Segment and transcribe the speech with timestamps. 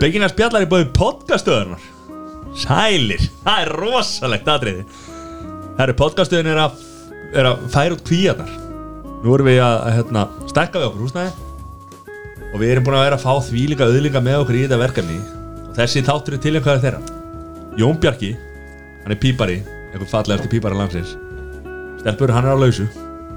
[0.00, 1.82] Byggingar spjallar í bóði podcastöðunar
[2.56, 4.84] Sælir, það er rosalegt atriði.
[5.76, 6.80] Herru, podcastöðun er að,
[7.36, 8.54] er að færa út kvíarnar.
[9.20, 11.34] Nú erum við að, hérna, stekka við okkur húsnæði.
[12.50, 14.80] Og við erum búin að vera að fá því líka auðlinga með okkur í þetta
[14.80, 15.20] verkefni.
[15.68, 17.20] Og þessi þáttur er tilengjaður þeirra.
[17.78, 18.32] Jón Bjarki,
[19.04, 19.60] hann er pípari
[19.90, 21.14] Einhvern fallegasti pípari landsins.
[22.00, 22.88] Stelpur, hann er á lausu.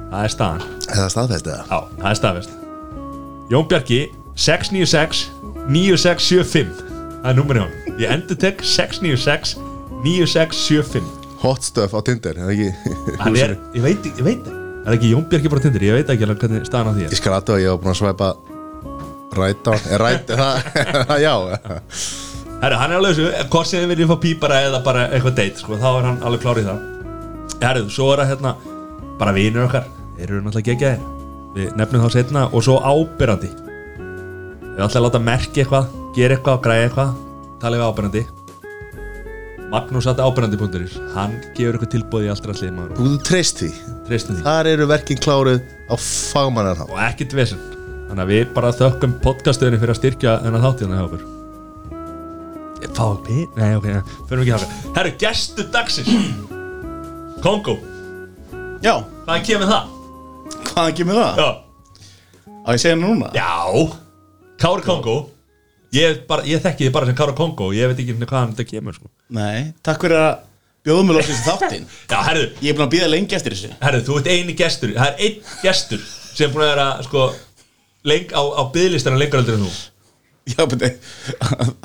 [0.09, 0.67] Það er staðan.
[0.87, 1.63] Eða staðfæst eða?
[1.69, 2.59] Já, það er staðfest.
[3.51, 4.01] Jón Bjarki
[4.37, 5.27] 696
[5.69, 6.81] 9675
[7.23, 9.55] Það er nummerið hann Ég endur tek 696
[10.03, 11.05] 9675
[11.43, 12.69] Hot stuff á Tinder, eða ekki?
[13.19, 14.59] Hann er, ég veit, ég veit ekki Það.
[14.83, 17.13] Er ekki Jón Bjarki bara tindir Ég veit ekki alveg hvernig staðan á því er.
[17.15, 18.29] Ég skal aðtöða að ég var búin að svæpa
[19.39, 21.13] Rætt á Er rætt, er það?
[21.23, 21.33] Já.
[22.63, 25.63] Herru, hann er alveg þessu Hvort sem þið viljið fá pípara eða bara eitthvað date
[25.63, 26.83] sko, Þá er hann alveg klár í það.
[27.63, 28.53] Herru, svo er það hérna
[29.19, 31.07] Bara vinur okkar Þeir eru náttúrulega geggjaðir.
[31.55, 33.49] Við nefnum þá setna Og svo ábyrrandi
[34.73, 37.11] Við ætla að láta merki eitthvað Gera eitthvað, græja eitthvað
[37.61, 38.23] Tala við ábyrrandi
[39.73, 42.97] Magnús að ábyrrandi.is Hann gefur eitthvað tilbúð í allra allir maður.
[42.99, 43.69] Þú treyst því
[44.09, 47.61] Treystum því Þar eru verkin kláruð á fagmannar þá Og ekkert vesen.
[48.09, 51.23] Þannig að við bara þökkum podcastuðinni fyrir að styrkja þennan þáttið hjá okkur
[52.83, 54.03] Ég Fá ekki Nei, ok, ja.
[54.29, 56.13] fyrir ekki þáka Herru, gestur dagsins.
[57.43, 57.77] Kongo,
[58.83, 59.91] Já, hvaðan kemur það?
[60.69, 61.41] hvaðan kemur það?
[61.41, 61.49] Já,
[62.63, 63.29] Á ég segja núna?
[63.35, 64.02] Já
[64.63, 65.15] Kári Kongo.
[65.93, 68.95] Ég, bara, ég þekki þið bara sem Kári Kongo Ég veit ekki hvaðan þetta kemur
[68.97, 69.09] sko.
[69.35, 70.33] Nei, takk fyrir að
[70.87, 71.83] bjóða mig lóksins þáttinn.
[72.11, 73.71] Já, herru, Ég er búin að býða lengi eftir þessu.
[73.83, 76.01] Herru, þú ert eini gestur Það er einn gestur
[76.33, 77.25] sem er búin að vera sko,
[78.09, 79.73] leng, á, á byðlistana lengur aldrei en þú.
[80.53, 80.89] Já, beti,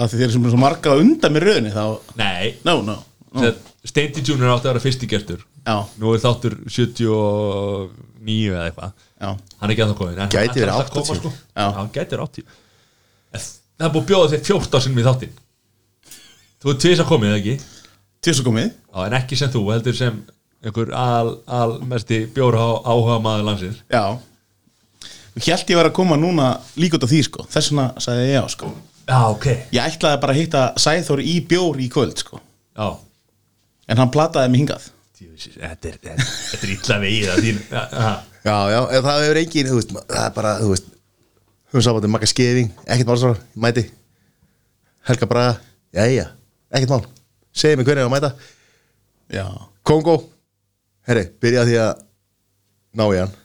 [0.01, 1.85] að þið eru sem svo marga að undan með röðinni þá
[2.19, 2.97] Nei, No, no,
[3.37, 3.53] no.
[3.87, 5.45] Steinti Junior átti að vera fyrsti gestur.
[5.69, 8.97] Já, Nú er þáttur 79 eða eitthvað.
[9.21, 9.29] Já,
[9.61, 11.21] Hann er ekki að það komin en Gæti verið alltaf að koma, 80.
[11.21, 11.31] sko.
[11.55, 11.67] Já.
[11.77, 12.67] Hann gæti verið 80 En
[13.79, 15.37] Það er búið að bjóða þér 14 sinnum í þáttin
[16.59, 17.59] Þú er tvís að komið, eða ekki?
[18.25, 18.73] til svo komið.
[18.75, 20.17] Já, en ekki sem þú, heldur sem
[20.67, 23.79] einhver al, al mesti bjóra áhuga maður landsins.
[23.93, 24.19] Já.
[25.39, 26.49] Ég held ég var að koma núna
[26.81, 27.47] líka út af því sko.
[27.53, 28.73] Þess vegna sagði ég já sko.
[29.09, 29.47] Já, ok.
[29.77, 32.43] Ég ætlaði bara að hitta Sæþór í bjór í kvöld sko.
[32.75, 32.89] Já,
[33.89, 34.91] En hann plataði mig hingað.
[35.19, 37.47] Þetta er, þetta þetta er illa vegið að
[38.45, 38.81] Já, já.
[39.07, 40.91] Það hefur engin, þú veist, það er bara, þú veist
[41.73, 43.85] Hún sá bara makka skefing, ekkert mál svo, mæti.
[45.09, 45.59] Helga Braga,
[45.93, 46.31] jæja,
[46.73, 47.03] ekkert mál.
[47.53, 48.31] Segðu mig hvernig ég á að mæta.
[49.33, 49.45] Já.
[49.85, 50.15] Kongo,
[51.09, 52.01] herri, byrja því að
[52.97, 53.37] ná í hann.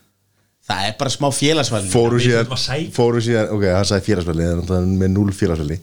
[0.64, 2.54] Það er bara smá félagsvæli Fóru síðan,
[2.96, 5.80] fóru síðan, ok, hann sagði félagsvelli þannig að hann er með núl félagsvelli.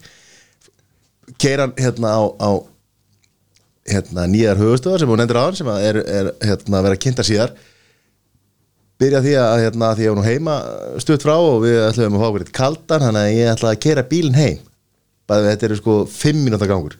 [1.41, 2.51] Keiran hérna á, á
[3.91, 7.27] hérna nýjar höfustöðar sem hún nefndir á hann sem er, er hérna að vera kynnta
[7.27, 7.53] síðar
[9.01, 10.57] byrja því að hérna, því að hún heima
[11.03, 13.83] stutt frá og við ætlum að fá okkur eitt kaldan þannig að ég ætla að
[13.87, 14.61] keira bílinn heim.
[15.31, 16.97] Við þetta eru sko fimm mínúta gangur.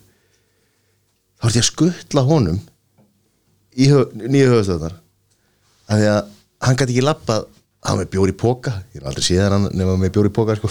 [1.41, 2.61] Þá er ég að skuttla honum
[3.81, 4.97] í hö, nýju höfustöðar
[5.91, 6.21] af því að
[6.67, 7.47] hann gæti ekki lappað
[7.81, 10.33] hann var með bjór í póka ég er aldrei síðan hann nema með bjór í
[10.37, 10.71] póka sko.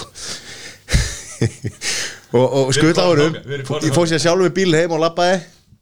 [2.38, 3.38] og, og skuttla honum.
[3.82, 5.40] ég fór sér sjálfur með bíl heim og lappaði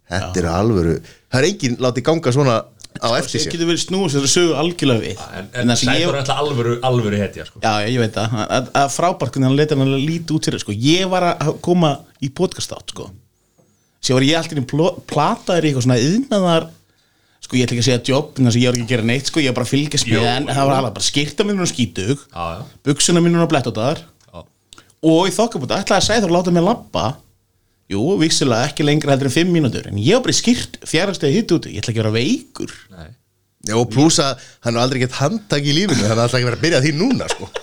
[0.08, 0.96] þetta eru alvöru.
[1.28, 2.58] Það er enginn látið ganga svona
[3.02, 5.80] á eftir Sér sér getur verið snúið sér að sögu algjörlega við En, en það
[5.82, 7.60] sem ég- er alltaf alvöru, alvöru hetja sko.
[7.62, 10.62] Já, ég veit það, að, að frábært hvernig hann leta hann að líti út fyrir
[10.64, 10.72] sko.
[10.72, 11.92] Ég var að koma
[12.24, 13.10] í podcast átt sko.
[14.02, 14.66] Sér var ég alltaf í
[15.12, 16.68] plataður í eitthvað svona yðnaðar
[17.38, 19.06] Sko ég ætla ekki að segja jobb en þess að ég var ekki að gera
[19.06, 21.62] neitt sko, ég var bara að fylgjast með en það var alveg bara skýrta minn
[21.62, 22.62] og skítug Já, já.
[22.88, 24.40] buksuna minn og blettótaðar Já.
[25.06, 27.04] og í þokkabúta ætlaði að segja þú að láta mig labba
[27.88, 31.38] Jú, vissilega ekki lengra heldur en 5 mínútur en ég var bara í skýrt fjárhastegi
[31.38, 31.72] hitt úti.
[31.72, 32.74] Ég ætla ekki að vera veikur.
[32.92, 33.08] Nei.
[33.68, 34.26] Já, og plussa,
[34.64, 36.66] hann er aldrei gett handtak í lífinu þannig að það ætla ekki að vera að
[36.66, 37.48] byrja því núna sko.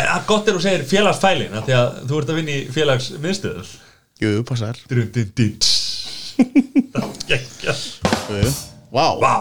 [0.00, 2.60] En að gott er þú segir félagsfælin af Því að þú ert að vinna í
[2.72, 3.72] félagsmiðstöður
[4.20, 4.78] Jú, passar.
[8.90, 9.34] Vá, Vá.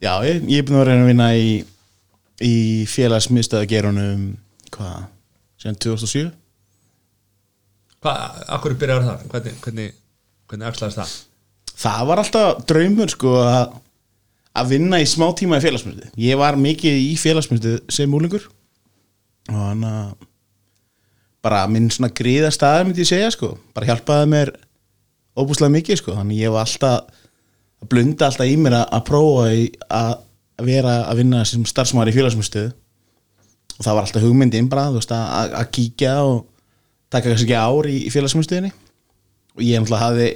[0.00, 1.48] Já, ég, ég er búin að vera að reyna að vinna í,
[2.44, 2.54] í
[2.88, 4.22] félagsmiðstöðagerunum
[4.72, 5.08] hvað,
[5.60, 6.28] síðan 2007
[8.00, 9.24] Hvað, akkur byrjar það?
[9.32, 9.88] Hvernig, hvernig,
[10.48, 11.14] hvernig axlaðist það?
[11.80, 13.76] Það var alltaf draumur sko að
[14.60, 18.48] að vinna í smá tíma í félagsmyndu Ég var mikið í félagsmyndu sem múlingur
[19.50, 20.08] og hann að
[21.44, 24.50] bara minn svona gríða staði myndi ég segja sko, bara hjálpaði mér
[25.40, 27.06] óbúslega mikið sko, þannig ég var alltaf
[27.80, 29.46] að blunda alltaf í mér að, prófa
[29.96, 34.98] að vera að vinna sem starfsmaður í félagsmyndu og það var alltaf hugmyndin bara, þú
[35.00, 36.42] veist, að- að kíkja og
[37.10, 38.70] taka kannski ár í, félagsmyndstöðinni
[39.56, 40.28] og ég náttúrulega hafði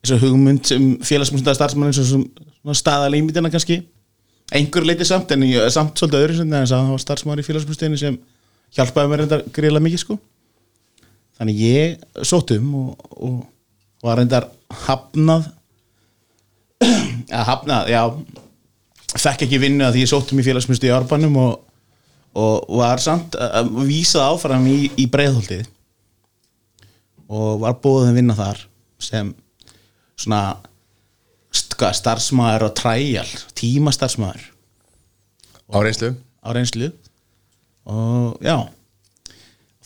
[0.00, 3.82] þessu hugmynd sem félagsmyndstöða starfsmann eins og svona staðalímitina kannski.
[4.50, 8.18] Einhver leiti samt en ég samt svolítið öðru að það var starfsmann í félagsmyndstöðinni sem
[8.76, 10.18] hjálpaði mér þetta greiðlega mikið sko.
[11.38, 14.50] Þannig ég sótt um og, og var reyndar
[14.86, 15.50] hafnað.
[17.38, 18.02] Að hafnað, já.
[19.10, 21.54] Fekk ekki vinnu að því ég sótt um í félagsmyndstöð í Árbænum og,
[22.38, 25.64] og var samt að vísað áfram í, í breiðholtið
[27.30, 28.64] og var búið að vinna þar
[29.00, 29.30] sem
[30.20, 30.40] svona
[31.54, 33.28] starfsmæður og træjal
[33.58, 34.44] tímastarfsmæður
[35.70, 36.10] á reynslu?
[36.42, 36.90] Á reynslu.
[37.90, 38.56] Og já.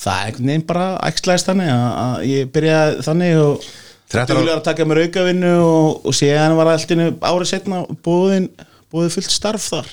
[0.00, 3.67] Það er einhvern veginn bara æxlaðist þannig að, að ég byrjaði þannig og
[4.14, 8.49] 13 ára- duglegur að taka mér aukavinnu og, og séðan var alltinu árið setna búið,
[8.93, 9.93] búið fullt starf þar.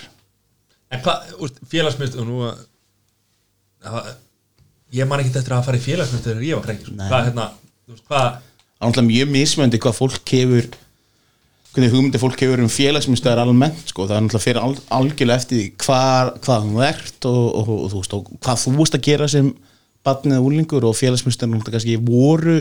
[0.92, 1.30] En hvað,
[1.72, 4.10] félagsmynd og nú að
[4.92, 7.50] ég man ekki eftir að fara í félagsmynd þegar ég var krengi hvað, hérna,
[7.86, 8.40] þú veist, hvað er
[8.82, 10.70] náttúrulega mjög mismöndi hvað fólk hefur
[11.72, 15.68] hvernig hugmyndi fólk hefur um félagsmyndstöðar almennt sko, það er náttúrulega fyrir al, algjörlega eftir
[15.80, 19.30] hvað, hvað þú ert og, og, og, þú veist, og hvað þú veist að gera
[19.32, 19.52] sem
[20.04, 22.58] barnið úlingur og félagsmyndstöðar náttúrulega kannski voru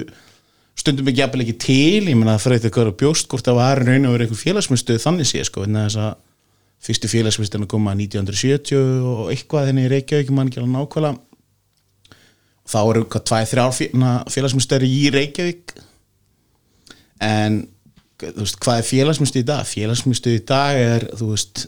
[0.79, 3.83] stundum ekki jafnvel ekki til, ég meina það fyrir eitthvað að bjóst hvort það var
[3.83, 6.13] raun og verið eitthvað félagsmyndstöð þannig sé sko, en þess að
[6.87, 11.19] fyrstu félagsmyndstöðan að koma 1970 og eitthvað þenni í Reykjavík, mann ekki alveg nákvæmlega
[12.71, 13.77] þá eru hvað tvæ, þrjár
[14.31, 15.75] félagsmyndstöður í Reykjavík.
[17.21, 17.63] En
[18.21, 19.69] þú veist, hvað er félagsmyndstöð í dag?
[19.69, 21.67] Félagsmyndstöð í dag er, þú veist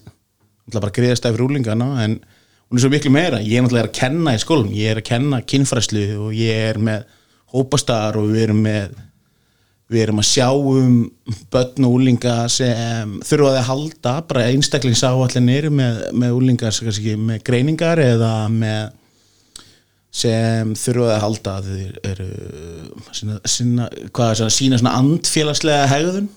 [0.73, 4.37] bara greiðast af rúlingana en hún er svo miklu meira, ég er náttúrulega að kenna
[4.37, 7.09] í skólum, ég er að kenna kynfræslu og ég er með
[7.53, 8.95] hópastar og við erum með
[9.93, 10.95] við erum að sjá um
[11.53, 16.79] börn og úlinga sem þurfa að halda bara einstaklingsáallinir með, með úlingar
[17.21, 18.95] með greiningar eða með
[20.13, 22.27] sem þurfa að halda að þeir eru
[23.17, 26.29] sinna, sinna, hvað sína svona andfélagslega hegðun.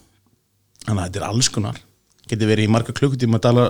[0.85, 1.81] Þannig að þetta er alls konar.
[2.25, 3.65] Getur verið í marga klukkutíma að tala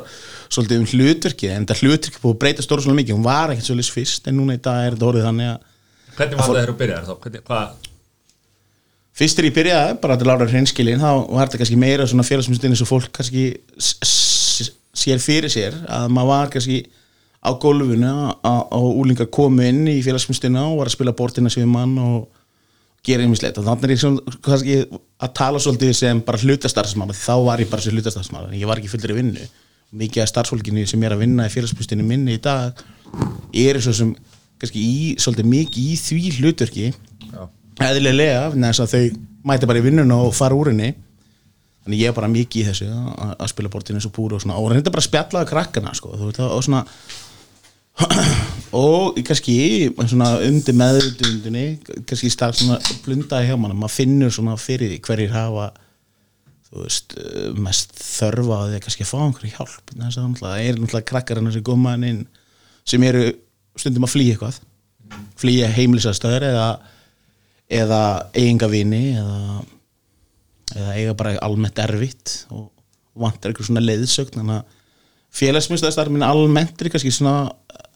[0.53, 3.17] svolítið um hlutverki en þetta hlutverki búið að breyta stóra svolítið mikið.
[3.17, 5.73] Hún var ekkert svolítið fyrst en núna í dag er þetta orðið þannig að
[6.15, 7.91] hvernig var það þegar þú byrjar þá, hvernig, hvað
[9.15, 12.75] fyrst er ég byrjaði bara til ára hreinskilin þá var þetta kannski meira svona félagsmyndstin
[12.75, 13.45] eins og fólk kannski
[14.95, 16.79] sér fyrir sér að maður var kannski
[17.45, 18.11] á gólfinu
[18.41, 22.25] og úlingar komu inn í félagsmyndstina og var að spila bortina sem mann og
[23.05, 27.69] gera einmislegt og þannig er ég að tala svolítið sem bara hlutastarfsmann þá var ég
[27.69, 29.47] bara sem hlutastarfsmann en ég var ekki fullur í vinnu.
[29.95, 32.81] Mikið af starfsfólkinu sem er að vinna í félagsmyndstinni minni í dag
[33.55, 34.15] er svo sem
[34.59, 36.87] kannski í, svolítið mikið í því hlutverki.
[37.85, 40.95] Eðlilega þess að þau mæti bara í vinnuna og fara úr henni.
[41.85, 44.41] Þannig ég er bara mikið í þessu að, að spila bortinu eins og púru og
[44.41, 44.57] svona.
[44.57, 46.81] Og reynda bara að spjallaða krakkana sko, það, og svona
[48.75, 49.55] og kannski
[49.95, 51.65] undir meðutundinni
[52.07, 55.71] kannski stað svona blundaði hjá mann maður finnur svona fyrir því hverjir hafa
[56.75, 59.93] veist, eh, mest þörfa að því að kannski fá einhverju hjálp.
[59.95, 62.27] Það er náttúrulega krakkarinn sem hann inn
[62.85, 63.33] sem eru
[63.75, 64.59] stundum að flýja eitthvað.
[65.39, 66.67] Flýja heimilisastöður eða
[67.65, 68.01] eða
[68.35, 69.63] eigingavini eða,
[70.75, 72.69] eða eiga bara almennt erfitt og
[73.15, 74.41] vantar eitthvað svona leiðsögn.
[74.41, 74.65] Þannig að
[75.35, 77.49] félagsmyndstöðastar minn almennt er kannski svona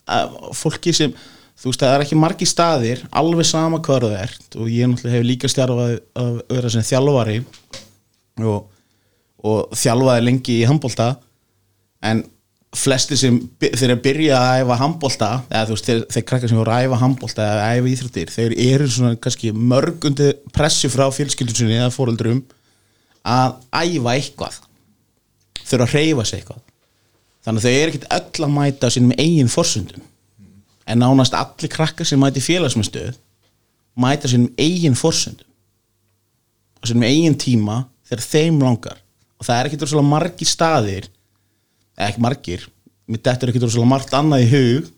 [0.09, 1.13] að fólki sem
[1.59, 5.18] þú veist það er ekki margi staðir alveg sama hvað það ert og ég náttúrulega
[5.18, 7.39] hef líka stjárfað að vera sem þjálfari
[8.47, 8.59] og,
[9.44, 11.09] og þjálfaði lengi í handbólta
[12.09, 12.24] en
[12.80, 16.59] flesti sem þeir að byrja að æfa handbólta eða þú veist þeir, þeir krakkar sem
[16.61, 21.57] voru að æfa handbólta eða æfa íþróttir þeir eru svona kannski mörgundi pressu frá fjölskyldur
[21.57, 22.44] sinni eða fóreldrum
[23.25, 24.61] að æfa eitthvað.
[25.66, 26.69] Þurfa að hreyfa sig eitthvað
[27.49, 30.03] þannig að þau eru ekkert öll að mæta á sínum eigin forsundum
[30.85, 33.18] en nánast allir krakkar sem mæti félagsmyndstöð
[33.97, 35.49] mæta á sínum eigin forsundum
[36.77, 39.01] á sínum eigin tíma þegar þeim langar.
[39.39, 41.09] Og það er ekkert rosalega margir staðir
[41.97, 42.69] eða ekki margir
[43.09, 44.94] mér dettur ekkert rosalega margt annað í hug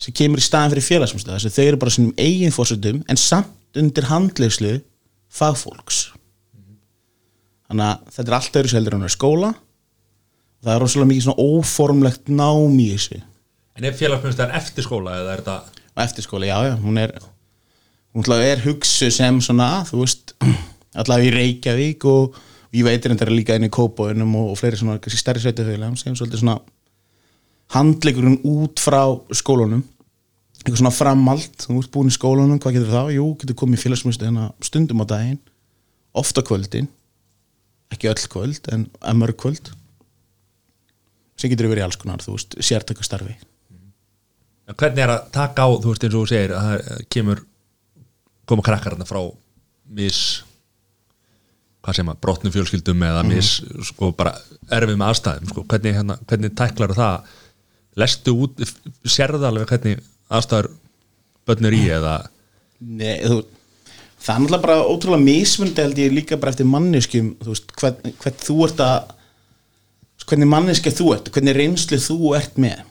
[0.00, 3.02] sem kemur í staðin fyrir félagsmyndstöð þess að þau eru bara á sínum eigin forsundum
[3.06, 4.76] en samt undir handlegslu
[5.30, 6.08] fagfólks.
[7.70, 9.52] Þannig að þetta er allt öðru seldur en skóla
[10.60, 13.20] það er rosalega mikið svona óformlegt nám í þessu.
[13.78, 17.14] En er félagsmyndstar eftir skóla eða er þetta og eftirskóla, já, já, hún er
[18.14, 20.34] hún er hugsu sem svona þú veist,
[21.00, 22.36] allavega í Reykjavík og
[22.74, 26.42] ég veitir þetta líka inn í Kópóinum og, og fleiri svona stærri sveitafélagum sem svolítið
[26.42, 26.58] svona
[27.74, 29.02] handleikurinn út frá
[29.34, 29.84] skólunum
[30.60, 33.12] eitthvað svona framhald, þú ert búin í skólunum hvað getur það?
[33.16, 35.38] Jú, getur komið í félagsmyndstöð hérna stundum á daginn,
[36.12, 36.90] ofta kvöldin
[37.90, 38.88] ekki öll kvöld en
[39.18, 39.72] mörg kvöld
[41.40, 43.38] sem getur verið alls konar, þú veist, sértökastarfi
[44.78, 47.42] hvernig er að taka á, þú veist eins og þú segir að það eh, kemur
[48.50, 49.20] koma krakkar hérna frá
[49.96, 50.20] mis
[51.80, 53.52] hvað segir maður, brotnum fjölskyldum eða mis,
[53.88, 54.34] sko, bara
[54.70, 57.30] erfið með aðstæðum, sko, hvernig, hérna, hvernig tæklar það,
[58.00, 58.60] lestu út
[59.08, 60.68] sérðu alveg hvernig aðstæður
[61.48, 62.18] börnur í eða?
[62.80, 63.40] Nei, þú,
[64.20, 68.14] það er náttúrulega bara ótrúlega mismundi held ég líka bara eftir manneskjum þú veist, hvern,
[68.20, 69.16] hvern þú ert að
[70.30, 72.84] hvernig manneskja þú ert hvernig reynslu þú ert með.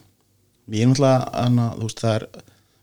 [0.69, 2.25] Ég er náttúrulega hana, veist, það er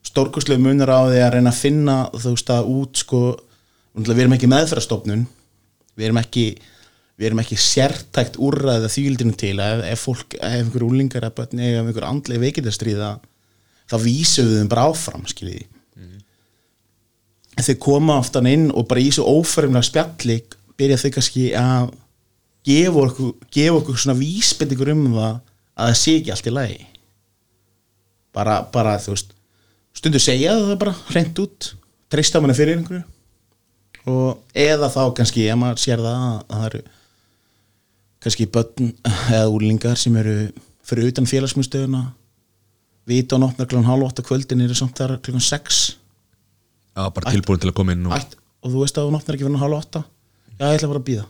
[0.06, 3.20] stórkurslega munur á því að reyna að finna þú veist að út sko
[3.96, 5.26] við erum ekki meðferðastofnun
[5.96, 6.46] við erum ekki
[7.16, 11.40] við erum ekki sértækt úrræða þýldinu til að ef, ef fólk, ef einhver úlingar ef
[11.56, 13.14] einhver andlega veikindastríða
[13.88, 15.70] þá vísum við þeim bara áfram skiljiði
[17.56, 20.36] þau koma oftan inn og bara í þessu ófærimlega spjalli
[20.76, 21.94] byrja þau kannski að
[22.66, 25.32] gefa okkur, gefa okkur svona vísbendingur um það
[25.76, 26.78] að það sé ekki allt í lagi.
[28.36, 29.32] Bara, bara þú veist
[29.96, 31.70] stundu segja það bara hreint út
[32.12, 33.04] treysta manni fyrir einhverju.
[34.06, 36.82] Og eða þá kannski ef maður sér það að það eru
[38.26, 40.36] kannski börn eða úrlingar sem eru
[40.86, 42.02] fyrir utan félagsmyndstöðuna
[43.06, 45.80] vita og notnar klokkan halv 8 kvöldin eru samt þar klokkan 6
[46.96, 49.36] Já, bara tilbúin til að koma inn og Ætt, og þú veist að hún opnar
[49.36, 50.02] ekki fyrir halv átta?
[50.56, 51.26] Já, ég ætla bara að býða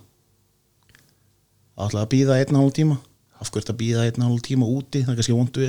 [1.85, 2.97] ætla að býða einn hálf tíma
[3.37, 5.03] af hverju að býða einn hálf tíma úti?
[5.05, 5.69] Það er kannski vondu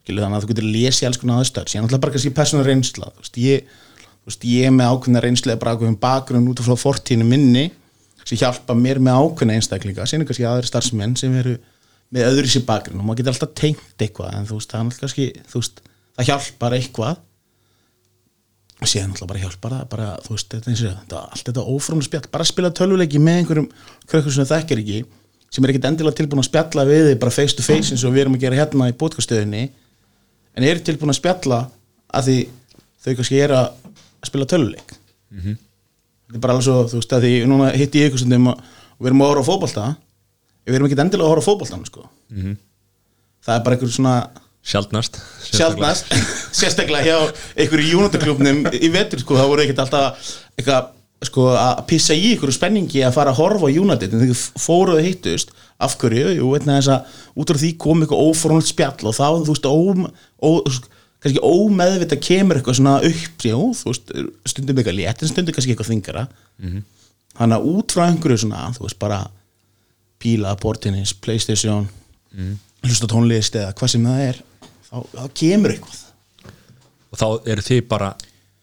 [0.00, 3.10] Skilu, þannig að þú getur lesið alls konar aðstöður síðan ætla bara kannski persónu reynsla.
[3.12, 3.74] Þú veist, ég,
[4.08, 7.66] þú veist, ég með ákveðna reynsla bara ákveðin bakgrunn út frá fortíðinu minni
[8.24, 10.06] sem hjálpa mér með ákveðna einstaklinga.
[10.08, 11.58] Síðan kannski aðri starfsmenn sem eru
[12.10, 15.04] með öðru sér bakgrunn og maður getur alltaf tengt eitthvað en þú veist, það, alltaf
[15.04, 15.82] kannski, þú veist,
[16.16, 17.20] það hjálpar eitthvað
[18.88, 22.08] síðan alltaf bara hjálpar það bara, þú veist, þetta, eins og þetta, allt þetta ófrámlega
[22.08, 23.66] spjall, bara spila tölvuleiki með einhverjum
[24.08, 25.00] krökkur sem það þekkir ekki
[25.50, 28.14] sem er ekkit endilega tilbúin að spjalla við þig bara face to face eins og
[28.14, 29.62] við erum að gera hérna í bótkastöðinni
[30.56, 31.58] en eru tilbúin að spjalla
[32.14, 32.36] að því
[33.04, 33.66] þau kannski er að
[34.30, 34.94] spila tölvuleik.
[36.30, 38.60] Þetta er bara alveg svo, þú veist, að því núna hitti ég ykkur stundum og
[39.00, 39.84] við erum að horfa á fótbolta
[40.66, 42.04] við erum ekkit endilega að horfa á fótboltan sko.
[43.44, 44.14] það er bara einhver svona
[44.66, 45.18] sjaldnast.
[45.50, 46.12] Sjálfnast
[46.60, 50.90] sérstaklega hjá einhverju júnataklubnum í vetur sko, þá voru ekkert alltaf eitthvað
[51.30, 54.14] sko, að pissa í einhverju spenningi að fara að horfa á United.
[54.14, 55.52] En þegar fóruðu hittust.
[55.80, 59.28] Af hverju, jú, veit þess að út af því kom eitthvað óformalt spjall og þá,
[59.46, 59.76] þú veist, ó,
[60.44, 60.50] ó,
[61.20, 64.12] kannski ómeðvita kemur eitthvað svona upp jú, þú veist,
[64.52, 66.26] stundum eitthvað létt en stundum kannski eitthvað þingara
[67.40, 69.18] þannig að út frá einhverju svona, þú veist, bara
[70.20, 71.88] píla, bortinnis, playstation
[72.84, 74.40] hlusta á tónlist eða hvað sem það er
[74.90, 76.00] þá, þá kemur eitthvað.
[77.10, 78.10] Og þá eru þið bara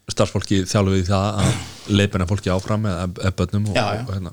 [0.07, 4.03] starfsfólki þjálfu við það að leipina fólki áfram eða börnum og, Já, já.
[4.07, 4.31] og hérna.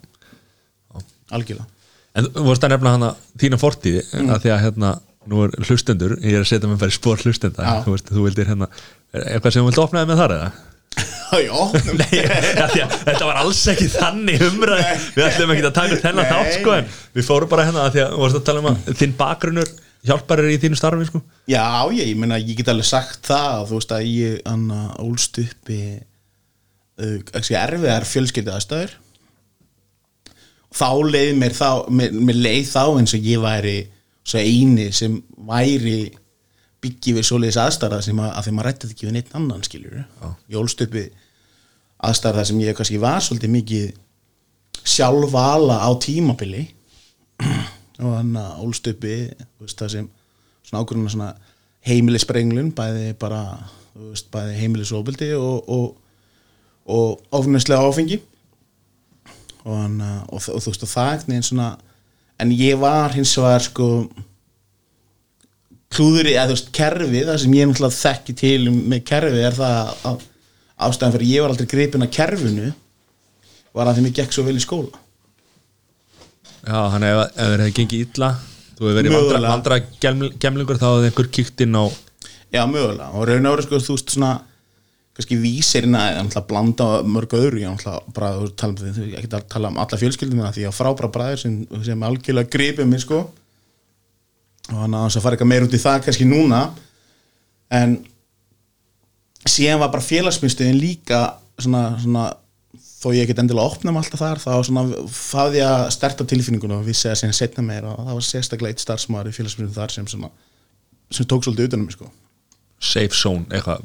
[1.34, 1.66] Algjörlega.
[2.14, 3.08] En þú vorst að nefna hana
[3.42, 4.28] þína fortíði Mm.
[4.30, 4.90] að því að hérna,
[5.32, 7.64] nú er hlustendur ég er að setja mig bara í spór hlustenda.
[7.64, 7.82] Já.
[7.82, 8.68] þú, veist, þú vildir hérna,
[9.14, 10.52] eitthvað sem þú vilt opnaði með þar eða?
[11.48, 11.58] já,
[11.98, 12.20] Nei,
[12.62, 12.74] að
[13.08, 14.84] þetta var alls ekki þannig umræð
[15.16, 18.04] við ætlum ekki að taka þennan þátt sko en við fórum bara hérna að því
[18.04, 19.72] að að tala um að þinn bakgrunnur
[20.04, 21.20] hjálpar er í þínu starfi sko?
[21.50, 25.40] Já, ég, ég meina ég get alveg sagt það þú veist að ég anna ólst
[25.42, 25.80] uppi
[26.94, 28.92] ekki erfiðar fjölskyldu aðstæður.
[30.74, 33.76] Þá leið mér þá mér, mér leið þá eins og ég væri
[34.24, 35.18] svo eini sem
[35.48, 35.98] væri
[36.84, 40.00] byggi við svoleiðis aðstæða sem að, að þeim að rætti ekki við neitt annan skiljur
[40.02, 41.04] ég ólst uppi
[42.04, 43.92] aðstæða sem ég kannski var svolítið mikið
[44.84, 46.66] sjálfvala á tímabili.
[47.40, 50.08] og hann að ólst uppi þú veist, það sem
[50.66, 51.30] svona ákvörðuna svona
[51.86, 53.40] heimilisbrenglun bæði bara
[53.94, 55.96] veist, bæði heimilisofbildi og, og,
[56.90, 58.20] og ofnæslega áfengi.
[59.64, 61.68] Og, hann, að- og, og þú veist og það veginn svona
[62.42, 63.86] en ég var hins vegar sko
[65.94, 69.44] klúður í, eða þú veist, kerfi það sem ég náttúrulega þekki til um- með kerfi
[69.46, 70.24] er það að
[70.88, 72.72] ástæðan fyrir ég var aldrei gripin að kerfinu
[73.74, 75.00] var að því mér gekk svo vel í skóla
[76.64, 78.30] Já, þannig ef, ef þeir hefði gengið illa
[78.74, 79.52] þú hefur verið vandra, Mögulega.
[79.52, 81.84] vandra geml, gemlingur þá hefði einhver kíkt inn á
[82.54, 84.32] Já, mögulega, og raun og ári sko, þú veist svona
[85.14, 89.06] kannski vísirinn að náttúrulega blanda mörg öðru, ég náttúrulega bara þú tala um því, þú
[89.20, 91.56] ekki að tala um alla fjölskyldum því ég á frábæra bræður sem,
[91.86, 93.20] sem algjörlega gripið mér sko.
[94.72, 96.62] Og hann að fara eitthvað meir út í það kannski núna.
[97.74, 97.98] En
[99.46, 101.20] síðan var bara félagsmyndstöðin líka
[101.62, 102.26] svona, svona
[103.04, 106.84] þó ég ekkert endilega opnum alltaf þar þá svona fáði ég að sterta tilfinningun og
[106.86, 107.92] vissi að síðan setna meira.
[107.92, 110.30] Og það var sérstaklega eitt starfsmaður í félagsmyndstöðin þar sem svona
[111.12, 112.08] sem tók svolítið utanum sko.
[112.84, 113.84] Safe zone, eitthvað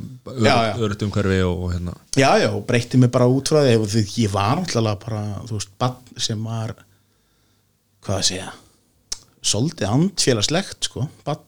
[0.79, 1.93] öðrugt umhverfi og, og hérna.
[2.19, 3.75] Já, já, breytti mig bara út frá því.
[3.83, 6.73] Og því ég var alltaf bara, þú veist, bann sem var
[8.07, 8.49] hvað að segja
[9.39, 11.45] svolítið andfélagslegt sko, bann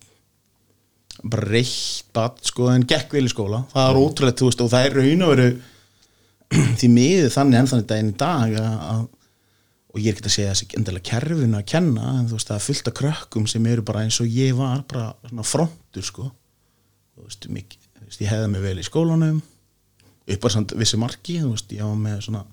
[1.21, 3.65] bara reitt bann, sko, en gekk vel í skóla.
[3.73, 5.49] Það er ótrúlega, þú veist, og það er raun og veru
[6.79, 9.01] því miður þannig enn þannig daginn í dag að, að
[9.91, 12.62] og ég er ekki að segja þessi endilega kerfinu að kenna en þú veist, það
[12.67, 16.29] fullt af krökkum sem eru bara eins og ég var, bara svona frontur sko.
[17.17, 19.41] Þú veist, mikið, þú veist, ég hefði mig vel í skólanum
[20.31, 22.46] upp að samt vissi marki þú veist, ég var með svona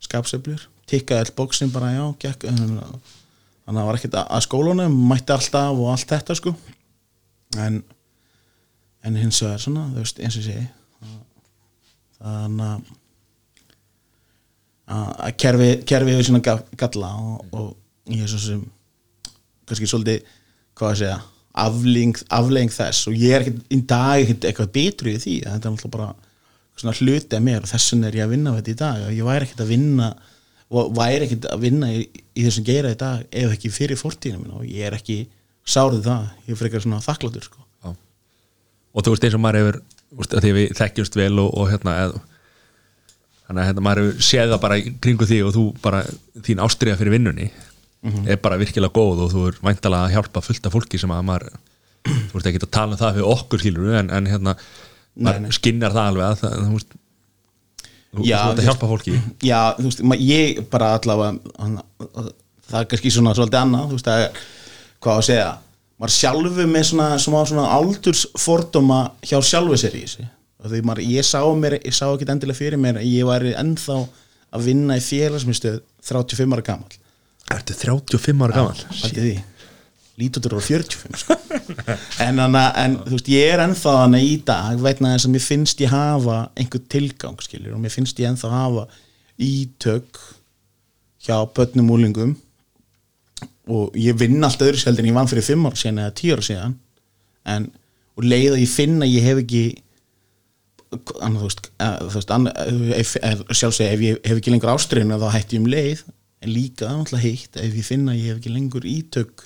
[0.00, 4.94] skapseflur tikkaði all bóksin bara já gekk, þannig að það var ekkert að- að skólunum
[5.10, 6.54] mætti alltaf og allt þetta sko.
[7.60, 7.82] En
[9.04, 10.64] en hins vegar svona, þú veist, eins og segi
[12.18, 12.88] þannig að
[14.88, 18.62] að kerfi kerfi hefur svona ga- galla og, og ég er svo sem
[19.68, 20.22] kannski svolítið,
[20.78, 21.18] hvað að segja
[21.58, 23.08] aflegging þess.
[23.10, 26.08] Og ég er ekkert í dag ekkert eitthvað betru í því þetta er náttúrulega bara
[26.78, 29.02] svona hluti af mér og þess vegna er ég að vinna við þetta í dag.
[29.08, 30.08] Og ég væri ekkert að vinna
[30.68, 32.00] og væri ekkert að vinna í,
[32.38, 35.18] í þessum geira í dag ef ekki fyrir fortíðinu minna og ég er ekki
[35.68, 37.64] sárið það, ég er frekar svona þakkláttur sko.
[38.96, 39.80] Og þú veist eins og maður hefur
[40.32, 42.14] því að við þekkjumst vel og, og hérna eð,
[43.48, 46.04] þannig að hérna, maður séð það bara kringu því og þú bara
[46.44, 47.48] þín ástriða fyrir vinnunni
[48.28, 51.24] er bara virkilega góð og þú er væntalega að hjálpa fullt af fólki sem að
[51.26, 51.48] maður
[52.06, 54.54] þú veist ekki að tala um það fyrir okkur skilur en, en hérna,
[55.18, 55.54] maður nei.
[55.56, 56.94] skinnar það alveg að það, þú veist
[58.08, 59.16] þú, þú að hjálpa fólki.
[59.44, 61.32] Já, þú veist, ég bara allavega
[62.68, 64.40] það er kannski svona svolítið annað, þú veist, er
[65.04, 65.50] hvað að segja,
[65.98, 70.28] maður sjálfu með svona, svona, svona aldursfordóma hjá sjálfu sér í þessu
[70.66, 73.98] því maður, ég sá mér, ég sá ekki endilega fyrir mér að ég væri ennþá
[74.48, 76.98] að vinna í félagsmyndstöð 35 ára gamall
[77.48, 78.66] Ertu 35 ára?
[79.04, 79.36] Haldið því
[80.18, 81.36] Lítutur á 45 sko.
[82.26, 85.84] en, hana, en þú veist, ég er ennþá í dag veitna þess að mér finnst
[85.84, 88.88] ég hafa einhver tilgang skilur og mér finnst ég ennþá hafa
[89.38, 90.18] ítök
[91.22, 92.34] hjá börnum úlingum
[93.70, 96.34] og ég vinn allt öðru seldi en ég vann fyrir 5 ára síðan eða 10
[96.34, 96.76] ára síðan
[97.54, 97.68] en,
[98.18, 99.62] og leið að ég finna að ég hef ekki
[100.94, 104.72] annað, þú veist, að, þú veist annað, ef, ef, sjálfseg ef ég hef ekki lengur
[104.72, 106.06] ástriðinu þá hætti ég um leið.
[106.38, 109.44] En líka náttúrulega heitt ef ég finna að ég hef ekki lengur ítök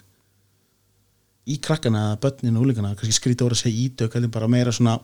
[1.48, 4.74] í krakkana eða börnin og úlingana, kannski skrítið orð að segja ítök er bara meira
[4.74, 4.98] svona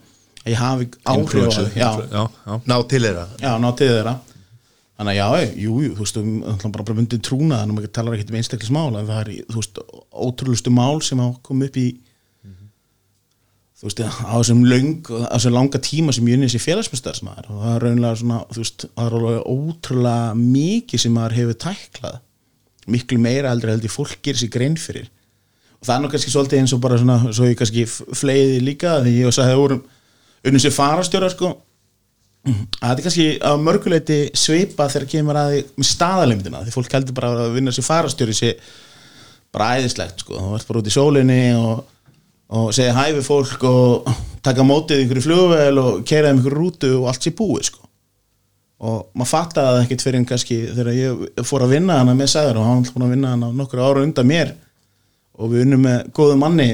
[0.45, 2.53] að ég hafi áhrif á það já, já, já.
[2.69, 3.25] ná til þeirra.
[3.43, 4.15] Já, ná til þeirra.
[4.99, 7.77] Þannig að já, jú, jú, þú veist um, náttúrulega bara, bara bundin trúna, þannig að
[7.79, 9.83] maður talar ekkert um einstaklismál en það er, þú veist,
[10.27, 11.89] ótrúlustu mál sem hafa komið upp í
[13.79, 17.61] þú veist, á þessum löng á þessum langa tíma sem ég unnið sér félagsmyndstarfsmaður og
[17.63, 22.17] það er raunlega svona, þú veist það er alveg ótrúlega mikið sem maður hefur tæklað.
[22.89, 25.07] Miklu meira heldur heldur fólk gerir sér grein fyrir.
[25.79, 28.97] Og það er nú kannski svolítið eins og bara svona svo ég kannski fleiði líka
[29.05, 29.85] því ég og það vorum
[30.49, 31.53] unnið sér farastjóra sko.
[32.49, 36.97] Að þetta er kannski á mörguleiti svipa þegar kemur að því með staðalemdina því fólk
[36.97, 38.59] heldur bara að vinna sér farastjóri sér
[39.55, 40.41] bara æðislegt sko
[42.49, 44.09] og, segja hæ við fólk og
[44.45, 47.85] taka mótið ykkur í flugvel og keira um ykkur rútu og allt sér búið sko.
[48.79, 52.31] Og maður fattaði það ekkert fyrir en kannski þegar ég fór að vinna hana með
[52.35, 54.53] sæður og hann búin að vinna hana nokkur ára undan mér.
[55.39, 56.69] Og við unnum með góðu manni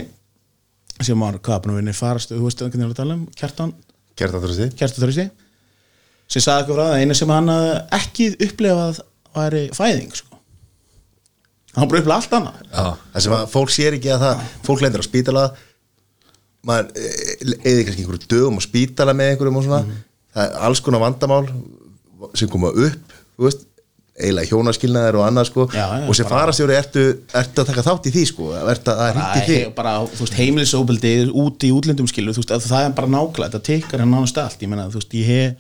[1.03, 3.73] sem var, í farastu þú veist það hvernig er að tala um, Kjartan?
[4.15, 5.25] Kjartaþrösti Kjartaþrösti
[6.31, 7.51] sem sagði eitthvað frá það, eina sem hann
[7.99, 9.01] ekki upplefað
[9.35, 10.34] væri fæðing sko.
[11.75, 12.65] Hann bara upplefað allt annað.
[12.75, 15.45] Það sem að fólk sér ekki að það fólk lendir á spítala
[16.65, 20.01] maður eða kannski einhverju dögum á spítala með einhverjum og svona.
[20.35, 21.45] Það er alls konar vandamál
[22.35, 23.65] sem koma upp þú veist,
[24.15, 25.67] eiginlega hjónaskilnaðir og annað sko.
[25.75, 27.03] Já, já, og sem farastjóri ertu,
[27.35, 28.51] ertu að taka þátt í því sko?
[28.71, 32.69] Ertu að, að ringi bara, þú veist, heimilisóbildi út í útlendum skilu þú veist, að
[32.71, 34.63] það er bara nákvæmlega, þetta tekkar hann nánast allt.
[34.63, 35.59] Ég meina, þú veist, ég hef,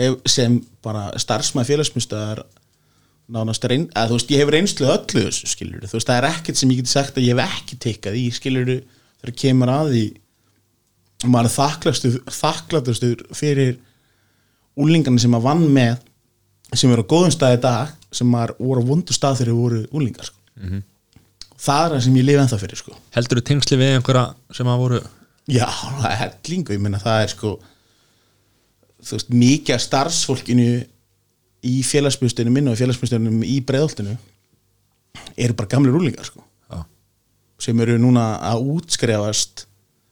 [0.00, 2.42] hef sem bara starfsmæð félagsmyndstöðar
[3.30, 6.28] nánast reyn, að þú veist, ég hef reynslu öllu þessu skilur, þú veist, það er
[6.30, 8.72] ekkert sem ég geti sagt að ég hef ekki tekkað í, skilur
[9.20, 10.04] þegar kemur að því
[11.20, 13.74] og maður er þakklæstur fyrir
[14.80, 15.98] úlingarnir sem maður vann með
[16.78, 19.58] sem eru á góðum stað í dag sem maður voru á vondu stað þegar þeir
[19.58, 20.38] voru úlingar sko.
[21.60, 22.94] það er það sem ég lifi ennþá fyrir sko.
[23.16, 24.24] Heldur þú tengsli við einhverja
[24.56, 25.02] sem að voru
[25.50, 25.66] já,
[26.00, 27.52] það hellingu, ég meina það er sko
[29.00, 30.70] þú veist, mikið af starfsfólkinu
[31.66, 34.14] í félagsbjörnstunum minn og í félagsbjörnstunum í breiðoltinu
[35.40, 36.42] eru bara gamli úlingar sko.
[36.70, 36.84] Já.
[37.60, 39.66] sem eru núna að útskrefast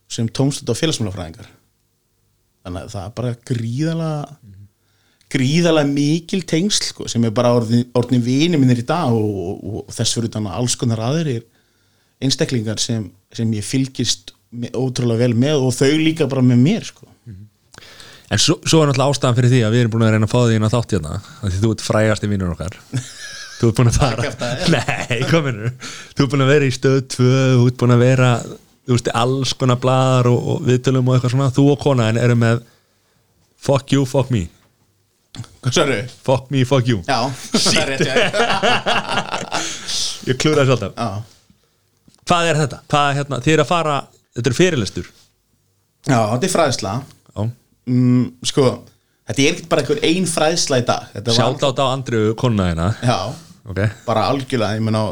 [0.08, 1.48] sem tómstund á félagsmálafræðingar
[2.64, 4.54] þannig að það er bara gríðalega
[5.28, 9.84] gríðalega mikil tengsl sko, sem er bara orðin, orðin vini minnir í dag og, og,
[9.84, 11.44] og þess fyrir utan að alls konar aðrir
[12.24, 13.04] einstaklingar sem,
[13.36, 14.32] sem ég fylgist
[14.72, 17.08] ótrúlega vel með og þau líka bara með mér sko.
[18.28, 20.32] En svo, svo er náttúrulega ástæðan fyrir því að við erum búin að reyna að
[20.34, 22.74] fá því inn að þátt hérna Því þú ert frægast í vinnur okkar
[23.58, 24.32] Þú ert búin að fara.
[24.74, 25.70] Nei, kominu
[26.12, 28.28] Þú ert búin að vera í stöð 2 Þú ert búin að vera
[28.88, 32.62] veist, alls konar blaðar og, og viðtölum og eitthvað svona Þú og konaðin eru með
[33.58, 34.44] Fuck you, fuck me
[35.68, 35.98] sörru?
[36.24, 37.18] Fuck me, fuck you Já,
[37.52, 38.38] það er rétt.
[40.28, 41.08] Ég klúra þessu alltaf Já.
[42.28, 42.78] Hvað er þetta?
[42.92, 43.40] Hvað hérna?
[43.44, 43.96] Þið er að fara
[44.36, 45.06] Þetta er fyrirlestur
[46.08, 47.48] Já, þetta er fræðsla Já,
[47.88, 48.64] mm, sko,
[49.28, 51.10] þetta er ekkert bara einhver ein fræðsla í dag.
[51.34, 52.88] Sjátt á Andriu konuna hérna.
[53.02, 53.18] Já,
[53.68, 53.82] Ok.
[54.06, 55.02] Bara algjörlega ég meina,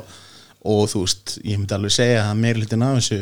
[0.67, 3.19] og þú veist, ég myndi alveg segja að meira hlutin af þessu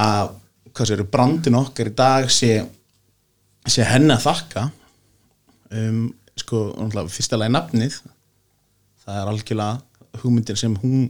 [0.00, 0.30] að
[0.76, 2.50] hvað sér, brandin okkar í dag sé,
[3.68, 4.64] sé henni að þakka.
[5.76, 6.02] Um,
[6.40, 6.62] sko,
[7.12, 8.00] fyrsta lagi nafnið.
[9.04, 11.06] Það er algjörlega hugmyndin sem hún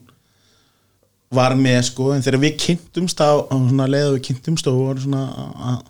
[1.36, 3.54] var með sko, en þegar við kynntumst á, á
[4.10, 5.22] og við kynntumst og vorum svona
[5.70, 5.84] að-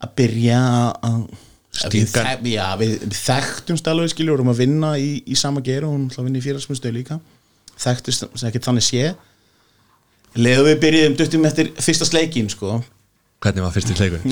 [0.00, 0.60] að byrja
[1.06, 1.22] að
[1.80, 2.08] að við,
[2.50, 6.08] já, við, við þekktumst alveg skilur, vorum að vinna í, í sama geru og hún
[6.10, 7.18] ætla að vinna í félagsmyndstöðu líka.
[7.80, 9.12] Þekktust ekki þannig sé.
[10.38, 12.80] Leðu við byrjuðum duttum eftir fyrsta sleikin sko.
[13.40, 14.26] Hvernig var fyrsti leikur?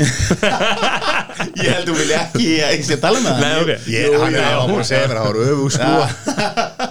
[1.63, 3.47] ég held að vilja ekki að ég sé að tala með það.
[3.47, 3.89] Nei, ok.
[3.95, 6.89] Ég, er að segja mér að það var öfu sko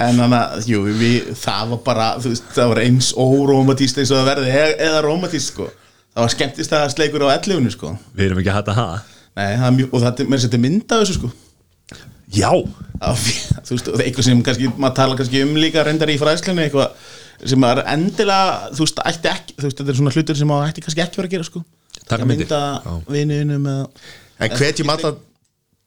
[0.00, 4.52] en þannig að það var bara veist, það var eins órómatíst eins og það verði
[4.54, 5.66] eða, eða rómatíst sko
[6.20, 7.94] það var skemmtist að sleikur á 11 sko.
[8.16, 9.08] Við erum ekki að hætta það.
[9.40, 11.30] Nei, það er mjög, og það er mér setja mynd af þessu sko.
[12.30, 12.50] Já.
[13.00, 15.56] Það var fí- þú veist, og það er eitthvað sem kannski, maður tala kannski um
[15.58, 17.10] líka reyndar í fræðslunni eitthvað
[17.50, 20.70] sem er endilega, þú veist, ætti ekki þú veist, þetta er svona hlutur sem maður
[20.74, 21.62] ætti kannski ekki vera að gera sko.
[22.10, 22.44] Taka Að myndir.
[22.44, 22.94] mynda Já.
[23.16, 23.88] vininum eða
[24.40, 25.10] En hvetjum alla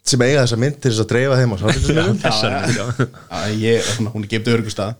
[0.03, 3.07] sem eiga þessa mynd til þess að dreifa þeim á samfélagsmiðlum Þessar Já, myndir, já.
[3.29, 4.97] Já, ég, svona, hún er gefið örgustad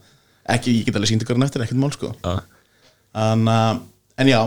[0.54, 2.12] ekki, ég get alveg síndi hvernig eftir, ekkert mál sko.
[2.24, 2.34] Já.
[3.24, 3.48] en,
[4.19, 4.39] en já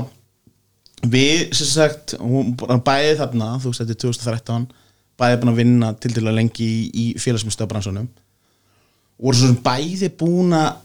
[1.05, 4.67] við, sem sagt hún bæði þarna, þú veist, þetta er 2013
[5.17, 8.09] bæði búin að vinna til að lengi í, í félagsmyndstöðabransunum
[9.17, 10.83] voru svo sem bæði búin að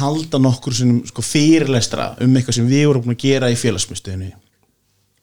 [0.00, 4.34] halda nokkur sinnum sko fyrirlestra um eitthvað sem við vorum búin að gera í félagsmyndstöðinni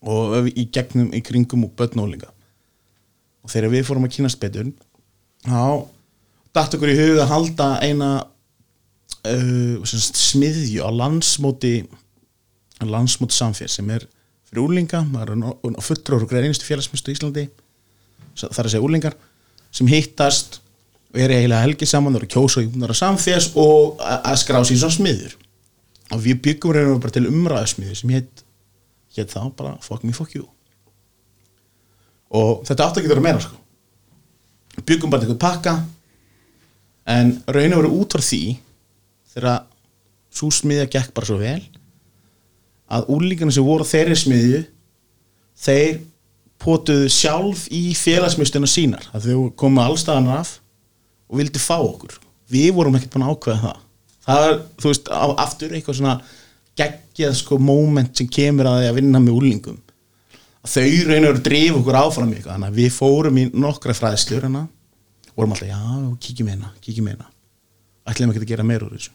[0.07, 2.29] og í gegnum, í kringum og börnólinga
[3.43, 4.73] og þegar við fórum að kynast betur
[5.45, 5.87] þá
[6.57, 8.09] datt okkur í huga að halda eina
[9.29, 11.79] uh, smiðju á landsmóti
[12.85, 14.05] landsmóti samfél sem er
[14.47, 17.45] fyrir úlinga, það er fullur og greið einustu félagsmyndstöð í Íslandi
[18.37, 19.15] það er að segja úlingar
[19.71, 20.59] sem hittast
[21.13, 24.37] og er eiginlega helgi saman og eru að kjósa í umnara samfélags og a- að
[24.43, 25.33] skrá sér svona smiður
[26.13, 28.43] og við byggum reyna bara til umræðasmiður sem hétt
[29.17, 30.45] hétt þá bara fuck me fuck you
[32.37, 33.55] og þetta ekki að vera meira sko.
[34.85, 35.73] byggum bara einhvern pakka
[37.07, 37.33] en
[37.79, 38.41] og veru út frá því
[39.33, 39.63] þegar
[40.37, 41.61] svo smiðja gekk bara svo vel
[42.87, 44.61] að úlíkana sem voru þeirri smiðju
[45.63, 45.99] þeir
[46.61, 49.09] potuðu sjálf í félagsmyndstöðuna sínar.
[49.13, 50.57] Að þau komu allstaðan af
[51.27, 52.17] og vildi fá okkur.
[52.51, 53.83] Við vorum ekkert búin að ákveða það.
[54.27, 56.15] Það er, þú veist, á, aftur eitthvað svona
[56.77, 59.77] geggjað sko moment sem kemur að því að vinna með úlingum
[60.67, 62.57] að þau reynir að drifa okkur áfram í eitthvað.
[62.57, 64.67] Þannig að við fórum í nokkra fræðslur hana
[65.37, 65.79] vorum alltaf, já,
[66.25, 67.29] kíkjum hérna, kíkjum hérna
[68.07, 69.13] ætlum ekki að gera meira úr þessu.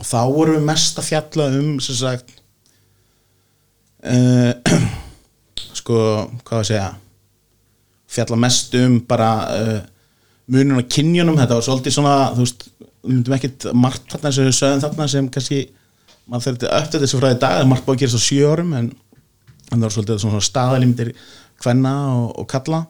[0.00, 2.39] Og þá vorum við mest að fjalla um sem sagt
[4.04, 4.80] uh,
[5.80, 5.98] sko,
[6.46, 6.88] hvað að segja?
[8.10, 9.76] Fjalla mest um bara uh,
[10.50, 11.38] munun á kynjunum.
[11.38, 15.06] Þetta var svolítið svona, þú veist við myndum ekkit margt þarna sem við sögum þarna
[15.08, 15.60] sem kannski,
[16.28, 18.90] maður þurfti til þessu frá í dag, margt búið að gera svo sjö árum en
[19.70, 21.12] en það var svolítið svona staðalímyndir
[21.60, 22.84] kvenna og, og kalla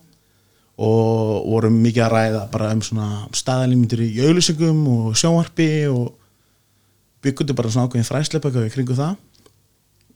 [0.80, 6.14] og vorum mikið að ræða bara um svona staðalímyndir í auðlýsingum og sjónvarpi og
[7.24, 9.18] byggundum bara svona ákveðin fræsleipaka í kringu það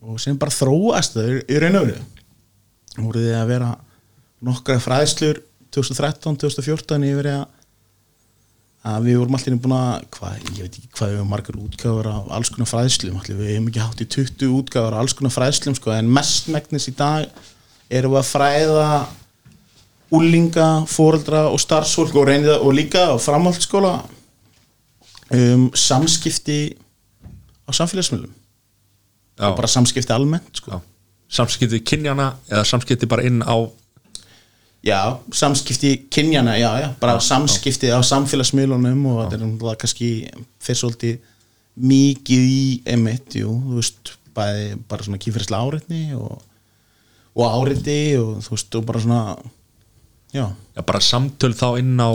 [0.05, 2.07] og sem bara þróast það í, raun og veru.
[2.95, 3.71] Voruð þið að vera
[4.45, 5.40] nokkra fræðslur
[5.75, 7.45] 2013, 2014 yfir að
[8.85, 12.09] að við vorum allir búin að hvað, ég veit ekki hvað við hefum margar útgáfur
[12.11, 15.33] af alls konar fræðslum, allir við hefum ekki hátt í 20 útgáfur af alls konar
[15.33, 17.25] fræðslum sko, en mestmegnis í dag
[17.88, 18.90] erum við að fræða
[20.14, 23.95] úlinga, fóreldra og starfsfólk og reynið og líka á framhaldsskóla
[25.33, 26.61] um samskipti
[27.64, 28.43] á samfélagsmiðlum
[29.38, 29.49] Já.
[29.51, 30.81] og bara samskipti almennt sko.
[31.29, 33.57] Samskipti kynjana eða samskipti bara inn á
[34.85, 40.09] Já, samskipti kynjana, já, já, bara samskipti á samfélagsmiðlunum og þetta er náttúrulega kannski
[40.61, 41.14] fyrir svolítið
[41.88, 46.37] mikið í emitt, jú, þú veist, bæði bara svona kýfærslega áreitni og,
[47.33, 49.23] og áreiti og þú veist, og bara svona,
[50.37, 50.44] já,
[50.85, 52.11] bara samtöl þá inn á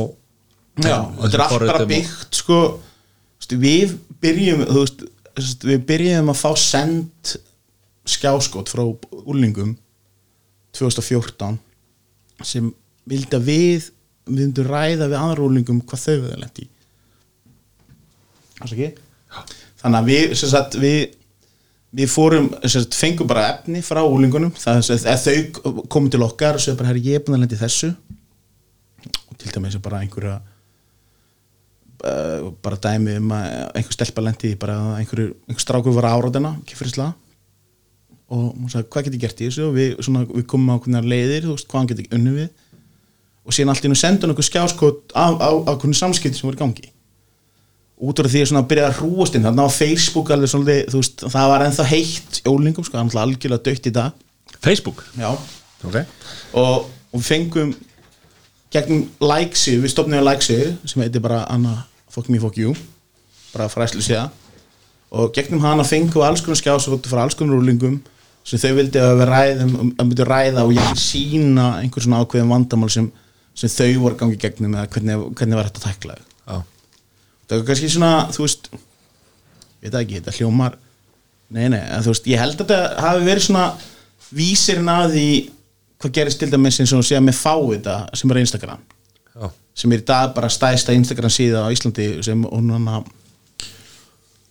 [0.85, 2.59] já, þetta er allt bara forritum og- byggt, sko,
[3.65, 5.03] við byrjum, þú veist,
[5.39, 7.35] við byrjum að fá send
[8.09, 8.83] skjáskot frá
[9.29, 9.75] úlingum
[10.77, 11.59] 2014
[12.45, 12.69] sem
[13.09, 13.89] vildi að við
[14.29, 16.67] við myndum ræða við aðra úlingum hvað þau lent í.
[18.59, 18.99] Þannig?
[19.79, 20.99] Þannig að við, sem sagt, við
[21.95, 26.59] við fórum, sem sagt, fengum bara efni frá úlingunum, sagt, að þau komum til okkar
[26.59, 27.89] og segja bara, herri, ég er búin að lenda í þessu.
[29.25, 30.37] Og til dæmis er bara einhverja
[32.05, 36.55] uh, bara dæmi um að einhver stelpa lendi bara að einhverju, einhver strákur var áraðina
[36.69, 37.13] kifyrirslega
[38.29, 39.67] og hún sagði hvað get ég gert í þessu?
[39.67, 42.33] Og við, svona, við komum á hvernig leiðir þú veist, hvað hann get ég unnu
[42.35, 42.49] við.
[43.49, 46.45] Og síðan allt í hennu sendu hann okkur skjáskot á, á, á hvernig samskipti sem
[46.45, 46.91] voru gangi.
[47.99, 51.49] Út úr því að byrjaði að hrúast inn þannig á Facebook alveg svolítið, veist, það
[51.55, 54.21] var ennþá heitt í ólingum, sko, hann algjörlega dögt í dag.
[54.61, 55.01] Facebook?
[55.17, 55.33] Já,
[55.85, 55.95] Ok.
[56.59, 57.71] Og, og við fengum
[58.73, 61.85] gegnum likesið, við stopnum á likesið sem heitir bara Anna
[62.19, 62.75] fuck me fuck you
[63.53, 64.27] bara fræslu síða
[65.09, 67.97] og gegnum hana fengum við alls konar skjásótt frá alls konar rúlingum
[68.45, 72.51] sem þau vildi að við ræðum að myndi ræða og ég sína einhver svona ákveðin
[72.51, 73.07] vandamál sem,
[73.57, 76.59] sem þau voru gangi gegnum eða hvernig, hvernig var þetta að tækla þau Já.
[77.47, 80.77] það var kannski svona, þú veist ég veit ekki, þetta hljómar
[81.49, 83.65] nei, nei, en þú veist, ég held að þetta hafi verið svona
[84.35, 85.29] vísirinn að því
[85.99, 88.83] hvað gerist til dæmis eins og segja með fá þetta sem er Instagram.
[89.79, 92.99] Sem er í dag bara stæsta Instagram síða á Íslandi sem hún hana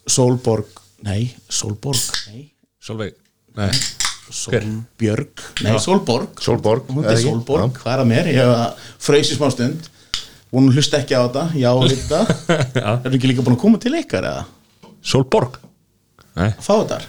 [0.08, 0.70] Solborg,
[1.04, 2.46] nei, Solborg nei,
[2.80, 3.16] Solveig
[3.58, 3.68] Nei.
[4.32, 7.18] Solbjörg nei, Solborg Solborg, hún er?
[7.20, 8.28] Solborg, hvað er að mér?
[8.32, 9.88] Ég hef freysi smá stund.
[10.52, 12.20] Hún hlusta ekki á þetta, já, þetta
[12.78, 12.90] Já.
[13.04, 14.44] er ekki líka búin að koma til ykkar eða?
[15.04, 15.58] Solborg
[16.38, 16.52] Nei.
[16.54, 17.00] Að fá þetta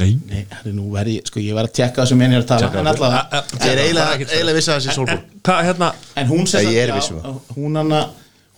[0.00, 2.60] Nei Nei, nú verið, sko ég var að tjekka það sem ég er að tala
[2.68, 2.94] Tjekka en það.
[2.94, 5.88] allavega Ég er eiginlega, eiginlega vissi að það sé Solborg Hvað hérna
[6.22, 7.40] en hún sem Nei, ég er já, viss um það.
[7.58, 8.00] hún hana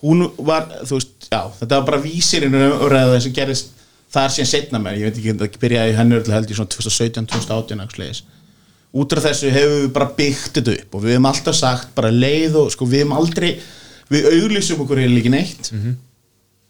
[0.05, 3.71] hún var, þú veist, já, þetta var bara vísirinn umræða sem gerist
[4.15, 7.25] þar síðan setna mér, ég veit ekki, það byrjaði í henni held ég svona 2017,
[7.33, 8.19] 2018 axleis.
[8.95, 12.11] út af þessu hefur við bara byggt þetta upp og við hefum alltaf sagt bara
[12.15, 13.49] leið og sko við hefum aldrei
[14.13, 15.95] við auglýsum okkur eiginlega ekki neitt Mhm.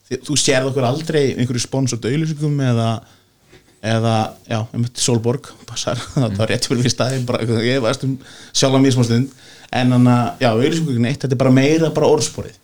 [0.10, 2.88] Þi- þú sérð okkur aldrei einhverju sponsort auglýsingum eða
[3.86, 4.14] eða,
[4.50, 8.16] já, um Solborg passar, það var rétt fyrir við staði bara, ég varst um
[8.56, 9.34] sjálf mér smá stund
[9.76, 12.56] en hann að, já, auðvitað neitt þetta er bara meira bara orðsporið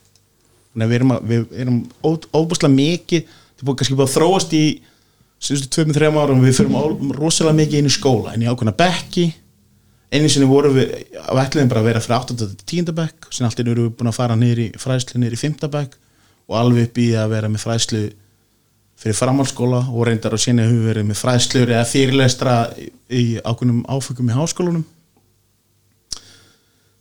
[0.71, 4.07] þannig að við erum, að, við erum ó- óbúslega mikið, þetta er búið kannski búið
[4.09, 4.63] að þróast í
[5.41, 8.75] síðustu tveimur, þreim árum við fyrir ó- rosalega mikið inn í skóla inn í ákveðna
[8.79, 9.27] bekki
[10.11, 12.35] einu sinni vorum við á ætliðin bara að vera fyrir 8.
[12.41, 12.93] til 10.
[12.97, 14.35] bekk sem allt einu erum við búin að fara
[14.83, 15.69] fræðslu niður í 5.
[15.71, 15.97] bekk
[16.51, 18.01] og alveg upp í að vera með fræðslu
[19.01, 22.55] fyrir framhaldsskóla og reyndar og síðan hefur verið með fræðslur eða fyrirlestra
[23.09, 24.83] í, ákveðnum áfengum í háskólanum.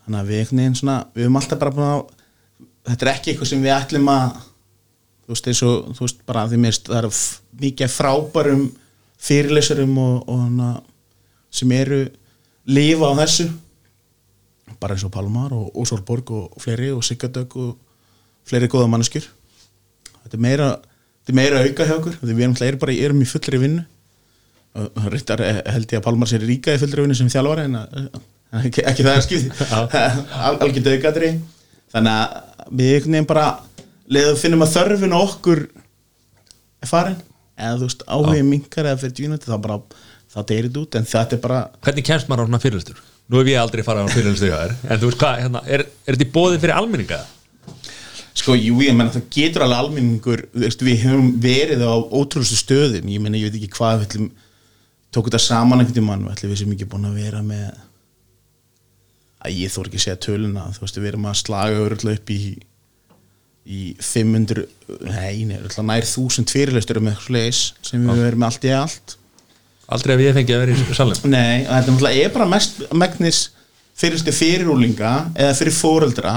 [0.04, 2.04] Þannig að við einhvern veginn svona við höfum alltaf bara búin að
[2.90, 4.38] þetta er ekki eitthvað sem við ætlum að
[5.20, 7.10] þú veist eins og þú veist bara því mér finnst það eru
[7.60, 8.64] mikið frábærum
[9.20, 10.70] fyrirlesurum og, og hana,
[11.52, 12.04] sem eru
[12.70, 13.50] lifa á þessu.
[14.80, 17.74] Bara eins og Palmar og, og Solborg og, fleiri og Sigardök og
[18.48, 19.26] fleiri góða manneskjur.
[20.24, 20.70] Þetta er meira,
[21.30, 23.86] þetta er meira auka hjá okkur við erum, erum bara erum í fullri vinnu.
[24.80, 27.78] Og reyndar eh, held ég að Palmar sér ríka í fullri vinnu sem þjálfari en
[27.80, 28.20] að,
[28.62, 31.32] ekki, ekki það er skipt Al, algjör dögatri
[31.90, 33.48] þannig að við einhvern veginn bara
[34.10, 35.64] leðum finnum að þörfin okkur
[36.80, 37.18] er farin.
[37.60, 39.80] Eða þú veist áhugin minkar eða fyrir djúnati þá bara
[40.30, 43.02] þá deyrir út en þetta er bara Hvernig kemst maður á svona fyrirlistur?
[43.30, 46.26] Nú hef ég aldrei farið á þér En þú veist hvað, hérna, er, er þetta
[46.26, 47.18] í bóði fyrir almenninga?
[48.36, 53.10] Sko, jú, ég menna það getur alveg almenningur við höfum verið á ótrúlustu stöðum.
[53.10, 54.30] Ég menna, ég veit ekki hvað við ætlum
[55.10, 57.68] tók þetta saman einhvern tímann við ætlum við sem ekki búin að vera með
[59.40, 60.66] að ég þór ekki að segja töluna.
[60.76, 62.40] Þú veist, við erum að slaga örgulega upp í
[63.70, 64.64] í 500
[65.04, 69.16] nei, örugglega nær 1000 fyrirleistur með eitthvað leis sem við erum með allt í allt.
[69.90, 73.40] Aldrei hef ég fengið að vera í salum Nei, þetta er bara mest megnis
[74.00, 76.34] fyrirstu fyrirúlinga eða fyrir fóreldra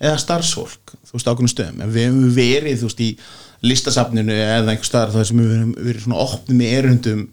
[0.00, 1.82] eða starfsfólk, þú veist, ákveðnum stöðum.
[1.82, 5.74] En við hefum verið, þú veist, í listasafninu eða einhver staðar þar sem við hefum
[5.80, 7.24] verið svona opnum í erundum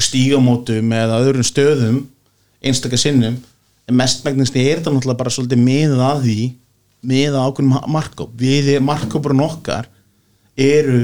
[0.00, 2.00] stígamótum eða öðrum stöðum
[2.62, 3.38] einstakar sinnum.
[3.90, 6.38] En mest megnis er þetta náttúrulega bara svolítið miðað að því
[7.10, 9.88] miðað ákveðnum markóp við, markópurinn okkar
[10.60, 11.02] eru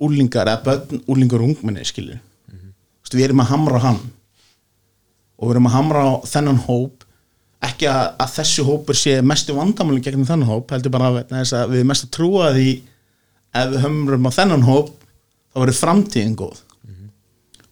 [0.00, 2.20] úlingar eða börn, úlingar og ungmenni, skilur
[3.00, 4.00] Þú veist, við erum að hamra á hann.
[5.40, 7.06] Og við erum að hamra á þennan hóp
[7.68, 11.76] ekki að, að þessi hópur sé mestu vandamálinn gegn þennan hóp heldur bara þess að
[11.76, 12.70] við mest að trúa því
[13.60, 14.90] ef við hömrum á þennan hóp
[15.50, 16.60] þá verður framtíðin góð.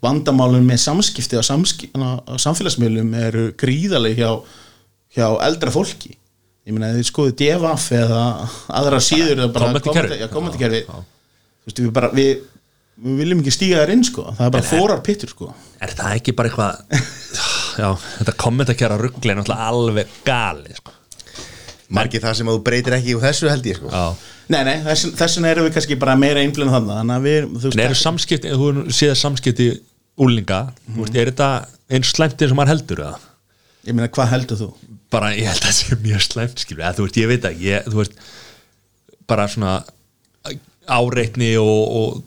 [0.04, 4.30] Vandamálinn með samskipti á, samski, á samfélagsmiðlum eru gríðaleg hjá,
[5.16, 6.12] hjá eldra fólki.
[6.68, 8.22] Ég meina þið skoðu DFF eða
[8.78, 9.42] aðra síður
[11.68, 12.44] veist við bara við,
[13.00, 14.26] við viljum ekki stíga þær inn sko.
[14.36, 15.50] Það er bara fórar pittur sko.
[15.80, 16.74] Er það ekki bara eitthvað
[17.78, 20.94] Já, þetta kommentakjara ruggli er náttúrulega alveg gali sko.
[21.94, 24.02] Margir það sem að þú breytir ekki úr þessu held ég sko
[24.48, 27.48] Nei, nei, þess, þess vegna erum við kannski bara meira einblinn þannig þannig að við,
[27.62, 29.66] þú En eru samskipti, þú séð samskipti
[30.24, 31.48] úlinga, þú veist, er þetta
[31.92, 33.18] eins slæmt eins og maður heldur eða?
[33.88, 34.70] ég meina, hvað heldur þú?
[35.12, 37.68] Bara, ég held að það sé mjög slæmt, skilur, eða þú veist, ég veit ekki,
[37.68, 38.16] ég, þú veist,
[39.28, 39.76] bara svona
[40.88, 42.24] áreitni og, og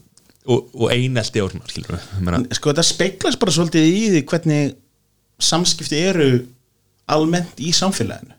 [0.49, 4.71] og, og einelti og svona skilur við sko þetta speiklast bara svolítið í því hvernig
[5.45, 6.29] samskipti eru
[7.11, 8.35] almennt í samfélaginu.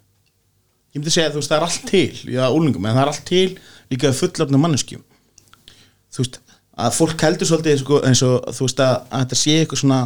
[0.92, 3.10] Ég myndi segja að þú veist það er allt til já, úlingum, en það er
[3.12, 3.46] allt til
[3.92, 5.02] líka fullafnum manneskjum.
[6.12, 6.38] Þú veist,
[6.84, 10.00] að fólk heldur svolítið sko, eins og þú veist að, að þetta sé eitthvað svona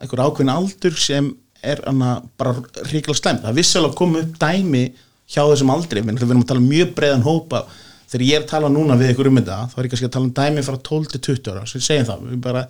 [0.00, 2.56] eitthvað ákveðin aldur sem er hana, bara
[2.88, 4.84] ríkilega slemt það vissalega kom upp dæmi
[5.30, 6.02] hjá þessum aldri.
[6.06, 7.64] Við erum að tala um mjög breiðan hópa
[8.10, 10.14] þegar ég er að tala núna við ykkur um þetta þá er ég kannski að
[10.16, 12.62] tala um dæmi frá 12 til 20 ára sem segjum það, við bara,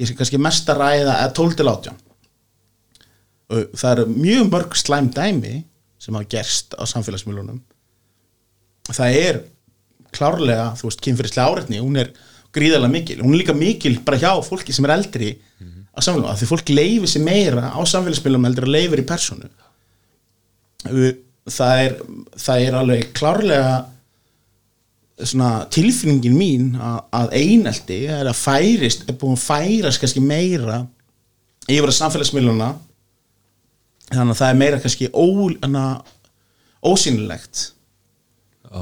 [0.00, 2.00] ég sé kannski mest að ræða eða 12 til 18
[3.50, 5.54] og það eru mjög mörg slæm dæmi
[6.00, 7.60] sem hafa gerst á samfélagsmiðlunum.
[8.90, 9.40] Það er
[10.14, 12.12] klárlega, þú veist, kynfyrirslega áreitni hún er
[12.54, 13.18] gríðarlega mikil.
[13.22, 15.34] Hún er líka mikil bara hjá fólki sem er eldri
[15.90, 19.50] á samfélagsmiðlunum, því fólk leifir sér meira á samfélagsmiðlunum heldur að leifir í personu
[21.50, 21.96] það er
[22.40, 23.72] það er alveg klárlega
[25.20, 30.78] svona tilfinningin mín að, að einelti er að færist, er búin að færast kannski meira
[31.68, 32.70] yfir að samfélagsmiðluna
[34.18, 35.24] þannig að það er meira kannski ó,
[35.64, 35.84] hana,
[36.86, 37.66] ósýnilegt
[38.70, 38.80] Já.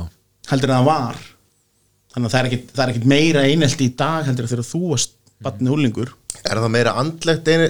[0.52, 1.20] heldur en það var
[2.14, 4.82] þannig að það er ekkit, það er ekkit meira einelti í dag heldur þegar þú
[4.92, 7.66] varst batni húlingur Er það meira andlegt einu,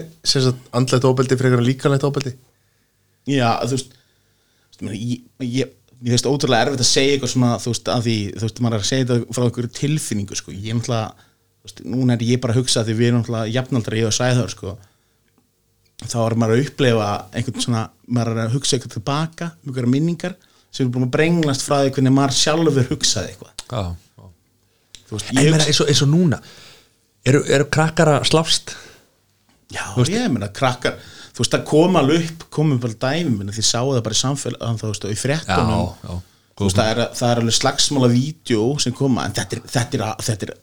[0.76, 2.34] andlegt óbeldi frekar en líkanlegt óbeldi?
[3.28, 3.94] já, þú veist
[4.94, 5.72] ég, ég,
[6.04, 8.78] ég veist ótrúlega erfitt að segja eitthvað svona, þú veist, að því þú veist, maður
[8.78, 10.54] er að segja þetta frá einhverju tilfinningu sko.
[10.54, 11.26] ég er náttúrulega,
[11.92, 14.76] núna er ég bara að hugsa því við erum náttúrulega jafnaldra, ég og Sæður sko.
[16.04, 20.36] Þá er maður að upplefa einhvern svona, maður að hugsa eitthvað tilbaka, einhverja minningar
[20.70, 23.54] sem er búin að brenglast frá því hvernig maður sjálfur hugsaði eitthvað.
[23.68, 23.82] Já,
[24.18, 24.28] já.
[25.08, 26.40] þú veist, En ég meina, eins, og, eins og núna
[27.26, 28.76] eru, eru krakkar að slást?
[29.74, 31.00] Já, ég meina, krakkar
[31.38, 34.22] þú veist, það kom alveg upp, komum bara dæmi minna, því sáu það bara í
[34.22, 35.84] samfélag þú veist, og í fréttunum.
[36.02, 36.14] Já.
[36.58, 39.98] þú veist, það er, það er alveg slagsmála vídeo sem koma, en þetta er þetta
[39.98, 40.54] er, þetta er,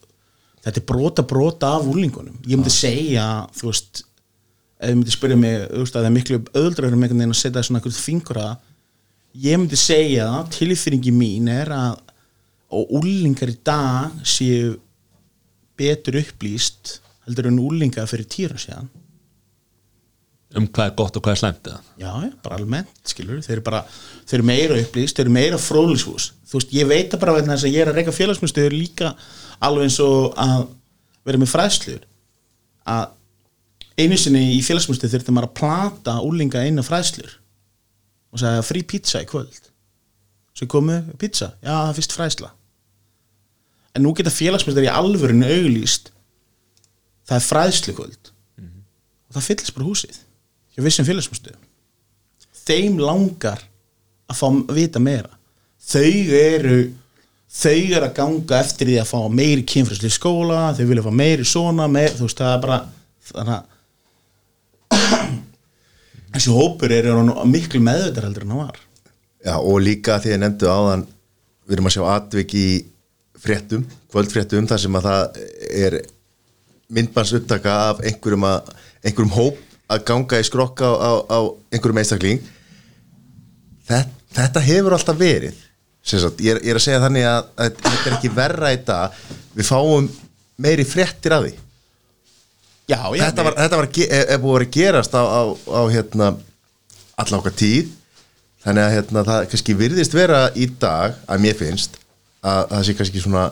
[0.66, 4.04] þetta er brota brota af úlingunum, ég myndi segja þú veist,
[4.86, 7.36] ef þið myndi spyrja mig þú veist, að það er miklu öðuldra um einhvern veginn
[7.36, 8.54] að setja svona einhvern fingur að
[9.46, 12.02] ég myndi segja, tilfinningi mín er að
[12.96, 14.76] úlingar í dag séu
[15.80, 18.88] betur upplýst heldur en úlingar fyrir tíra síðan.
[20.56, 21.80] Um hvað er gott og hvað er slæmt eða?
[22.00, 22.12] já,
[22.46, 23.82] bara almennt, skilur þeir eru bara,
[24.30, 27.58] þeir eru meira upplýst, þeir eru meira fróðlíshús, þú veist, ég veit það bara vegna
[27.58, 29.12] þess að ég er að reyka félagsmyndstöður líka
[29.66, 30.68] alveg eins og að
[31.28, 32.06] vera með fræðslur.
[32.86, 33.04] Að
[34.00, 37.38] einu sinni í félagsmyndstöð þurfti maður að plata úlinga einu fræðslur
[38.36, 39.72] og sagði frí pizza í kvöld.
[40.56, 42.52] Svo komu pizza, já það er fyrst fræðsla.
[43.96, 46.12] En nú geta félagsmyndstöður í alvörinu auglýst
[47.26, 48.34] það er fræðslu kvöld
[49.26, 50.20] og það fyllist bara húsið
[50.76, 51.72] hjá vissum félagsmyndstöðum
[52.66, 53.64] þeim langar
[54.26, 55.32] að fá að vita meira.
[55.86, 56.80] Þau eru
[57.56, 61.14] þau eru að ganga eftir því að fá meiri kynfræsli í skóla, þau vilja fá
[61.16, 62.80] meiri svona, meir, þú veist, það er bara
[63.30, 63.75] þannig að
[66.36, 67.08] þessi hópur er
[67.48, 68.82] miklu meðvitað heldur en það var.
[69.46, 71.06] Já, og líka því að nefndu áðan
[71.66, 72.68] við erum að sjá atvik í
[73.46, 75.40] fréttum, kvöldfréttum þar sem að það
[75.86, 75.98] er
[76.96, 78.74] myndbans upptaka af einhverjum, að,
[79.06, 81.40] einhverjum hóp að ganga í skrokka á, á,
[81.74, 82.42] einhverjum einstakling.
[83.86, 85.62] Þetta, þetta hefur alltaf verið
[86.06, 88.82] sagt, ég, er, ég er að segja þannig að, að þetta er ekki verra í
[88.86, 89.22] dag.
[89.56, 90.10] Við fáum
[90.62, 91.54] meiri fréttir af því
[92.86, 95.42] Já, já, þetta var, þetta var er, er búið að vera að gerast á, á,
[95.74, 96.28] á hérna,
[97.18, 97.94] allan okkar tíð.
[98.66, 101.98] Þannig að hérna, það kannski virðist vera í dag að mér finnst
[102.42, 103.46] að, að það sé kannski svona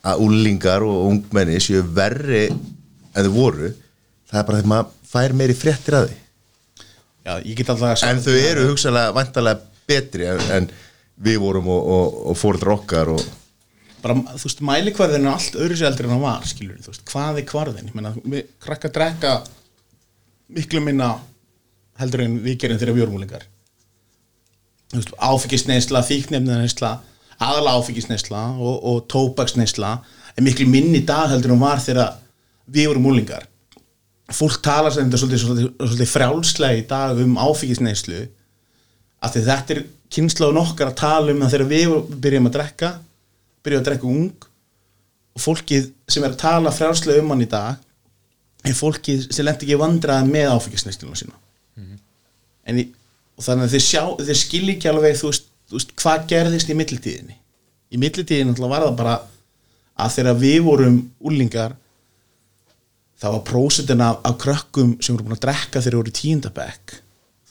[0.00, 3.72] að úlingar og ungmenni séu verri en þau voru.
[4.30, 6.18] Það er bara þegar maður fær meiri fréttir að því.
[7.20, 10.70] Já, ég get alltaf að en þau eru hugsalega vantarlega betri en, en
[11.20, 13.24] við vorum og, og, og fóruður okkar og
[14.04, 17.04] bara, þú veist, mælikvarðin er allt öðru sér eldur en það var, skilur þú veist,
[17.10, 19.34] hvað er kvarðin ég meina, við krakka að drekka
[20.56, 21.10] miklu minna
[22.00, 23.46] heldur en við gerum þegar við erum úlingar
[24.90, 26.94] þú veist, áfengisneisla fíknefnineisla,
[27.40, 29.94] aðala áfengisneisla og, og tóbaksneisla
[30.34, 32.18] er miklu minni dag heldur en var þegar
[32.70, 33.46] við vorum úlingar
[34.30, 38.20] fólk tala sem þetta svolítið, svolítið, svolítið frjálslega í dag um áfengisneislu
[39.20, 41.94] af því þetta er kynslaðun okkar að tala um það þegar við
[42.24, 42.90] byrjum að drekka
[43.64, 44.46] byrjum að drekka ung
[45.36, 49.66] og fólkið sem er að tala frjálslega um hann í dag er fólkið sem lendi
[49.66, 51.36] ekki vandraði með áfengisneistluna sína.
[52.68, 52.86] En í,
[53.38, 56.72] og þannig að þeir sjá þeir skilja ekki alveg þú veist, þú veist hvað gerðist
[56.72, 57.36] í millitíðinni.
[57.90, 59.14] Í millitíðinni náttúrulega var það bara
[60.00, 60.98] að þegar við vorum
[61.30, 61.76] úlingar
[63.20, 66.16] það var prósentin af, af krökkum sem voru búin að drekka þegar voru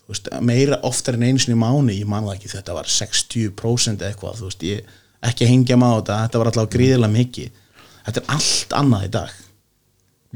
[0.10, 4.40] veist, meira oftar en einu sinni mánu ég man það ekki, þetta var 60% eitthvað,
[4.40, 4.96] þú veist, ég
[5.26, 7.64] ekki hengja maður á þetta, þetta var alltaf gríðilega mikið.
[8.06, 9.40] Þetta er allt annað í dag.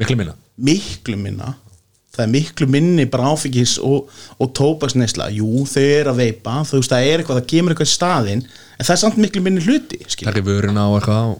[0.01, 0.35] Miklu minna?
[0.69, 1.53] Miklu minna.
[2.13, 6.77] Það er miklu minni bara áfengis og, og tóbaksneisla, jú þau eru að veipa þú
[6.77, 9.63] veist það er eitthvað, það kemur eitthvað í staðinn en það er samt miklu minni
[9.65, 10.29] hluti skilur.
[10.29, 11.31] Takk í vöruna og eitthvað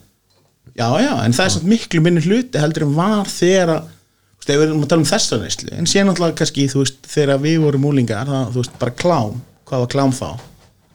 [0.74, 3.91] já já, en það er samt miklu minni hluti heldur en var þegar að
[4.44, 7.44] ef við erum að tala um þessa neyslu en síðan náttúrulega kannski, þú veist, þegar
[7.46, 9.38] við vorum úlingar, það, þú veist, bara klám
[9.70, 10.30] hvað var klám þá?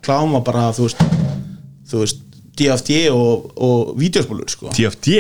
[0.05, 1.07] Klám var bara, þú veist
[1.89, 2.28] þú veist,
[2.59, 4.73] DFD og, og vídeospólur, sko.
[4.77, 5.19] TFD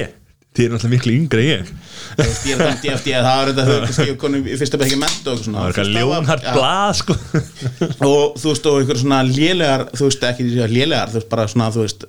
[0.58, 1.68] Þið er náttúrulega miklu yngri en ég.
[2.18, 4.80] Þú veist, ég er að um DFD, það var þetta þau kannski konum í fyrsta
[4.80, 5.58] bekki mento og svona.
[5.58, 7.16] Það var eitthvað ljónhart blað sko.
[8.08, 11.30] Og þú veist og einhver svona lélegar þú veist ekki því að lélegar þú veist
[11.30, 12.08] bara svona þú veist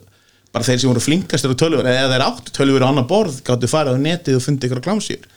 [0.49, 3.69] bara þeir sem voru flinkastir á tölvur eða þeir áttu tölvur á annar borð gáttu
[3.69, 5.27] farið á netið og fundið ykkur klámsýr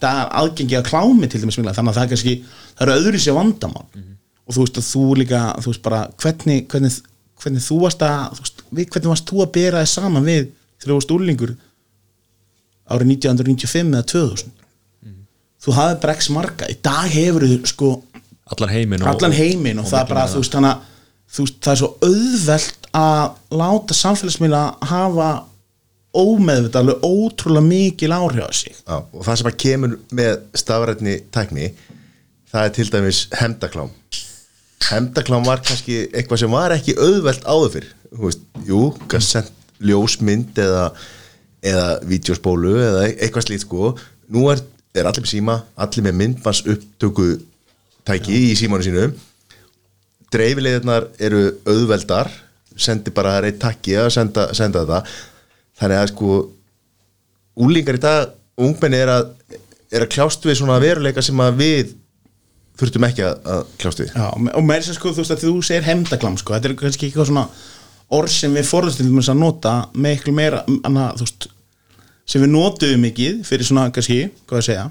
[0.00, 3.20] það er aðgengi að klámi til dæmis þannig að það er kannski það eru öðru
[3.20, 6.96] sér vandamál og þú veist að þú líka þú veist bara hvernig, hvernig,
[7.44, 8.40] hvernig þú varst að
[8.74, 10.42] við, hvernig varst þú að bera þið saman við
[10.78, 11.54] þegar þú varst úrlingur
[12.84, 14.60] árið 1995 eða 2000
[15.64, 17.94] þú hafði x marga í dag hefur þú sko
[18.52, 20.74] Allan heiminn og allan heiminn og, það er bara þú veist, hana,
[21.32, 23.22] þú veist, það er svo auðvelt að
[23.56, 25.28] láta samfélagsmiðla hafa
[26.14, 28.76] ómeðvita alveg ótrúlega mikil áhrif á sig.
[28.76, 31.70] Já, og það sem að kemur með stafrætni tækni
[32.52, 33.90] það er til dæmis hemdaklám
[34.90, 37.88] hemdaklám var kannski eitthvað sem var ekki auðvelt áður fyrr
[38.20, 39.52] veist, jú, kannski sent
[39.84, 40.88] ljósmynd eða,
[41.64, 43.94] eða vídeospólu eða eitthvað slít sko.
[44.32, 44.62] Nú er,
[44.94, 47.30] er allir með síma, allir með myndbans upptöku
[48.04, 49.08] tæki í símanu sínu
[50.34, 52.30] dreifilegðarnar eru auðveldar
[52.74, 55.18] sendi bara reitt takki að senda, senda þetta.
[55.78, 56.38] Þannig að sko
[57.64, 59.28] úlingar í dag, ungmenni er að
[59.94, 61.92] er að kljást við svona veruleika sem að við
[62.80, 64.10] þurftum ekki að, kljást við.
[64.10, 66.76] Já, og með þess að sko, þú veist að þú segir hemdaklam sko, þetta er
[66.80, 67.44] kannski eitthvað svona
[68.14, 71.48] orð sem við forðustum að nota með eitthvað meira, anna, þú veist
[72.24, 74.88] sem við notuðum mikið fyrir svona kannski, hvað ég segja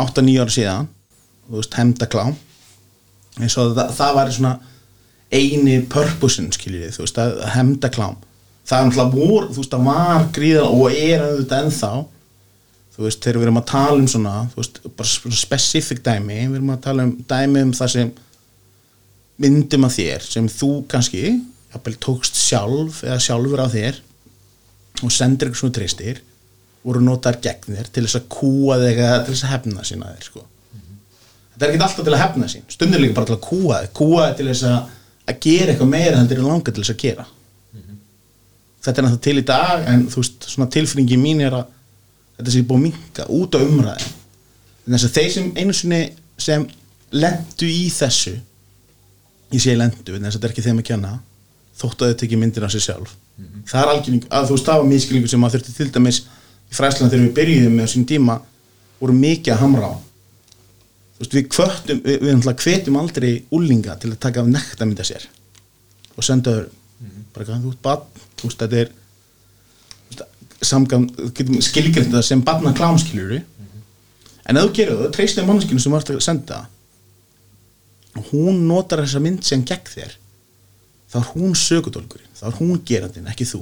[0.00, 0.90] 8-9 ára síðan
[1.50, 1.66] og
[3.76, 4.56] það, það var svona
[5.30, 7.22] eini purposein, skiljið, þú veist,
[7.54, 8.18] hemdaklám
[8.70, 11.92] það er náttúrulega vor, þú veist, það var gríðan og er auðvitað ennþá.
[12.90, 16.58] Þú veist, þegar við erum að tala um svona þú veist, bara specific dæmi við
[16.58, 18.10] erum að tala um dæmi um það sem
[19.40, 21.22] myndum að þér sem þú kannski,
[21.72, 24.00] jafnvel tókst sjálf eða sjálfur á þér
[25.00, 26.22] og sendir eitthvað svona treystir
[26.84, 30.12] voru notaðar gegn þér til þess að kúa þig eða til þess að hefna sína
[30.14, 30.46] þér sko.
[31.52, 32.64] þetta er ekki alltaf til að hefna sín.
[32.72, 33.92] Stundir líka bara til að kúa þig.
[34.00, 34.94] Kúa þig til þess að,
[35.26, 37.26] að gera eitthvað meira heldur en langa til þess að gera.
[38.80, 41.66] Þetta er náttúrulega til í dag en þú veist, svona tilfinningi mín er að
[42.38, 44.16] þetta sé búið að minka út á umræðin
[44.90, 46.00] þess að þeir sem einu sinni
[46.40, 46.64] sem
[47.12, 48.32] lendu í þessu
[49.50, 51.12] ég sé lendu, en þess að þetta er ekki þeim að kenna
[51.80, 53.16] þóttu að þetta ekki myndir á sig sjálf.
[53.70, 56.76] Það er algjörning, að þú veist það var miskilningu sem að þurfti til dæmis í
[56.76, 58.36] fræslan þegar við byrjuðum með sín tíma
[59.00, 59.94] voru mikið að hamra á.
[61.16, 64.88] Þú veist við kvöttum við, við náttúrulega hvetjum aldrei úlinga til að taka af nekta
[64.88, 65.26] mynda sér
[66.16, 66.68] og senda þau
[67.34, 68.90] bara hvað þú ert barn þú veist þetta er
[70.60, 71.06] samgam,
[71.36, 76.00] getum skilgrind það sem barna klámskiljuru en ef þú gerir það, treystir mannskinu sem þú
[76.00, 76.60] ert að senda.
[78.18, 80.16] Og hún notar þessa mynd sem gegn þér
[81.10, 83.60] þá er hún sögudólkurinn þá er hún gerandinn, ekki þú.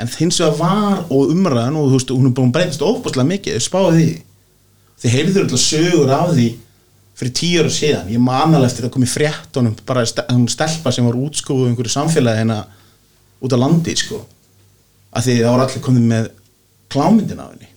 [0.00, 3.30] En hins vegar var og umræðan og þú veist, hún er búin að breytast óbúslega
[3.30, 4.14] mikið spáði því.
[5.00, 6.48] Þið heyrður alltaf sögur af því
[7.14, 10.02] fyrir tíu ára síðan, ég man alveg eftir að koma í frétt honum, bara
[10.32, 12.64] hún stelpa sem var útskóðu einhverju samfélagi hérna
[13.38, 14.18] út á landi, sko.
[15.14, 16.28] Að því það voru allir komið með
[16.90, 17.70] klámyndin af henni.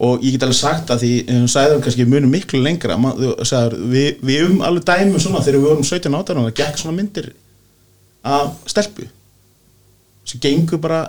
[0.00, 2.96] Og ég get alveg sagt að því þú sagði það kannski munum miklu lengra.
[2.96, 6.56] Þú sagðir, við, við um alveg dæmi svona þegar við vorum 17 átta og það
[6.62, 7.28] gekk svona myndir
[8.26, 9.06] af stelpu
[10.28, 11.02] sem gengur bara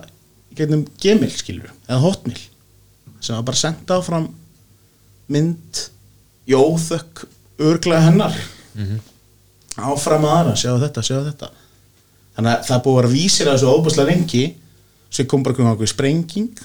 [0.55, 2.39] gegnum gemil skilur eða hotmil
[3.21, 4.29] sem var bara senda áfram
[5.31, 5.85] mynd
[6.49, 7.25] í óþökk
[7.61, 8.35] örglega hennar
[9.79, 11.49] áfram að aðra, sjáu þetta, sjáu þetta.
[12.35, 14.43] Þannig að það búið að vera vísir að þessu óbúslega lengi
[15.11, 16.61] sem kom bara einhverjum ákveð sprenging.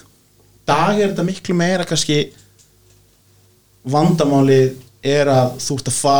[0.67, 2.19] Dag er þetta miklu meira kannski
[3.87, 4.77] vandamálið
[5.07, 6.19] er að þú ert að fá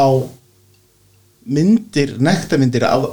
[1.57, 3.07] myndir, nektarmyndir af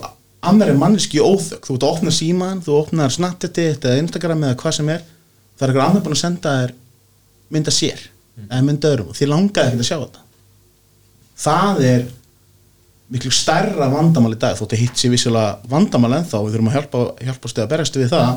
[0.51, 4.76] annari manneski óþökk þú ert að opna síman, þú opnar Snapchat eða Instagram eða hvað
[4.78, 5.07] sem er.
[5.55, 6.74] Það er einhver annar búin að senda þér
[7.55, 8.05] mynda sér
[8.49, 10.24] eða mynda öðrum og þið langaði ekki að sjá þetta.
[11.45, 12.09] Það er
[13.14, 14.59] miklu stærra vandamál í dag.
[14.59, 18.01] Þótt að hitt sér vissilega vandamál ennþá við þurfum að hjálpa, hjálpa stuð að berast
[18.01, 18.34] við það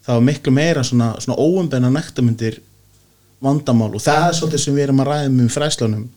[0.00, 2.60] það var miklu meira svona, svona óumbenna nektarmyndir
[3.42, 3.90] vandamál.
[3.94, 6.08] Og það er svolítið sem við erum að ræða um fræslunum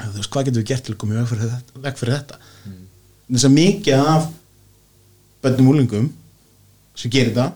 [0.00, 2.16] þú veist, hvað getum við gert til að koma í veg fyrir þetta, veg fyrir
[2.16, 2.38] þetta?
[2.66, 2.78] Mm.
[3.34, 4.28] þess að mikið af
[5.42, 6.08] bönnum úlingum
[6.98, 7.52] sem gerir það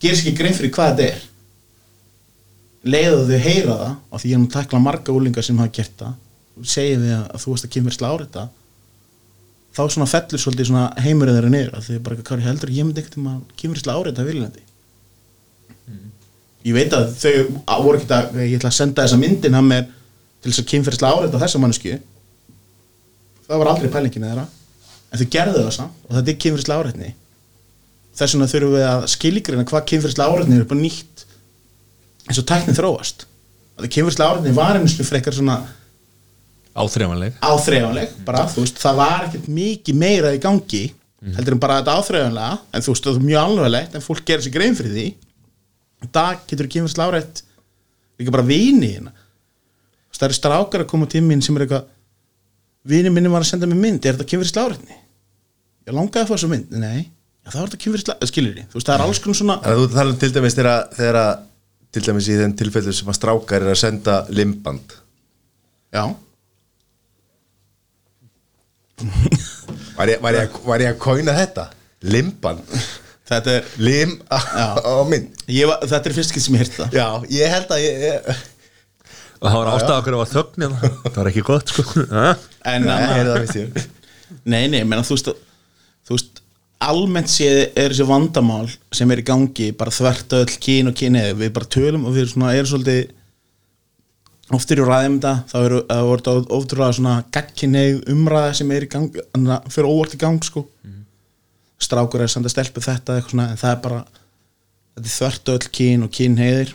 [0.00, 1.26] gerir sér ekki grein fyrir hvað þetta er.
[2.90, 5.76] Leiðu þau heyra það og því ég er nú að takla marga úlingar sem hafa
[5.76, 6.16] gert það
[6.60, 8.40] og segja við að þú veist að kemur slárið
[9.70, 12.86] þá svona fellur svolítið svona heimurinn þeirra niður að þau bara hvað er heldur ég
[12.86, 14.64] myndi ekkert um að kemur slárið það viljandi
[16.66, 17.34] ég veit að þau
[17.74, 19.84] að voru ekkert að ég ætla að senda þessa myndin að mér
[20.40, 21.94] til þess að kynferðislega áreita þessa mannesku
[23.46, 24.46] það var aldrei pælingin þeirra
[25.10, 27.10] en þau gerðu það samt og þetta er kynferðislega áreitni
[28.20, 31.24] þess vegna þurfum við að skilgrina hvað kynferðislega áreitni er upp á nýtt
[32.30, 33.24] eins og tæknin þróast.
[33.76, 35.56] Að það kynferðislega áreitni var einhverslu frekar svona
[36.80, 37.34] Áþreifanleg.
[37.42, 40.82] áþreifanleg bara, þú veist, það var ekkert mikið meira í gangi
[41.34, 44.44] heldur en bara þetta áþreifanlega en þú veist, það er mjög alveglegt en fólk gerir
[44.46, 45.06] sér grein fyrir því.
[46.06, 47.42] Í dag getur ekki kynferðislega áreitt
[48.20, 49.12] líka bara vini hérna.
[50.14, 51.88] Það eru strákar að koma til mín sem er eitthvað
[52.92, 54.99] vini minni var að senda mér mynd er þetta kynferðislega áreitni
[55.88, 57.00] ég langaði að fá þessu mynd, nei.
[57.40, 59.80] Já, það var þetta kynferðislega, skilur því, þú veist, það er alls svona Þannig að
[59.80, 61.38] þú tala um til dæmis þegar, þegar að-
[61.90, 64.92] til dæmis í þeim tilfellu sem að strákar er að senda limband.
[65.94, 66.04] Já,
[69.96, 71.64] Var ég, var ég, að- var ég að kóina þetta?
[72.02, 72.60] Limband.
[73.30, 74.38] Þetta er Lim á,
[74.82, 75.28] á mynd.
[75.48, 76.96] Ég var, þetta er fyrst ekki sem ég það.
[76.96, 78.46] Já, ég held að ég, ég
[79.40, 80.90] Og það var ástæða okkur að var þögn hérna.
[81.06, 81.84] Það var ekki gott sko.
[82.10, 82.24] Ha?
[82.74, 83.30] en Nei, ég
[84.44, 85.30] Nei, nei, menn þú veist
[86.10, 86.40] þú veist,
[86.82, 91.32] almennt séð er þessi vandamál sem er í gangi bara þvert öll kyn og kynið
[91.38, 93.10] við bara tölum og við svona, erum svolítið
[94.56, 95.32] oft er í ræðum þetta.
[95.52, 100.18] Þá eru það ótrúlega svona gagkinnið umræða sem er í gang anna, fyrir óvart í
[100.18, 100.64] gang sko.
[101.80, 105.52] Strákur er samt að stelpu þetta eitthvað svona, en það er bara þetta er þvert
[105.54, 106.72] öll kyn og kynheiðir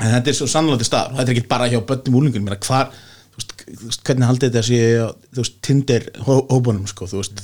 [0.00, 2.56] en þetta er svo sannlega til stað þetta er ekki bara hjá börnum úlingun mér
[2.64, 2.92] hvar,
[3.34, 7.42] þú veist, hvernig haldið þetta sé á, þú veist, Tinder hó- hópunum sko, þú veist,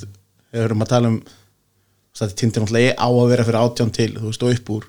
[0.56, 1.18] við erum að tala um
[2.16, 4.86] þetta er Tinder náttúrulega á að vera fyrir átján til, þú veist, og upp úr.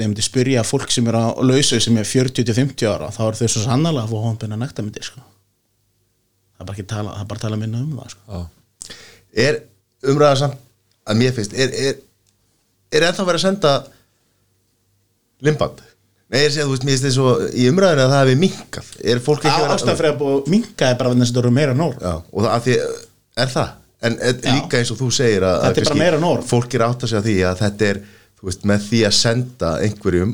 [0.00, 3.50] Ég myndi spyrja fólk sem er á lausu sem er 40-50 ára þá eru þau
[3.52, 5.20] svo sannlega að fá hónbunna nektarmyndir sko.
[6.56, 8.40] Það er bara ekki tala, það er bara að tala minna um það sko.
[9.44, 9.58] Er
[10.08, 10.62] umræða samt
[11.04, 12.00] að mér finnst Er, er,
[12.96, 13.74] er ennþá verið að senda
[15.44, 15.84] limband?
[16.30, 18.40] Nei, ég sé að þú veist, mér finnst þess að í umræðinu að það hefði
[18.40, 21.44] minkað Er fólk ekki verið að búið að minka er bara vegna þess að þetta
[21.44, 22.78] eru meira nór Já, og það, að því,
[23.44, 24.16] er það en
[24.54, 26.42] líka eins og þú segir að, Þetta er bara meira norm.
[26.48, 28.00] fólk er átt að segja því að þetta er
[28.42, 30.30] veist, með því að senda einhverjum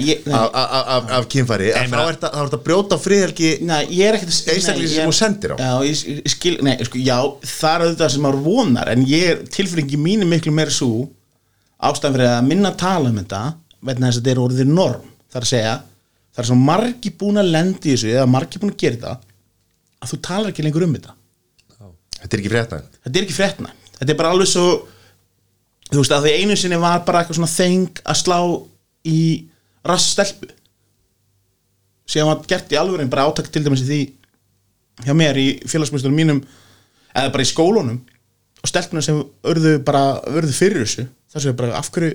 [0.00, 0.34] ég- nei.
[0.34, 2.96] af, kynfæri þá er þetta- að brjóta
[4.56, 5.56] Einstakling nei, sem þú sendir á.
[5.60, 9.96] Já, ég, skil, nei, sko, já, það er auðvitað sem maður vonar En ég tilfringi
[10.00, 11.08] mínu miklu meira svo
[11.82, 13.54] Ástæðan fyrir að minna tala um þetta
[14.08, 15.76] þess að þetta er orðið norm Það er að segja,
[16.34, 19.18] það er svo margi búin að lendi þessu Eða margi búin að gera þetta
[20.02, 21.14] Að þú talar ekki lengur um þetta.
[22.22, 22.98] Þetta er ekki fréttnæmt.
[23.02, 24.66] Þetta er ekki fréttna Þetta er bara alveg svo
[25.92, 28.38] Þú veist að því einu sinni var bara eitthvað svona þeng að slá
[29.10, 29.22] í
[29.84, 30.48] rassstelpu
[32.08, 34.00] síðan var gert í alvörin bara átak til dæmis í því
[35.06, 36.40] hjá mér í félagsmyndstunum mínum
[37.12, 38.00] eða bara í skólunum
[38.62, 42.14] og stelpuna sem örðu bara örðu fyrir þessu þess að bara af hverju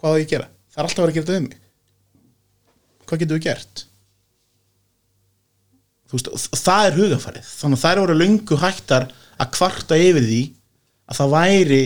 [0.00, 0.48] hvað á ég að gera?
[0.70, 1.60] Það er alltaf að vera að gera þetta um mig.
[3.06, 3.84] Hvað getum við gert?
[6.10, 9.08] Veist, það er hugafarið þannig að þær voru löngu hættar
[9.40, 10.40] að kvarta yfir því
[11.10, 11.82] að það væri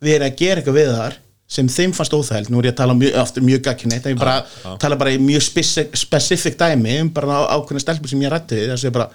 [0.00, 1.18] verið að gera eitthvað við þar
[1.50, 4.18] sem þeim fannst óþægild, nú er ég að tala mjög, aftur mjög gagkinni, þetta er
[4.20, 8.60] bara, tala bara í mjög spesifik, specific dæmi um bara ákveðna stelpur sem ég rætti
[8.70, 9.08] þess að bara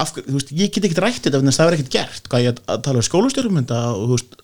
[0.00, 2.44] af, þú veist, ég get ekkert rætt þetta þess að það er ekkert gert, hvað
[2.44, 4.38] ég að, að tala um skólastjórum þetta og þú veist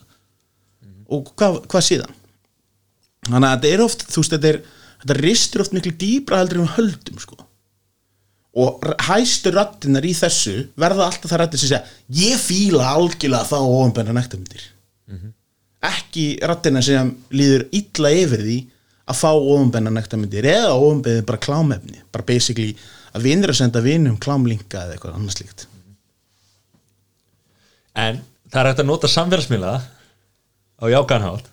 [1.11, 2.19] og hvað, hvað síðan?
[3.25, 4.61] Þannig að þetta er oft, þú veist, þetta er
[5.01, 7.41] þetta ristur oft miklu dýbra heldur en við höldum sko
[8.51, 13.57] og hæstu rattinnar í þessu verða alltaf það rattir sem segja ég fíla algjörlega þá
[13.61, 14.65] ofanbenna nektarmyndir.
[15.87, 18.57] Ekki rattina sem líður illa yfir því
[19.11, 22.75] að fá ofanbenna nektarmyndir eða ofanbenna bara klámefni bara basically
[23.15, 25.65] að vinir að senda vinum klámlinka eða eitthvað annars líkt
[27.91, 28.21] En
[28.51, 29.73] það er hægt að nota samfélagsmiðla
[30.81, 31.49] á jákanhátt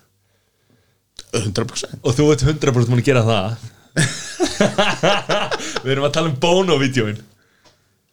[1.35, 3.67] 100% og þú ert 100% múin að gera það
[5.83, 7.19] Við erum að tala um Bono-vídeóin.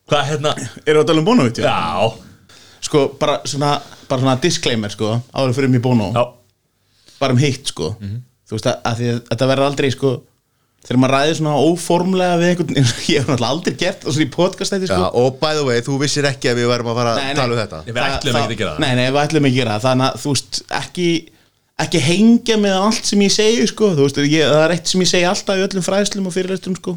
[0.07, 0.53] Hvað hérna?
[0.87, 1.67] Erum við að tala um Bono, veit ég?
[1.67, 2.23] Já,
[2.87, 3.73] Sko, bara svona,
[4.07, 5.17] bara svona disclaimer, sko.
[5.35, 6.13] Áður fyrir mig Bono.
[6.15, 6.23] Já,
[7.19, 7.95] bara um hitt sko.
[8.47, 10.11] Þú veist að, að því að þetta verður aldrei sko
[10.87, 14.15] þegar maður ræðir svona óformlega við einhvern eins og ég hef náttúrulega aldrei gert og
[14.15, 16.69] svona í podcast þetta Já, sko og by the way, þú vissir ekki að við
[16.71, 17.41] værum að fara að Nei, nei.
[17.41, 17.81] tala um þetta.
[17.89, 18.85] Við ætlum ekki að gera það.
[18.85, 19.87] Nei, nei, við ætlum ekki að gera það.
[19.89, 21.09] Þannig að þú veist, ekki
[21.85, 25.03] ekki hengja með allt sem ég segi sko, þú veist, ég, það er eitt sem
[25.03, 26.97] ég segi alltaf í öllum fræðslum og fyrirlestum sko.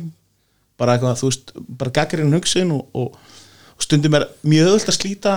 [0.79, 1.51] Bara eitthvað, þú veist,
[1.81, 3.17] bara gaggarinn hugsun og, og,
[3.75, 5.33] og stundum er mjög öll að slíta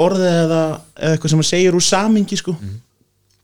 [0.00, 0.62] orðið eða,
[0.96, 2.56] eða eitthvað sem að segir úr samingi sko.
[2.60, 2.80] Mhm.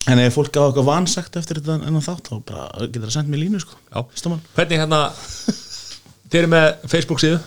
[0.09, 3.29] en ef fólk á eitthvað vansagt eftir þetta en þátt þá bara getur það sendt
[3.29, 3.77] mér línu sko.
[4.57, 5.01] Hvernig hérna
[6.29, 7.39] Þið eru með Facebook síðu?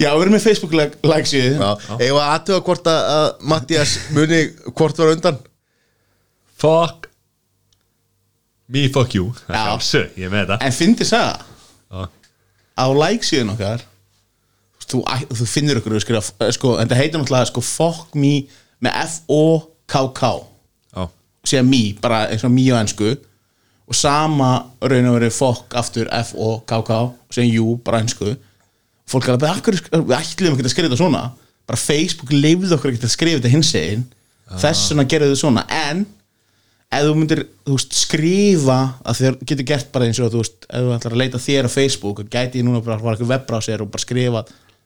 [0.00, 1.68] Já, við erum með Facebook-like síðu Já,
[2.00, 4.40] eigum við aðtöga hvort að, að Mattias muni
[4.74, 5.38] hvort var undan
[6.64, 7.10] Fuck
[8.72, 9.28] Me fuck you.
[9.44, 10.56] Sjálfsög, ég með þetta.
[10.64, 11.42] En fyndi það
[11.92, 12.06] Já.
[12.80, 13.84] á like síðan okkar
[14.88, 15.02] þú,
[15.36, 18.32] þú finnur ykkur að skrifa sko, en það heitir náttúrulega sko fuck me
[18.84, 20.32] með F-O-K-K
[21.44, 23.10] segja me, bara eins og me á ennsku
[23.84, 24.50] og sama
[24.80, 26.98] raun og verið fuck aftur F-O-K-K
[27.36, 28.32] segja you, bara ennsku
[29.12, 31.24] fólk er að við ætlum ekki að skrifa þetta svona?
[31.68, 34.06] Bara Facebook leifði okkur ekki að skrifa þetta hins egin
[34.60, 35.64] þess vegna gerðu þau svona.
[35.68, 36.04] En
[36.94, 40.66] ef þú myndir þú veist, skrifa að þér getur gert bara eins og þú veist,
[40.68, 43.16] ef þú ætlar að leita þér á Facebook og gæti ég núna bara að fara
[43.16, 44.44] eitthvað webbrowser og bara skrifa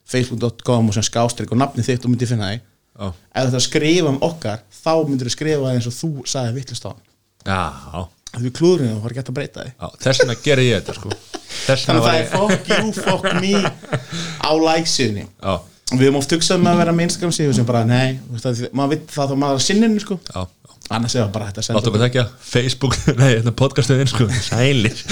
[0.09, 2.61] facebook.com og sem skástrík og nafni þitt og myndir finna þig
[2.99, 3.07] Já.
[3.09, 6.55] ef þú ætlar að skrifa um okkar þá myndir þú skrifa eins og þú sagði
[6.57, 6.91] vittlust á
[7.47, 8.05] Já.
[8.39, 9.85] við klúðurinn og var ekki hægt að breyta þig.
[10.03, 11.13] Þess vegna gerði ég þetta sko
[11.69, 13.53] þannig það er fuck you, fuck me
[14.45, 15.53] á like-síðunni Já.
[15.93, 18.45] við höfum oft hugsað með að vera með Instagram síðu sem bara, nei, þú veist,
[18.51, 20.43] að því- maður vitt það þá maður að sinninu sko, Já.
[20.95, 25.03] Annars er það bara að Láttu okkur þekkja Facebook Nei, þetta podcastuðin sko Sælir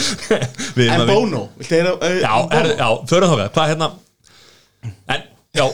[0.77, 2.61] Við en Bono, uh, Já, Bono?
[2.61, 3.91] er, já, förum þáka Hvað hérna
[5.13, 5.65] En, já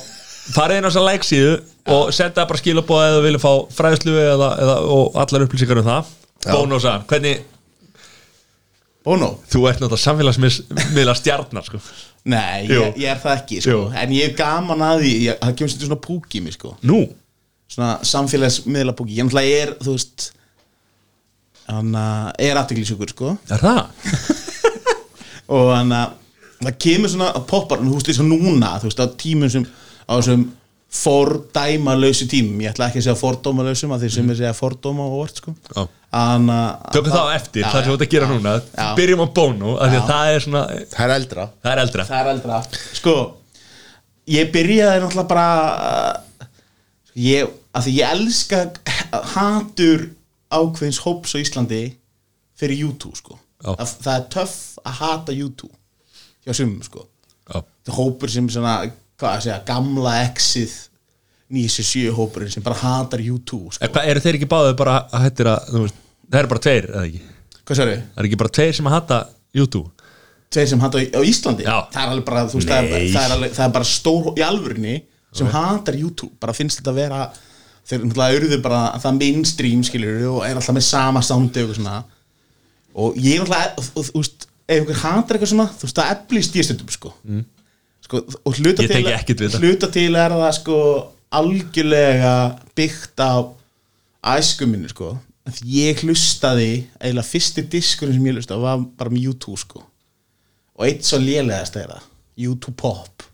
[0.54, 1.56] Farið inn á þessa like síðu
[1.94, 6.12] Og senda bara skilabóð eða vilja fá fræðslu eða, eða, og allar upplýsingar um það
[6.44, 6.52] Já.
[6.52, 7.44] Bónosa, hvernig
[9.04, 9.34] Bono?
[9.52, 11.80] Þú ert náttúrulega samfélagsmiðla stjarnar sko.
[12.32, 13.74] Nei, ég, ég er það ekki sko.
[13.74, 13.82] Jú.
[14.00, 16.72] En ég er gaman að því ég, Það kemur svolítið svona púk í mig sko.
[16.88, 17.00] Nú,
[17.74, 20.30] Svona samfélagsmiðla púki Ég náttúrulega er, þú veist
[21.64, 23.36] Þannig að er aðteglisjúkur sko.
[23.56, 23.80] er það?
[25.54, 26.18] Og þannig að
[26.64, 29.66] það kemur svona að poppar Þú veist, eins og núna Þú veist, á tímum sem
[30.04, 30.44] Á þessum
[30.94, 35.16] fordæmalausu tímum Ég ætla ekki að segja fordómalausum að Þeir sem er segja fordóma og
[35.24, 35.54] orð sko.
[35.74, 35.86] Já.
[36.14, 38.84] Þannig að Tökum það á eftir, það sem þú ert að gera núna já.
[39.00, 40.62] Byrjum á Bóno, af því að það er svona
[40.92, 42.60] Það er eldra Það er eldra Það er eldra
[43.00, 43.16] Sko,
[44.36, 45.48] ég byrjaði náttúrulega bara
[47.24, 48.62] ég, að því ég elska
[49.34, 50.08] hatur
[50.54, 51.84] ákveðins hóps á Íslandi
[52.60, 53.74] fyrir YouTube sko Já.
[53.80, 55.74] það, það er töff að hata YouTube
[56.46, 57.06] hjá sumum sko
[57.50, 58.74] Já, það er hópur sem svona,
[59.20, 60.76] hvað að segja, gamla exið
[61.54, 63.86] 97 hópurinn sem bara hatar YouTube sko.
[63.86, 66.00] Hvað, eru þeir ekki báðið bara að hættir að, veist,
[66.30, 67.22] það eru bara tveir, eða ekki?
[67.64, 68.00] hvað sér við?
[68.06, 69.20] Það eru ekki bara tveir sem að hata
[69.60, 70.10] YouTube?
[70.54, 71.76] tveir sem hata á Íslandi Já.
[71.94, 74.46] það er alveg bara, veist, það er, það, er alveg, það er bara stór í
[74.46, 74.96] alvörinni
[75.34, 77.22] sem hatar YouTube, bara finnst þetta að vera
[77.88, 82.04] þeir náttúrulega urðu bara það mainstream skilur og er alltaf með sama soundi og svona.
[82.96, 86.14] Og ég er náttúrulega, og- þú veist ef einhver hatar eitthvað svona, þú veist, það
[86.16, 87.14] eflist ég stundum sko,
[88.06, 89.04] sko og hluta til,
[89.50, 89.60] þetta.
[89.60, 90.78] hluta til er það sko
[91.34, 92.34] algjörlega
[92.78, 93.34] byggt á
[94.38, 95.18] æsku minni sko.
[95.44, 99.82] Því ég hlustaði, eiginlega fyrsti diskurinn sem ég hlustaði var bara með YouTube sko.
[100.80, 102.06] Og eitt svo lélegast er það
[102.40, 103.26] YouTube Pop.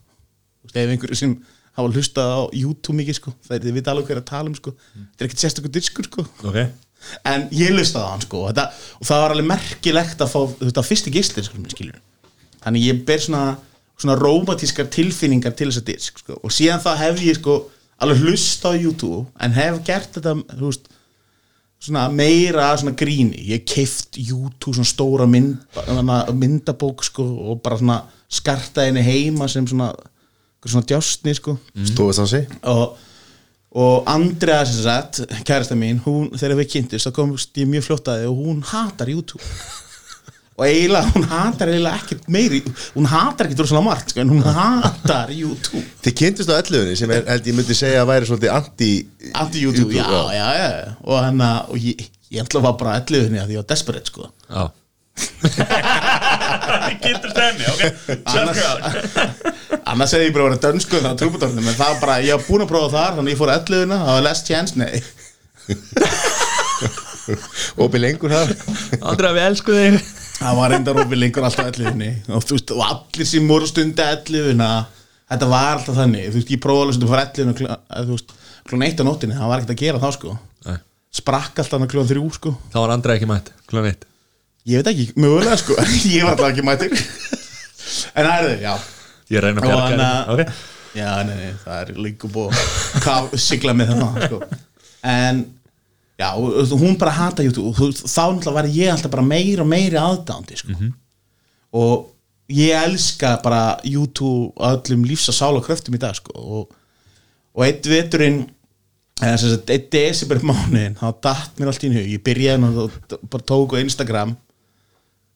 [0.60, 1.36] Þú veist, ef einhverju sem
[1.80, 4.74] hafa hlustað á YouTube mikið sko, það er, vita alveg hver að tala um sko.
[4.92, 6.26] Þetta er ekkert sérstakur diskur sko.
[6.44, 6.60] Ok.
[7.24, 8.68] En ég hlustaði á hann sko þetta,
[9.00, 12.00] og það var alveg merkilegt að fá að fyrsti gistir sko, skilur
[12.64, 13.44] þannig ég ber svona,
[14.00, 16.38] svona rómatískar tilfinningar til þessa disk sko.
[16.42, 17.58] og síðan þá hef ég sko
[18.00, 20.88] alveg hlustað á YouTube en hef gert þetta veist
[21.80, 23.40] svona meira svona gríni.
[23.54, 25.62] Ég keift YouTube svona stóra mynd,
[26.36, 29.88] myndabók sko og bara svona skarta henni heima sem svona,
[30.68, 31.56] svona djásni sko.
[31.88, 32.96] Stofustansi og,
[33.80, 38.10] og Andrea sem sagt, kærasta mín hún, þegar við kynntist, þá komst ég mjög fljótt
[38.12, 39.46] að þið og hún hatar YouTube.
[40.60, 42.58] Og eiginlega, hún hatar eiginlega ekkert meiri,
[42.92, 45.80] hún hatar ekkert rosalega margt, sko, en hún hatar YouTube.
[46.04, 48.90] Þið kynntust á elluðinni sem er, held ég myndi segja að væri svolítið anti
[49.40, 50.04] anti-YouTube, já,
[50.36, 50.68] já, já
[51.00, 53.70] og hann að, og ég, ég ætla var bara allir henni að því ég var
[53.72, 54.28] desperate, sko.
[54.50, 54.68] Já
[57.04, 57.80] Getur stemmi, ok.
[58.30, 58.60] Annars,
[59.90, 62.44] annars hefði ég bara verið dönsku þannig að trúbutórnum, en það var bara, ég var
[62.46, 64.96] búin að prófa þar þannig að ég fór henni, það var last chance, nei.
[67.84, 68.46] Opið lengur það
[69.06, 69.94] Andra, við elskum þig.
[70.40, 72.10] Það var enda rópið lengur alltaf elliðinni.
[72.32, 74.70] Og þú veist, og allir sem voru stundi elliðina
[75.30, 76.24] þetta var alltaf þannig.
[76.30, 77.54] Þú veist, ég prófaði alveg stundum fyrir elliðinu
[78.08, 78.30] þú veist,
[78.70, 80.30] klón eitt á nóttinni, það var ekkert að gera þá sko.
[80.66, 80.78] Nei.
[81.20, 82.50] sprakk alltaf hann klón þrjú sko.
[82.72, 84.02] Það var Andra ekki mætt, klúan eitt
[84.66, 85.76] ég veit ekki, mögulega sko.
[86.16, 86.92] Ég var alltaf ekki mættur.
[88.14, 88.74] En það er þau, já.
[89.30, 90.66] Ég reyna að bjarga hann henni að- Ok.
[90.90, 92.62] Já, nei, nei, það er líka búið
[93.04, 94.38] hvað sigla með þetta sko.
[95.06, 95.42] en
[96.18, 96.28] já,
[96.74, 97.68] hún bara hata YouTube.
[97.70, 100.74] Og þú veist, þá náttúrulega var ég alltaf bara meira og meiri aðdándi sko.
[101.72, 102.08] og
[102.50, 106.34] ég elska bara YouTube öllum lífs og sál og kröftum í dag sko.
[106.34, 106.74] og,
[107.54, 108.42] og eitt veturinn
[109.22, 112.98] eða sem sagt, eitt desember mánuðin þá datt mér allt í hug, ég byrjaði og
[113.30, 114.34] bara tók á Instagram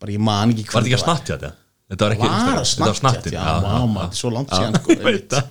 [0.04, 1.52] bara ég man ekki Var þetta ekki að snattja þetta?
[1.94, 4.94] Þetta var ekki var að Instagram, þetta var vá, maður, þetta svo langt síðan, sko,
[4.94, 5.50] Ég veit það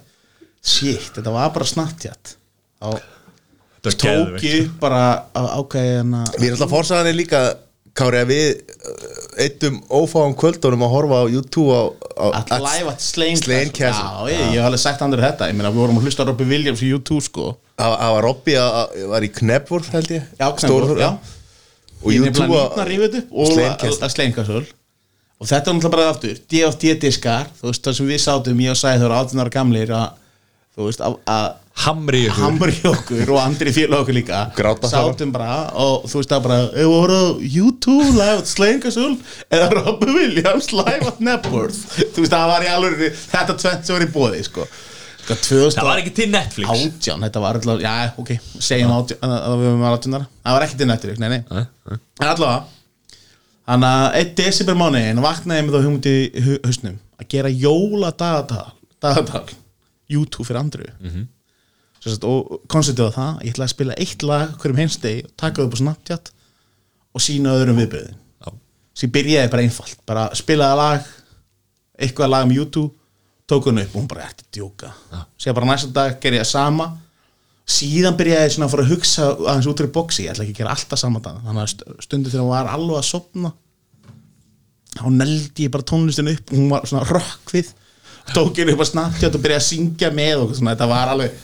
[0.64, 2.34] shit, þetta var bara Snapchat.
[2.80, 2.88] Þá
[3.84, 4.44] Þetta var tók geðveikt.
[4.48, 5.00] ég upp bara
[5.36, 7.42] ákveðin að Við erum alltaf fórsaðanir líka
[7.94, 8.46] Kári að við
[9.44, 11.82] eittum ófáum kvöldunum að horfa á YouTube á,
[12.18, 14.32] á að live at Slain Slain Castle.
[14.32, 15.50] Ég, ég hef alveg sagt andur þetta.
[15.52, 17.52] Ég meina, við vorum að hlusta á Robbie Williams í YouTube sko.
[17.78, 20.26] Það það var Robby að að- var í Knebworth held ég.
[20.42, 21.10] Já, Stór- já
[22.04, 22.78] Og YouTube að-
[23.32, 24.66] og að- að Castle
[25.42, 28.72] Og þetta er náttúrulega bara aftur DFD diskar, þú veist, það sem við sátum Ég
[28.72, 30.10] og sæði þau eru 18 ára gamlir að
[30.78, 31.52] Þú veist, að- að
[31.84, 32.44] Hamri í ykkur.
[32.44, 34.40] Hamri okkur og andri félag okkur líka.
[34.56, 34.90] Gráta.
[34.90, 38.44] Sátum bara og þú veist það bara Ef við voru á YouTube live
[38.80, 39.18] Castle
[39.52, 41.82] Eða Robbie Williams live at Nepworth
[42.14, 44.68] Þú veist það var í alveg Þetta tvent sem var í bóði sko.
[44.68, 44.93] 2000
[45.24, 46.70] Það var ekki til Netflix.
[46.70, 50.80] Átján, þetta var alltaf, já, ok, segjum átján, að við höfum átjónar Það var ekki
[50.82, 51.42] til Netflix, nei, nei.
[52.22, 52.64] En allavega
[53.64, 56.16] Þannig að eitt desember mánu En vaknaði með þá hugmyndi
[56.66, 59.46] hausnum Að gera jóla dagatal
[60.12, 61.28] YouTube fyrir andru mm -hmm.
[62.04, 65.62] sagt, Og konceptið var það Ég ætlaði að spila eitt lag hverjum heimstegi Og taka
[65.62, 66.34] það upp á Snapchat
[67.14, 68.20] Og sína öðrum viðbyrðin
[69.04, 71.08] ég byrjaði bara einfalt Bara spilaði lag
[72.00, 72.92] Eitthvað lag um YouTube
[73.50, 74.92] Tók hann upp og hún bara ertu að djóka?
[75.42, 76.86] Sér bara næsta dag gerði ég það sama.
[77.74, 80.56] Síðan byrjaði ég svona að fara að hugsa aðeins út í boxi, ég ætla ekki
[80.56, 81.38] að gera alltaf saman dag.
[81.46, 83.52] Þannig að st- stundu þegar hún var alveg að sopna
[84.94, 86.52] þá neldi ég bara tónlistinu upp.
[86.54, 87.72] Og hún var svona rökkvið
[88.34, 91.42] tók henni upp að Snapchat og byrjaði að syngja með og svona, þetta var alveg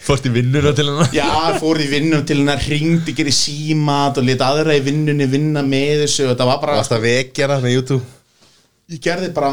[0.00, 1.10] Fórst í vinnuna til hennar?
[1.14, 1.28] Já,
[1.60, 6.00] fór í vinnun til hennar hringdi, gerði símat og leta aðra í vinnunni vinna með
[6.06, 6.24] þessu.
[6.24, 8.00] Og þetta var bara, Varst að vekja hana með YouTube?
[8.90, 9.52] Ég gerði bara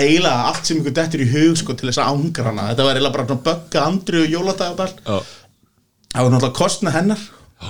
[0.00, 2.98] eiginlega allt sem ykkur dettur í hug sko til þess að ángra hana, þetta var
[2.98, 4.90] eiginlega bara bögga andri og jóladagatal.
[5.04, 5.16] Já.
[6.14, 7.24] það var náttúrulega kostna hennar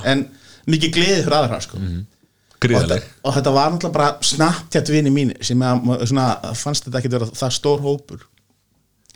[0.05, 0.27] en
[0.71, 1.81] mikið gleði fyrir aðra sko.
[1.81, 6.89] Og, Gríðaleg þetta, og þetta var náttúrulega bara Snapchat vini mín sem að, svona, fannst
[6.89, 8.25] þetta ekki vera það stór hópur.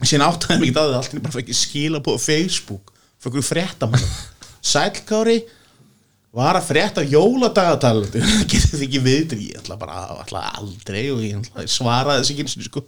[0.02, 4.04] Síðan áttaði mikið að það allt bara fekk skila på Facebook fyrir ykkur fréttamann
[4.72, 5.40] Sælkári
[6.37, 8.03] var að frétta jóladagatal
[8.51, 12.47] getur þið ekki viðtur ég ætla bara ætla aldrei og ég ætla, svaraði þessi ekki
[12.47, 12.85] einu sko.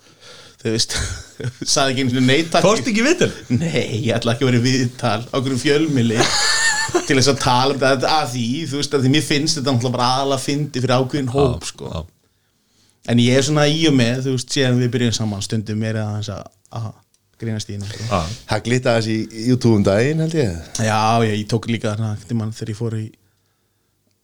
[0.60, 0.94] Þau veist,
[1.72, 3.30] saði ekki einu sinni neyta Fórst ekki viðtal?
[3.54, 6.20] Nei, ég ætla ekki að vera viðtal á hverju fjölmili
[7.08, 8.14] til þess að tala um þetta.
[8.20, 11.68] Að því, þú veist að því mér finnst þetta bara aðalega fyndi fyrir ákveðin hóp
[11.68, 11.92] sko.
[11.94, 12.00] Já.
[13.10, 16.02] en ég er svona í og með, þú veist, síðan við byrjum saman stundum mér
[16.02, 16.90] að hans að,
[17.40, 18.20] grínast í henni sko.
[18.50, 20.60] Það glita þessi í YouTube um daginn held ég.
[20.76, 23.06] Já, ég, ég tók líka þarna þegar ég fór í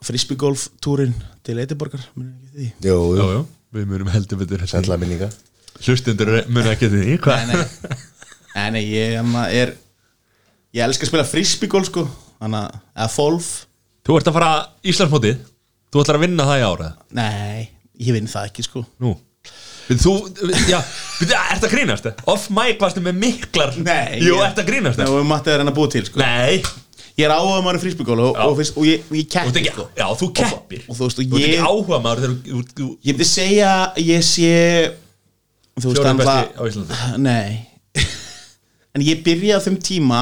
[0.06, 1.14] frisbeegolf túrin
[1.46, 3.40] til Eitiborgar Jú, Já, jú, já,
[3.76, 5.28] við munum heldur betur sætla minninga.
[5.82, 7.18] Hlustundur munum ekki eftir því?
[7.26, 7.98] Nei, nei,
[8.54, 9.18] nei, nei ég
[9.52, 9.74] er
[10.76, 12.06] ég elska að spila frisbeegolf sko.
[12.40, 13.50] Þannig að, eða folf
[14.06, 14.50] Þú ert að fara
[14.86, 15.38] Íslandsmótið?
[15.90, 17.62] Þú ætlar að vinna það í ára Nei,
[18.06, 18.82] ég vinn það ekki sko.
[19.02, 19.14] Nú.
[19.86, 20.12] Við Þú,
[20.68, 20.80] já,
[21.54, 25.20] ert að grínast Off mic varstu með miklar Nei Jú, ert að grínast Nei, og
[25.20, 26.20] við máttið er hann að búa til sko.
[26.22, 26.60] Nei
[27.16, 29.70] Ég er áhuga maður í frísbyggólu og, og, og ég, ég Þú ert keppi ekki,
[29.72, 29.84] sko.
[29.96, 30.82] já, þú keppir.
[30.90, 33.28] Og þú veist, og Þú ert ég- ekki áhuga maður þegar þú- þú- Ég myndi
[33.30, 34.50] segja ég sé
[35.80, 36.98] Þú veist hann besti á Íslandi.
[37.28, 37.68] Nei.
[38.96, 40.20] En ég byrja á þeim tíma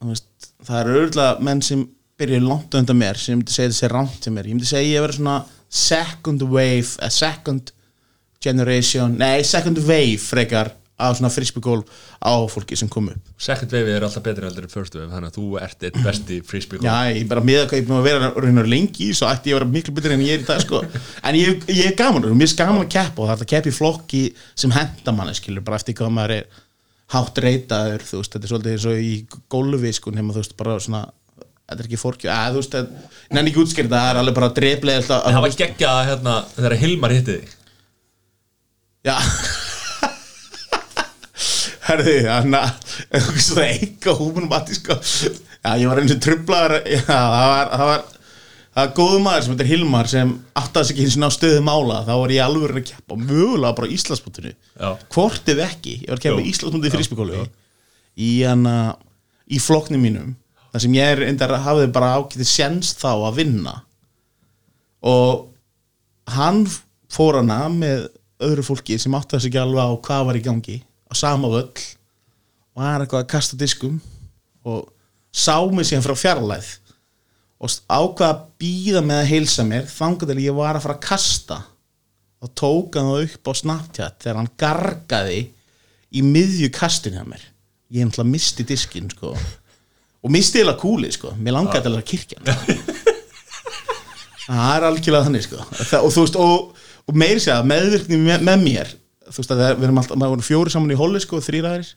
[0.00, 0.26] þú veist,
[0.66, 1.86] Það eru örgulega menn sem
[2.20, 4.44] byrja langt undan mér sem myndi segja þessi rámt til mér.
[4.50, 5.36] Ég myndi segja ég vera svona
[5.70, 7.70] second wave a second
[8.42, 11.80] generation Nei, second wave frekar á svona frisbygól
[12.20, 13.32] á fólki sem kom upp.
[13.40, 16.40] Second wave er alltaf betri heldur en first wave Þannig að þú ert eitt besti
[16.46, 19.50] frisbee Já, ég bara með að hvað ég er búin að vera lengi svo ætti
[19.50, 20.82] ég að vera miklu betur en ég er í dag sko.
[21.26, 23.72] en ég, ég er gaman, mér er gaman að keppa og það er að keppa
[23.72, 24.24] í flokki
[24.54, 26.60] sem henda manni skilur, bara eftir hvað maður er
[27.10, 29.14] hátt reytaður, þú veist, þetta er svolítið eins og í
[29.50, 31.06] gólfi, sko, nema þú veist, bara svona
[31.70, 32.92] þetta er ekki fórkjö, að þú veist að
[33.30, 37.14] nenni ekki útskýrta, það er alveg bara dreflega En það var geggja hérna þegar Hilmar
[37.14, 37.56] hitti þig.
[39.06, 39.16] Já
[41.90, 42.64] Herði, þannig
[43.18, 44.96] að svona eitthvað húmanumatti sko.
[45.60, 48.04] Já, ég var eins og trublaður Já, það var það var,
[48.70, 50.32] það var góðu maður sem er Hilmar sem
[50.70, 53.90] sig ekki eins og ná stöðu mála þá var ég alveg að keppa mögulega bara
[53.90, 54.90] á Íslandsbútinu Já.
[55.12, 56.52] hvort ef ekki, ég var að keppa Jú.
[56.54, 57.42] Íslandsbútinu í fríspíkólu
[58.20, 58.30] í
[59.50, 60.34] í flokknum mínum
[60.70, 63.74] þar sem ég er endar hafði bara ákveðið séns þá að vinna
[65.10, 65.48] og
[66.30, 66.62] hann
[67.10, 68.06] fór hana með
[68.40, 70.76] öðru fólki sem þess ekki alveg á hvað var í gangi
[71.10, 71.66] á sama völl
[72.74, 73.98] og hann er eitthvað að kasta diskum
[74.64, 74.86] og
[75.34, 76.70] sá mig síðan frá fjarlæð
[77.60, 81.06] og ákvað að býða með að heilsa mér þangar til ég var að fara að
[81.08, 81.58] kasta
[82.40, 85.40] og tók hann upp á Snapchat þegar hann gargaði
[86.10, 87.42] í miðju kastinu hjá mér.
[87.92, 89.34] Ég náttúrulega misti diskinn sko.
[90.24, 91.34] Og misti eða kúlið sko.
[91.36, 92.48] Mér langaði til að kirkjan
[94.50, 95.60] það er algjörlega þannig sko.
[96.00, 98.94] Og þú veist, og, og meiri segja meðvirkni með, með mér
[99.30, 101.88] þú veist að við erum alltaf, maður voru fjóri saman í hóli sko, þrýræðir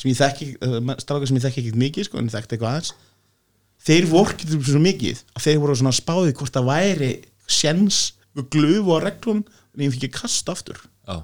[0.00, 2.70] sem ég þekki, uh, strákar sem ég þekki ekkert mikið sko, en ég þekkti eitthvað
[2.70, 2.92] aðeins.
[3.80, 7.10] Þeir vorkið svo mikið að þeir voru svona spáðið hvort það væri
[7.50, 8.00] sjens,
[8.52, 10.80] glöfu á reglum en ég fikk ekki kasta aftur.
[11.08, 11.20] Já.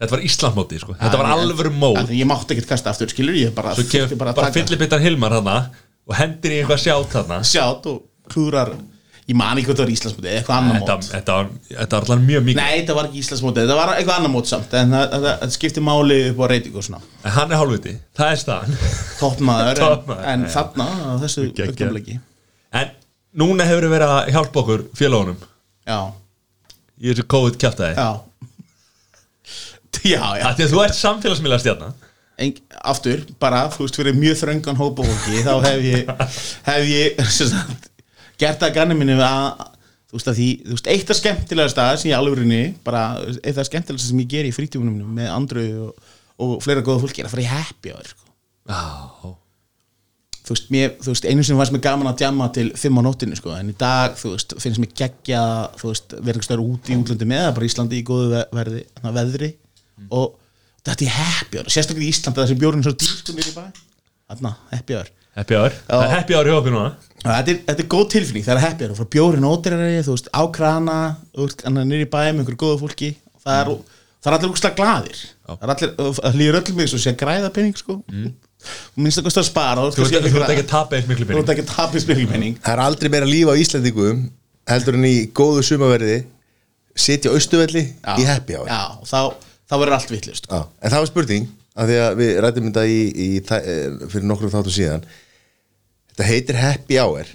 [0.00, 0.94] Þetta var Íslandmóti sko.
[0.96, 4.52] Þetta var alvöru Þannig ég mátti ekkert kasta aftur, skilur ég bara Svo kemur bara,
[4.54, 5.56] fyllibittar Hilmar hana
[6.08, 8.72] og hendir í eitthvað sjátt hana sjátt og klúrar
[9.30, 11.08] ég man ekki hvað það var Íslandsmóti, eitthvað annar mót.
[11.10, 12.60] þetta, var, þetta var allan mjög mikið.
[12.60, 15.52] Nei, þetta var ekki Íslandsmóti, þetta var eitthvað annar mót samt en það, það, það
[15.56, 17.02] skipti máli upp á reyting og svona.
[17.22, 18.80] En hann er hálfviti, það er staðan.
[19.20, 20.52] Toppmaður, en, en já.
[20.56, 20.88] þarna
[21.22, 22.18] þessu augnablikki
[22.80, 22.90] En
[23.42, 25.38] núna hefur verið að hjálpa okkur félagunum
[25.86, 26.00] Já,
[26.98, 28.10] í þessu COVID kjæftæði já
[30.06, 31.90] Já, já að þú ert samfélagsmiðla stjarna.
[32.40, 32.54] En,
[32.88, 36.12] aftur, bara, þú veist, fyrir mjög þröngan hópa fólki, þá hef ég
[36.70, 37.90] hef ég sem sagt,
[38.40, 39.66] gert það ganni minni að
[40.10, 43.02] þú veist, að því, þú veist, eitt af skemmtilega stað sem ég alvörinni, bara,
[43.44, 46.08] eitt af skemmtilega sem ég ger í frítífunum mínum með Andru og,
[46.42, 48.26] og fleira góða fólki er að fara í happy hour, sko.
[48.70, 48.80] Já,
[50.48, 53.02] þú veist, mér, þú veist, einu sem fannst mér gaman að djamma til fimm á
[53.06, 55.44] nóttinni, sko, en í dag, þú veist, finnst mér geggja,
[55.78, 59.14] þú veist, verður stöður úti í útlöndi með, bara Íslandi í góðu ve- verði, þarna,
[59.20, 59.52] veðri
[60.10, 60.34] og
[60.88, 63.56] þetta er happy hour, sérstaklega í Íslandi þessi bjórinn er svo dýr, sko, niður í
[63.60, 63.80] bæ.
[64.32, 65.14] Þarna, happy hour.
[65.38, 66.42] Happy hour.
[66.42, 66.88] Er hjá okkur núna
[67.20, 70.28] Þetta er, þetta er góð tilfinning, það er happy hour, frá bjórin ódýrari, þú veist,
[70.32, 70.98] á krana,
[71.36, 73.72] þú veist, annar niður í bæ með einhverju góða fólki, og það er,
[74.24, 77.18] það er allir úrslega glaðir, það er allir, það líður öllum mig svo sé að
[77.20, 80.04] græða penning, sko, og minnst að kosta að spara, Þú
[80.40, 84.18] ert ekki að tapa eins miklu að penning, Það er aldrei meira líf á Íslandingum
[84.70, 86.18] heldur en í góðu sumaverði
[87.00, 87.84] sitja á austuvelli
[88.20, 89.20] í happy Já, og þá,
[89.64, 91.48] þá verður allt vittlust, Já, en það var spurning
[91.80, 95.04] af því að við rættum þetta í, í, þæ- eh, fyrir nokkrum þáttu síðan
[96.20, 97.28] þetta heitir happy hour.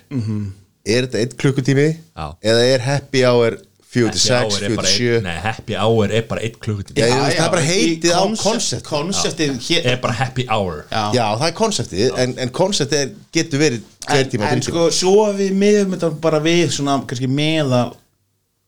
[0.86, 1.88] Er þetta einn klukkutími?
[2.16, 2.26] Já.
[2.46, 3.58] eða er happy hour
[3.96, 6.98] 46, Happy hour er bara 47 einn- Nei, happy hour er bara einn klukkutími.
[7.00, 8.84] Já, það er bara heitið á koncept.
[8.90, 9.54] Konceptið.
[9.70, 10.82] hér Er bara happy hour.
[10.92, 14.90] Já, Já, það er konseptið en, en konseptið er- getur verið en, tíma, en sko,
[14.92, 17.82] svo að við miðum þetta bara við svona, kannski meða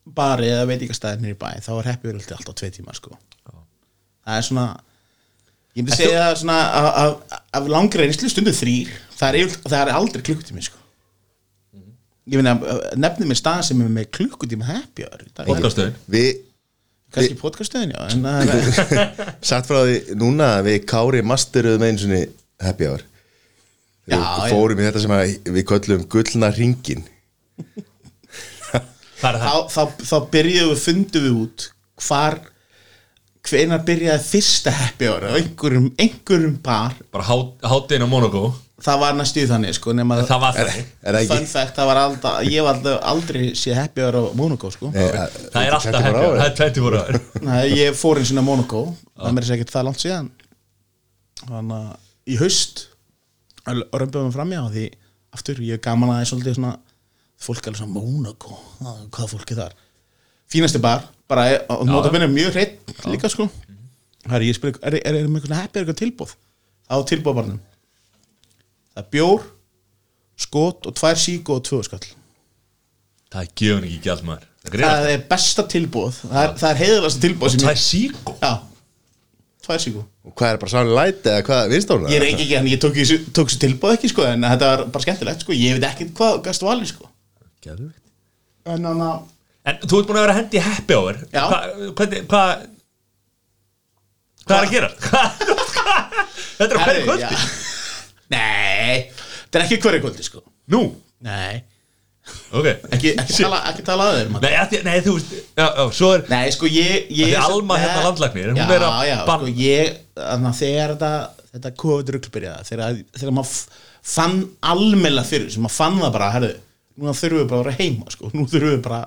[0.08, 3.12] bari eða veitingastæðinir í bæ þá er happy verið alltaf tvei tíma, sko.
[4.24, 4.66] Það er svona
[5.78, 9.78] ég myndi segja það svona af- af- af langri reynslu stundu þrýr það er, það
[9.84, 10.76] er aldrei klukkutími, sko.
[12.28, 12.52] Ég finna,
[13.00, 15.46] nefnir mér stað sem er með klukkutíma happy hour í dag.
[15.48, 16.26] Podcastöðin Við,
[17.14, 22.02] kannski podcastöðin, já en það er sagt frá því núna að við Kári masteruðum einu
[22.02, 22.20] sinni
[22.60, 23.04] happy hour.
[24.08, 24.52] Já, Þegar við já.
[24.56, 27.02] fórum í þetta sem að við köllum gullna ringin
[28.72, 31.64] er þá, þá, þá byrjuðum við, fundum við út
[32.06, 32.38] hvar
[33.46, 35.26] hvenar byrjaði fyrsta happy hour?
[35.28, 40.42] Á einhverjum, einhverjum bar Bara hátinn á Monaco það var næstu þannig sko nema Það
[40.44, 41.50] var það Er það fun ekki?
[41.50, 44.90] fact, það var aldrei, ég var aldrei, aldrei séð happy hour á Monaco sko.
[44.94, 45.06] Nei,
[45.50, 46.36] Það er alltaf happy hour.
[46.38, 47.18] Það er 24 hour
[47.48, 48.84] Nei, ég fór eins og á Monaco
[49.18, 50.30] það mér er ekkert það langt síðan.
[51.42, 52.84] Þannig að í haust
[53.68, 54.86] römbum við framjá því
[55.36, 56.72] aftur, ég er gaman að það er svolítið svona
[57.38, 58.56] fólk er alveg svona Monaco
[59.14, 59.76] hvað fólk er þar
[60.52, 63.48] fínasti bar, bara og nota benni mjög hreitt líka sko.
[64.28, 66.34] Ég spyr, er, er, er, er með eitthvað happy er eitthvað tilbúð
[66.88, 67.60] á tilbúðbarnum
[68.98, 69.44] það er bjór
[70.38, 72.06] skot og tvær síku og tvö skall.
[73.28, 74.46] Það er gjöfun ekki gjald maður.
[74.64, 78.34] Það er það er besta tilbúð það er, það er sem Það ég er síkó
[78.42, 78.52] já,
[79.64, 80.04] tvær síku.
[80.28, 82.06] Og hvað er bara sáni læti eða hvað, viðst hún?
[82.10, 84.70] Ég er ekki ekki, en ég tók þessu, tók þessu tilbúð ekki sko, en þetta
[84.72, 87.10] var bara skemmtilegt sko, ég veit ekki hvað gæst valið sko.
[87.64, 88.02] Geðveikt.
[88.68, 89.22] En þannig að,
[89.68, 91.44] En þú ert búin að vera að hendi happy hour Já.
[91.50, 91.94] Hva-
[92.32, 92.66] hvað
[94.48, 94.90] Hvað er að gera?
[96.58, 97.40] Þetta er á hverju kvöldi?
[98.32, 100.40] Nei, þetta er ekki hverju kvöldi sko.
[100.72, 100.80] Nú,
[101.24, 101.58] Nei,
[102.54, 102.66] ok.
[102.94, 106.10] Ekki, ekki tala, ekki tala að þeir Nei, að, nei, þú veist já, já, Svo
[106.14, 109.16] er Nei, sko, ég, ég Af því Alma hérna landlæknir, hún já, er að Já,
[109.28, 111.12] banna- sko, ég, þannig að þegar þetta,
[111.56, 114.38] þetta COVID-rugl byrjaði, þegar, þegar maður fann
[114.72, 116.52] almennilega fyrir, sem maður fann það bara, herðu,
[116.98, 119.00] núna þurfum við bara að vera heima, sko, nú þurfum við bara,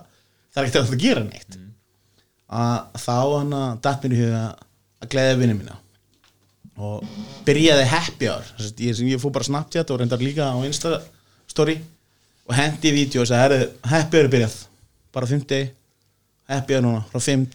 [0.52, 1.58] það er ekkert að gera neitt.
[2.52, 4.44] Að þá hann að datt mér í huga
[5.02, 5.78] að gleða vinni mína.
[6.82, 8.52] Og byrjaði happy hour.
[8.60, 10.98] Ég, sem ég fór bara Snapchat og reyndar líka á Insta
[11.52, 11.78] story
[12.48, 14.56] og hendi í vídeo og sagði, happy hour er byrjað.
[15.12, 15.72] Bara 50,
[16.52, 17.50] happy hour núna frá 5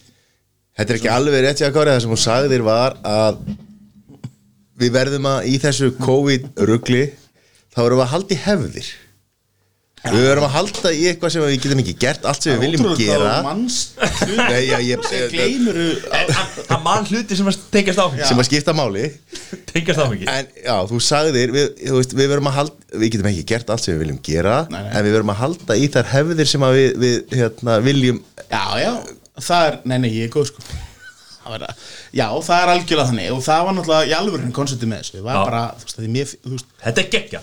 [0.76, 3.38] Þetta er ekki alveg rétt hjá Kári það sem hún sagði þér var að
[4.76, 7.04] við verðum að í þessu COVID-rugli
[7.72, 8.90] þá erum við að halda í hefðir
[10.12, 12.92] Við verðum að halda í eitthvað sem við getum ekki gert allt sem við viljum
[13.00, 13.34] gera.
[13.46, 13.98] manst
[14.38, 15.80] Nei, já, ég, sem gleymur
[16.66, 18.28] Að mann hluti sem að tengjast áfengi.
[18.28, 19.06] Sem að skipta máli.
[19.76, 23.84] Það En já, þú sagðir, við, þú veist, við halda Við getum ekki gert allt
[23.84, 24.90] sem við viljum gera Nei, nei.
[24.96, 28.64] En við verum að halda í þær hefðir sem að við, við hérna, viljum Já,
[28.80, 28.92] já,
[29.42, 30.64] það er, nei, nei, ég er góð sko.
[31.46, 31.82] Það var að-
[32.16, 35.40] Já, það er algjörlega þannig og það var náttúrulega í alvörinn konceptið með þessu, það
[35.42, 37.42] bara, þú veist, mér, þú veist, Þetta er geggja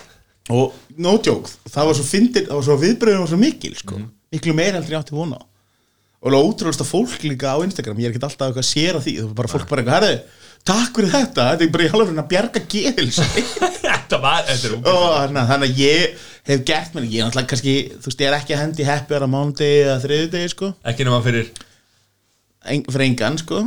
[0.49, 3.95] og no joke, það var svo fyndir, það var svo viðbröðum var svo mikil, sko,
[3.99, 4.09] Mhm.
[4.33, 5.37] miklu meira heldur ég átti vona
[6.23, 9.13] og alveg ótrúlega fólk líka á Instagram, ég er ekki alltaf eitthvað að séra því,
[9.19, 10.21] þú veist, bara fólk bara eitthvað, herri,
[10.63, 13.19] takk fyrir þetta, þetta er bara í alvörinn að bjarga geðils
[13.83, 16.15] Þetta var, þetta er og ungur þannig að ég
[16.47, 19.13] hef gert mér, ég er náttúrulega kannski, þú veist, ég er ekki að hendi happy
[19.15, 21.49] hour á mánudegi eða þriðudegi, sko, Ekki nema fyrir,
[22.65, 23.61] en, fyrir engan, sko,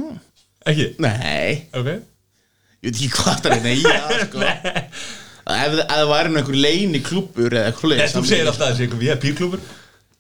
[0.66, 0.89] ekki?
[0.99, 1.89] Nei, Ok.
[2.85, 4.39] Ég veit ekki hvað það er nei, já, sko
[5.47, 9.03] ef það væri nú einhver leini klúbbur eða eitthvað svoleiðis, þú segir alltaf þessi einhver
[9.05, 9.66] VIP-klúbur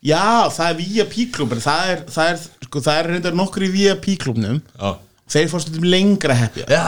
[0.06, 0.22] já,
[0.54, 1.62] það er VIP klúbbur.
[1.64, 4.60] Það er, það er, sko, það er reyndar nokkur í VIP klúbbnum.
[4.76, 4.92] Já.
[5.34, 6.66] Þeir fórst um lengra happy.
[6.70, 6.84] Já,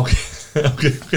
[0.00, 0.12] ok
[0.70, 1.12] Ok, ok.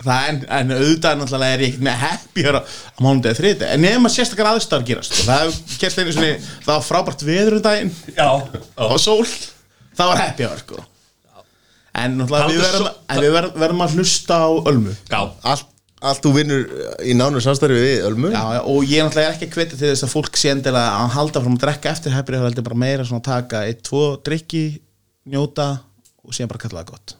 [0.00, 2.62] Það en, en auðvitað náttúrulega er ég ekkert með happy hour á
[3.04, 5.16] mánudegi þriðudegi en nema sérstakar aðstæður gerast.
[5.18, 5.26] Sko.
[5.28, 6.30] það gerst einu svona,
[6.64, 7.90] það var frábært veður um daginn.
[8.16, 8.28] Já,
[8.86, 9.26] og sól,
[9.98, 10.86] það var happy hour sko.
[11.94, 14.94] En náttúrulega við verðum, svo- en við verðum, verðum að hlusta á ölmu.
[15.10, 15.20] Já.
[15.42, 15.66] Allt,
[16.00, 16.66] allt þú vinnur
[17.04, 18.30] í nánu samstarfi við Ölmu.
[18.32, 21.10] Já, og ég náttúrulega er ekki að hveti til þess að fólk sé endilega að
[21.18, 24.04] halda fram að drekka eftir hefri það heldur bara meira svona að taka eitt, tvo
[24.24, 24.64] drikki,
[25.28, 25.68] njóta
[26.24, 27.16] og síðan bara kalla það gott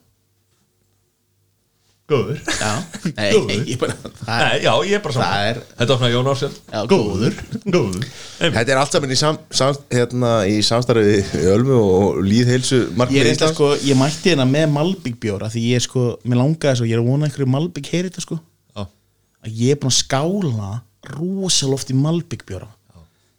[2.11, 2.39] Góður.
[2.59, 2.71] Já,
[3.15, 3.61] nei, Góður.
[3.71, 6.31] ég bara það er, Nei, já, ég er bara svona Það er- Þetta svona Jón
[6.33, 7.37] Ársjálf Já, góður.
[7.77, 8.07] Góður.
[8.41, 12.97] Þetta er allt saman í, sam, sam, hérna, í samstarfi við Ölmu og líðheilsu Ég
[12.99, 13.55] markmið er eitthvað Íslands.
[13.61, 17.05] sko, ég mætti hérna með Malbygg bjóra því ég sko, mér langaði svo, ég er
[17.05, 18.41] að vona einhverju Malbygg heyri þetta sko.
[18.75, 18.83] Já,
[19.47, 20.73] að ég er búin að skála
[21.15, 22.69] rosalega oft í Malbygg bjóra.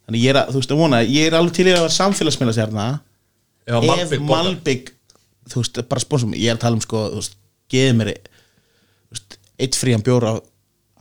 [0.08, 1.92] Þannig ég er að, þú veist, að vona, ég er alveg til í að vera
[2.00, 2.86] samfélagsmiðla sérna
[3.68, 4.48] Já, ef Malbik borgar.
[4.48, 4.90] Malbygg
[5.52, 7.36] þú veist, bara sponsum, ég er að tala um sko, þú veist,
[7.70, 8.10] geði mér
[9.60, 10.40] eitt frían bjóra af,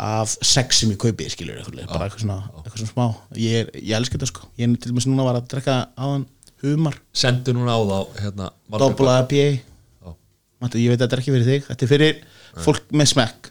[0.01, 3.07] af sex sem ég kaupi, eitthvað, bara eitthvað svona, eitthvað svona smá.
[3.37, 6.25] Ég, er, ég elska þetta sko, ég er til dæmis núna var að drekka áðan
[6.61, 9.61] humar, Sendu núna á þá hérna doppla IPA.
[10.61, 12.19] Matti, ég veit að þetta er ekki fyrir þig þetta er fyrir
[12.61, 13.47] fólk með smekk.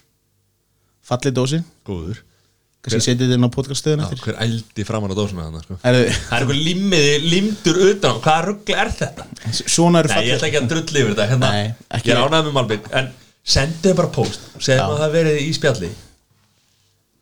[1.11, 2.21] Fallið dósin, Góður.
[2.81, 4.21] Kannski setið þetta inn á podcaststöðun eftir.
[4.25, 5.75] hver ældi framan á dósuna þannig sko.
[5.83, 9.27] Það er einhver limmiði, limdur utan Hvaða ruggli er þetta?
[9.69, 12.15] svona eru Nei, ég ætla fallið ekki að drulli yfir þetta hérna, Nei, ekki- Ég
[12.15, 13.11] er ánægð með Malbik En
[13.51, 14.63] sendu bara post Já.
[14.69, 15.91] Segjum að það verið í spjalli.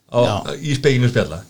[0.08, 0.20] Á.
[0.56, 1.42] Í speginu spjalla.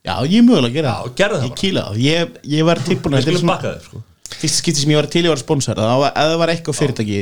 [0.00, 2.80] Já, ég er mögulega að gera Já, gerðu það ég kýla það, ég, ég var
[2.86, 4.02] tilbúin að- er sko.
[4.30, 5.76] fyrsta skipti sem ég var til að vera sponsor.
[5.76, 7.18] Var, ef það var eitthvað fyrirtæki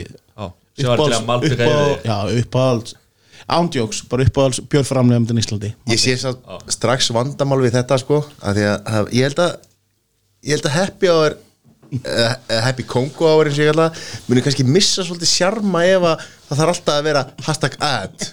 [0.87, 0.99] var
[2.07, 2.95] að uppáhalds,
[3.49, 5.73] ándjóks, bara uppáhalds björframlegum í Íslandi.
[5.91, 9.53] Ég sé samt strax vandamál við þetta sko að því að, að ég held að
[10.45, 11.37] ég held að happy hour
[12.67, 16.61] happy Kongo eins og ég kalla það, muni kannski missa svolítið sjarma ef að það
[16.63, 18.27] þarf alltaf að vera hashtag ad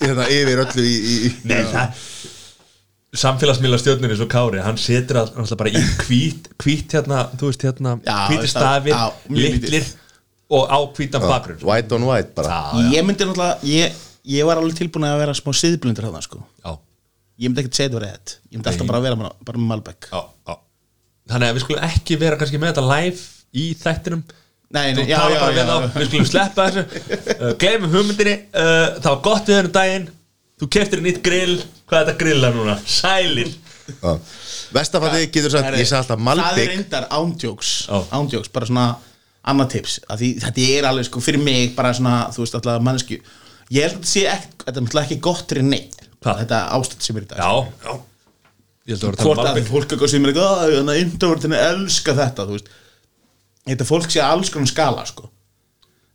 [0.00, 2.04] hérna, yfir öllu í, í, í Nei, það
[3.20, 7.48] Samfélagsmiðla stjórnir eins og Kári Hann setur all- alltaf bara í hvít Hvít hérna, þú
[7.50, 8.94] veist hérna það- stafir,
[9.26, 9.88] mjög litlir
[10.50, 11.66] Og á hvítan bakgrunn sko.
[11.70, 12.48] white on white bara.
[12.50, 13.92] Já, já, ég myndi náttúrulega ég,
[14.34, 16.40] ég var alveg tilbúin að vera smá siðblindur þarna sko.
[16.64, 16.72] Já,
[17.38, 18.32] ég myndi ekkert segja þetta var rétt.
[18.50, 20.08] Ég myndi alltaf bara að vera bara með Malbec.
[20.10, 20.56] Já, já
[21.30, 24.20] Þannig að við skulum ekki vera kannski með þetta live Í þættinum.
[24.70, 25.86] Nei, nei, já, já, já, við þá, já.
[25.96, 26.82] við skulum sleppa þessu.
[27.40, 28.34] Uh, Gleimum hugmyndinni.
[28.54, 30.04] Uh, Það var gott við henni daginn.
[30.60, 31.56] Þú keftir nýtt grill.
[31.90, 32.76] Hvað er þetta grilla núna?
[32.86, 33.50] Sælir.
[33.90, 34.12] Já.
[34.76, 37.96] Vestafalli getur sagt, ég sagði alltaf það er Malbik reyndar ándjóks Já.
[38.14, 38.84] ándjóks, bara svona
[39.50, 39.96] annað tips.
[40.06, 43.18] Að því, þetta er alveg sko fyrir mig bara svona, þú veist alltaf mannesku
[43.70, 46.40] ég held að þetta sé ekki, þetta er náttúrulega ekki gott fyrir neitt Hvað?
[46.44, 47.50] þetta ástand sem er í dag Já,
[47.88, 47.92] já
[48.88, 52.46] hvort um að fólk eitthvað sem er ekki að þannig að introvertinni elska þetta
[53.68, 55.28] þetta fólk sé alls konar skala sko.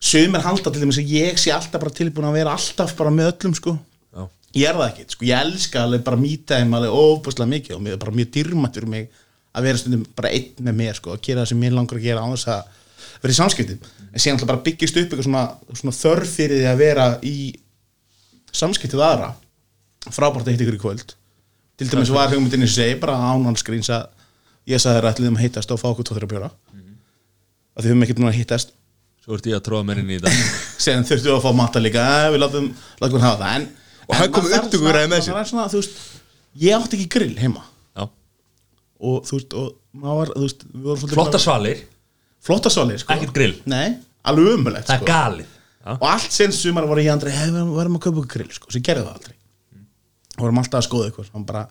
[0.01, 3.31] Sumir halda til dæmis að ég sé alltaf bara tilbúin að vera alltaf bara með
[3.31, 3.75] öllum sko.
[4.15, 4.25] Já,
[4.57, 7.83] ég er það ekki, sko, ég elska alveg bara mýta þeim alveg ofbúslega mikið og
[7.85, 9.21] mér er bara mjög dýrmætt fyrir mig
[9.55, 12.07] að vera stundum bara einn með mér, sko, að gera það sem mér langar að
[12.09, 12.81] gera á þess að
[13.23, 13.91] vera í samskiptum.
[14.11, 15.45] En síðan alltaf bara byggist upp eitthvað svona,
[15.79, 17.37] svona þörf fyrir því að vera í
[18.55, 19.29] samskiptið aðra.
[20.11, 21.15] Frábært hitta ykkur í kvöld
[21.77, 24.07] til dæmis var hugmyndinni segi bara ánanskríns að
[24.71, 26.49] ég sagði þér ætliðum að hittast og fá okkur tóttir að bjóra.
[27.75, 28.71] Að þið höfum ekkert núna að hittast.
[29.25, 30.31] Svo ert ég að tróða mér inn í þetta
[30.85, 32.03] sen þurftum við að fá matta líka.
[32.21, 32.67] Eh, við látum,
[33.01, 33.55] við hafa það.
[33.57, 33.65] En,
[34.05, 35.95] Og hann kom maður þarf upptökuræði svona- með sér.
[36.61, 37.63] ég átti ekki grill heima.
[37.97, 38.03] Já,
[39.09, 39.71] og þú veist, og
[40.05, 41.81] var, þú veist flotta svalir.
[42.45, 43.15] Flotta svalir, sko.
[43.17, 43.55] Ekkert grill.
[43.65, 43.95] nei,
[44.29, 45.09] alveg umulegt, Það er sko.
[45.09, 45.51] galið.
[45.95, 48.69] Og allt sen sumar voru ég andri hef, við varum að kaupa okkur grill, sko,
[48.73, 49.35] sem gerði það aldrei
[50.39, 51.65] vorum alltaf að skoða og bara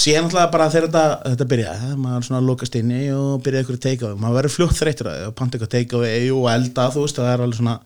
[0.00, 4.18] síðan alltaf bara þegar þetta, þetta byrjaði, maður svona lokast inni og byrjaði eitthvað take-away,
[4.20, 7.60] maður verður fljótt þreytur að panta eitthvað take-away og elda, þú veist, það er alveg
[7.60, 7.76] svona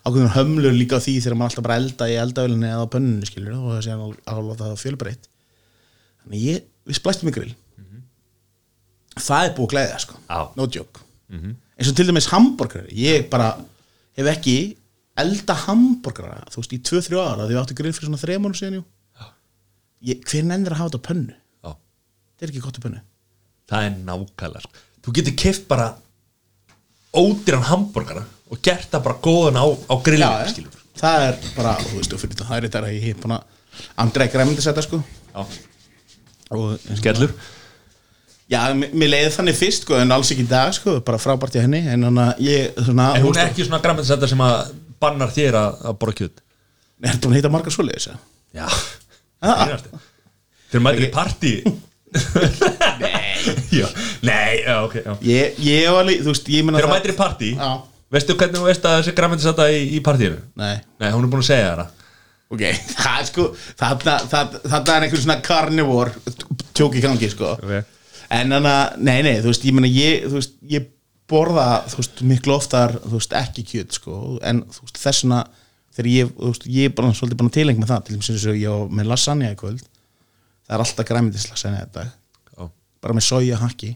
[0.00, 3.28] ákveðin hömlur líka á því þegar maður alltaf bara elda í eldavélinni eða á pönnunni
[3.28, 5.28] skilur og það sé að láta það fjölbreytt.
[6.24, 7.52] Þannig ég, við splæstum í grill.
[9.20, 10.18] Það er búið að glæða sko.
[10.24, 10.40] Já.
[10.56, 11.04] no joke.
[11.30, 13.52] Eins og til dæmis hambúrgar ég bara
[14.18, 14.56] hef ekki
[15.20, 18.58] elda hambúrgara þú veist í 2-3 ára því við áttu grill fyrir svona 3 mánu
[18.58, 18.82] síðan jú
[20.06, 21.70] ég, hver nennir að hafa þetta á pönnu Já.
[21.70, 23.02] þetta er ekki gott á pönnu
[23.70, 24.84] það er nákvæmlega sko.
[25.04, 25.88] þú getur keft bara
[27.16, 31.76] ódýran hambúrgara og gert það bara góðan á, á grillinu Já, skilur það er bara,
[31.84, 33.40] þú veist, og fyrir það er þetta að ég hef að
[34.04, 35.40] andra ekki ræmyndi setja sko Já.
[36.56, 37.34] og skellur
[38.50, 41.54] Já, mér mér leiði þannig fyrst sko, en alls ekki í dag sko, bara frábært
[41.54, 44.42] í henni en þannig að ég svona, en hún þú er ekki svona græmiðsetta sem
[44.42, 46.42] að bannar þér að, að borða kjöt
[47.00, 48.18] er þetta að heita margar svoleiðis eða?
[48.58, 48.66] já.
[50.70, 51.54] Þeir mætir í partí.
[53.00, 53.30] Nei.
[56.82, 57.52] Þegar mætir í partí?
[57.54, 57.70] Já.
[58.10, 60.40] veistu hvernig þú veist að þessi græmiðsetta í, í partíinu?
[60.58, 61.96] Nei, nei, hún er búin að segja það.
[62.50, 62.64] Ok,
[62.98, 63.46] það er sko
[63.78, 66.36] þarna, þarna, er einhver svona carnivore
[66.74, 67.54] tjók í gangi sko.
[67.62, 67.96] Ok.
[68.30, 70.90] en þannig að, nei, nei, þú veist, ég menna ég, þú veist, ég
[71.30, 75.44] borða þú veist, miklu oftar, þú veist, ekki kjöt sko, en þú veist, þessuna
[75.96, 78.04] þegar ég, þú veist, ég er bara svolítið bara tileng með það.
[78.08, 79.86] Til þess að ég á með lasagna í kvöld.
[80.66, 82.68] Það er alltaf græmitis lasagna þetta já,
[83.02, 83.94] bara með soja hakki.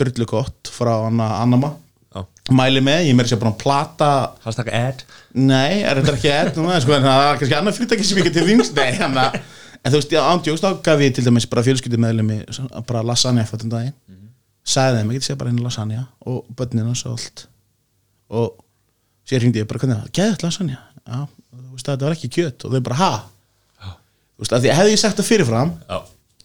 [0.00, 1.74] Drullu gott frá Anna Annama
[2.14, 2.24] já.
[2.56, 4.10] Mæli með, ég meira sér bara að plata
[4.44, 5.06] hashtag ad.
[5.36, 8.32] Nei, er þetta ekki ett núna, sko, en það er kannski annar fyrirtæki sem ekki
[8.34, 9.40] til þings Nei, hann að
[9.80, 12.42] En þú veist, já, ándjókst þá gaf ég til dæmis bara fjölskyldu meðlumi
[12.88, 13.94] bara lasagna eftir þetta daginn.
[14.70, 17.46] Sagði þeim, ég geti segja bara einu lasagna og börnina svo allt.
[18.36, 18.58] Og
[19.28, 20.76] sér hringdi ég bara, hvernig það, geðið lasagna
[21.06, 21.20] já,
[21.50, 23.12] þú veist að þetta var ekki kjöt og þau bara, ha?
[23.90, 26.00] Þú veist, að því hefði ég sagt það fyrirfram já,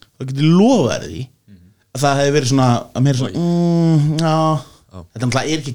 [0.05, 1.25] þá getur lofað þér því
[1.95, 4.37] að það hefði verið svona að mér svona, mm, já.
[4.95, 5.73] Þetta er ekki,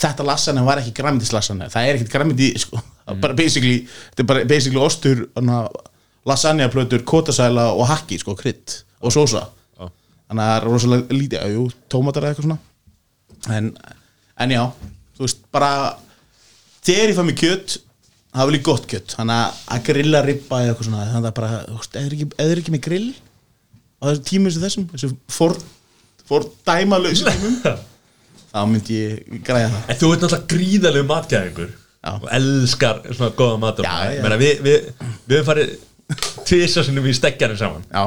[0.00, 3.18] þetta lasagna var ekki græmitislasanna, það er ekkit græmiti sko, mm.
[3.20, 5.26] bara basically, þetta er bara basically ostur,
[6.28, 9.44] lasagna plötur, kótasæla og hakki, sko, krydd og sósa,
[9.76, 12.58] þannig að það er rosalega lítið, já, jú, tómatar eða eitthvað svona.
[13.52, 13.70] En,
[14.40, 14.62] en já
[15.22, 15.70] þú veist, bara
[16.82, 17.76] þegar ég fæ mig kjött,
[18.32, 21.36] það vil ég gott kjött þannig að- að grilla ribba eða eitthvað svona þannig að
[21.38, 25.14] bara, þú veist, eða ekki, eða ekki með grill á þessum tímum sem þessum þessum
[25.36, 25.56] for,
[26.30, 27.58] for dæmalauðsum tímum
[28.52, 29.86] þá myndi ég græða það.
[29.92, 31.70] En þú ert náttúrulega gríðalegu matgæðingur
[32.12, 33.86] og elskar svona góða matur
[34.42, 34.88] við, við,
[35.30, 35.76] við höfum farið
[36.48, 37.84] tvisa sinnum í stekkjanum saman.
[37.88, 38.02] Já,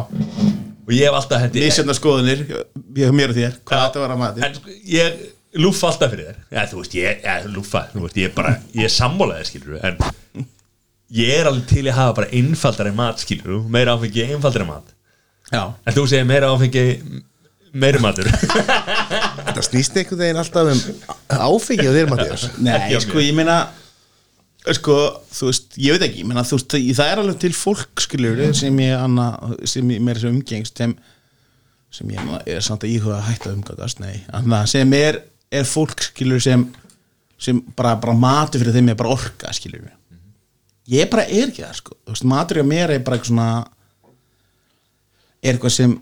[0.85, 4.13] og ég hef alltaf hendi misjöfna skoðunir ég hef mér og þér, hvað þetta var
[4.13, 4.43] að mati.
[4.45, 5.23] En sko, ég
[5.61, 6.41] lúfa alltaf fyrir þér.
[6.51, 9.85] Já, þú veist, ég, ja, lúfa, þú veist, ég er bara ég er sammálaðið, skilur
[9.85, 10.01] en
[11.15, 14.91] ég er alveg til að hafa bara einfaldari mat, skilur meira áfengi, einfaldari mat.
[15.51, 16.85] Já, en þú segir meira áfengi
[17.75, 18.27] meiri matur.
[19.55, 20.79] Það snýst einhvern veginn alltaf um
[21.27, 23.57] áfengi á þér, Mattias nei, sko, ég meina
[24.73, 24.95] sko,
[25.35, 28.41] þú veist, ég veit ekki ég meina, þú veist, það er alveg til fólk skilur
[28.57, 29.27] sem ég, anna,
[29.67, 30.95] sem ég mér sem umgengst sem,
[31.93, 35.21] sem ég er samt að íhuga að hætta umgangast nei, anna, sem er,
[35.59, 36.65] er fólk skilur sem,
[37.41, 39.87] sem bara, bara matur fyrir þeim er bara orka skilur
[40.91, 43.49] ég bara er ekki það sko, veist, matur hjá mér er bara eitthvað svona
[45.45, 45.95] er eitthvað sem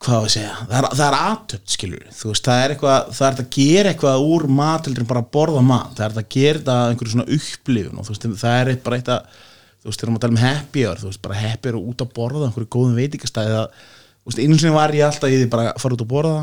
[0.00, 3.26] hvað að segja, það er, það er aðtöpt skilur þú veist, það er eitthvað það
[3.26, 5.90] er að gera eitthvað úr mat heldur en bara að borða mat.
[5.98, 9.00] Það er að gera þetta að einhverju svona upplifun og þú veist, það er bara
[9.00, 9.34] eitt að
[9.80, 12.14] þú veist, þegar maður tala um happy hour, þú veist, bara happy hour út að
[12.16, 15.68] borða einhverju góðum veitingastæði það, þú veist, einu sinni var ég alltaf í því bara
[15.74, 16.40] að fara út að borða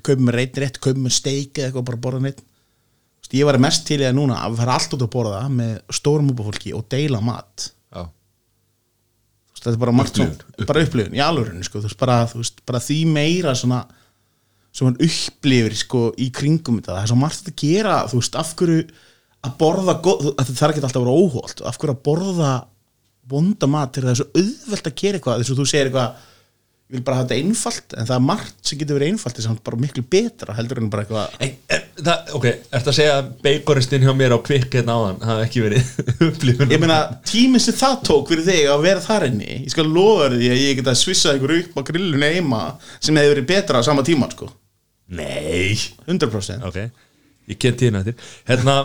[0.00, 3.36] kaupa mér reitt rétt, kaupa mér steik eða eitthvað bara að borða neitt þú veist,
[3.38, 6.32] ég var mest til í að núna að fara allt út að borða með stórum
[6.32, 7.68] úpafólki og deila mat.
[7.92, 8.06] Já,
[9.58, 10.36] þetta er bara Upplifun.
[10.38, 12.16] svona, bara upplifun í alvörinu sko, bara,
[12.66, 13.84] bara því meira svona
[14.80, 18.52] hann upplifir sko í kringum þetta, það er svo margt að gera þú veist, af
[18.58, 18.84] hverju
[19.42, 22.52] að borða það þarf ekki alltaf að vera óholt af hverju að borða
[23.32, 26.22] bonda mat til það er svo auðvelt að gera eitthvað þess að þú segir eitthvað,
[26.92, 29.60] vil bara hafa þetta einfalt en það er margt sem getur verið einfalt þess að
[29.64, 32.46] bara miklu betra heldur en bara eitthvað En, er, það, ok,
[32.78, 35.92] ertu að segja að beikoristinn hjá mér á kvikk hérna áðan hafa ekki verið
[36.28, 36.74] upplifun?
[36.74, 36.98] Ég meina,
[37.28, 40.50] tíminn sem það tók fyrir þig að vera þar inni, ég skal lofa þér því
[40.52, 42.62] að ég geta svissað ykkur upp á grillun heima
[42.98, 44.50] sem hefði verið betra á sama tíma sko.
[45.12, 45.72] Nei.
[46.08, 46.78] 100% Ok,
[47.52, 48.16] ég ken tíðina eftir.
[48.48, 48.76] Hérna,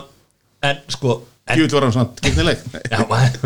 [0.64, 2.64] en sko en, Júið var hann svona gegnileg.
[2.88, 3.36] Já, maður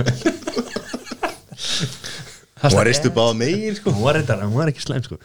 [2.63, 3.91] Hún var reist upp á megin, sko.
[3.91, 5.19] Hún var reyndar, hún var ekki slæm sko.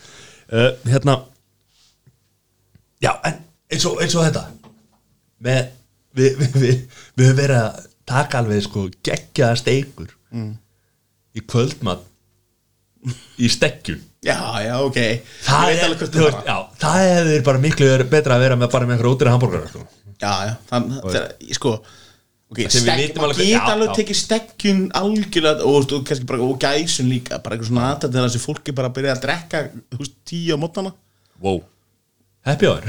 [0.48, 1.20] Uh, Hérna
[3.04, 4.48] Já, en eins og, eins og þetta.
[5.46, 5.60] Við,
[6.18, 6.78] við, við,
[7.14, 10.54] við höfum verið að taka alveg sko geggjaða steikur mm.
[11.38, 12.06] í kvöldmat
[13.38, 14.98] í stekkjun Já, já, ok.
[15.46, 16.40] Það, er, það var.
[16.48, 19.84] já, það hefur bara miklu betra að vera með bara með einhverja ódýra hambúrgar sko.
[20.18, 21.74] Já, já, þann, þegar, sko
[22.48, 27.10] Ok, Sem við vitum alveg- geta alveg tekið stekkjun algjörlega og, og, bara, og gæsun
[27.12, 30.56] líka bara eitthvað svona aðtæð þegar þessi fólki bara byrja að drekka þú veist, tíu
[30.56, 30.94] á mótana.
[31.44, 31.60] Wow.
[32.48, 32.88] Happy hour.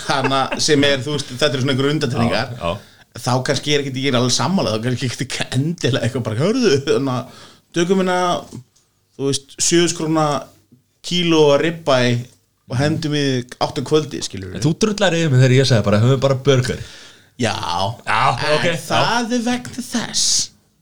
[0.64, 3.20] Sem er, þú veist, þetta er svona einhver undatæningar Já, já.
[3.26, 6.74] þá kannski er ekki ég er alveg sammála, þá kannski ekki endilega eitthvað bara, hörðu,
[6.88, 7.44] þannig að
[7.76, 8.18] tökum hérna,
[9.18, 10.26] þú veist sjöðskrona
[11.04, 12.00] kíló að ribba
[12.64, 16.22] og hendum við áttu kvöldi, skilur þú drullar yfir mig þegar ég sagði bara höfum
[16.24, 16.80] bara burger
[17.40, 17.54] Já,
[18.06, 20.26] Já, en ok, það er vegna þess.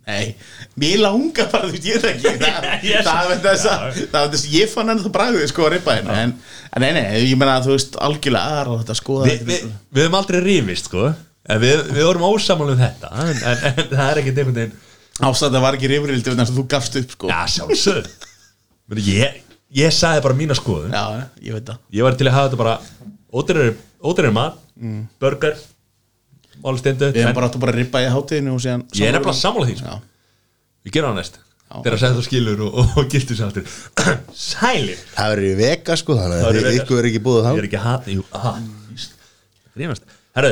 [0.02, 0.32] Nei,
[0.82, 3.04] mér langar bara, þú veist, ég er ekki Það, Yes.
[3.06, 3.98] það er þess að.
[4.12, 6.32] Það er þess ég fann henni það bragðið sko að rippa henni en,
[6.74, 9.58] en nei, nei, ég meina að þú veist algjörlega aðra og þetta skoða Vi, vi,
[9.94, 11.06] við höfum aldrei rífist sko.
[11.52, 14.76] En við, við vorum ósamal um þetta en, en, en það er ekki einhvern veginn
[15.22, 15.90] Ástæða var ekki
[16.42, 17.30] þess að þú gafst upp sko.
[17.30, 18.06] Já sjálfsög
[19.06, 19.38] ég,
[19.78, 20.92] ég sagði bara mína skoðun.
[20.92, 21.78] Já, ég veit það.
[21.94, 22.74] Ég var til að hafa þetta bara
[23.32, 24.58] ódýrari mat
[25.22, 25.71] burger málstendu
[26.60, 29.68] Við hefum bara áttu bara að rippa í hátíðinu og síðan Ég er nefnilega sammála
[29.70, 29.94] því, sko.
[29.94, 29.96] Já,
[30.86, 31.40] við gerum það næst.
[31.72, 33.64] Þegar að segja þú skilur og, og, og gildur sér aftur
[34.36, 34.98] sælir.
[35.14, 37.52] Það verður í vega sko þannig Það að í ykkur er ekki búið ég þá
[37.62, 38.52] er ekki að hata jú, aha,
[38.90, 39.14] víst.
[39.80, 40.04] Rífast.
[40.36, 40.50] herru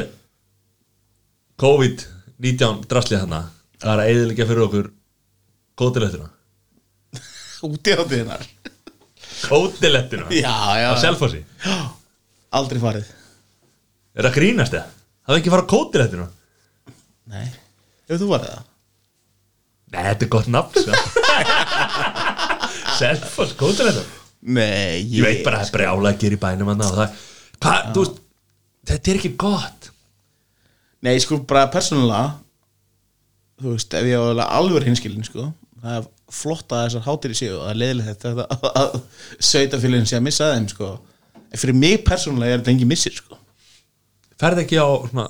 [1.61, 3.41] COVID-19 draslið þarna
[3.83, 4.89] það er að eðilegja fyrir okkur
[5.81, 6.31] kótilettuna
[7.69, 8.47] úti hátíðinar
[9.45, 11.43] kótilettuna Já, já, á Selfossi?
[12.51, 13.13] Aldrei farið.
[14.17, 14.89] Er það grínast eða?
[15.31, 16.27] Það er ekki að fara á kótilettuna
[17.31, 17.47] Nei,
[18.11, 18.65] hefur þú farið það?
[19.91, 20.93] nei, þetta er gott nafn sko.
[22.99, 27.17] Selfoss kótilettuna Nei, ég veit bara að það er brjála að gera í bænum það,
[27.61, 28.21] hvað, þú veist
[28.91, 29.91] þetta er ekki gott.
[31.05, 32.31] Nei, sko, bara persónulega
[33.61, 35.51] Þú veist, ef ég var alveg hinskilin, sko
[35.81, 38.97] Það er flott að þessar hátir í sig og það er leiðilegt þetta að
[39.51, 40.91] sveitafélagin sé að missa þeim, sko.
[41.51, 43.40] En fyrir mig persónulega er þetta engin missir, sko
[44.41, 45.27] ferð ekki á svona,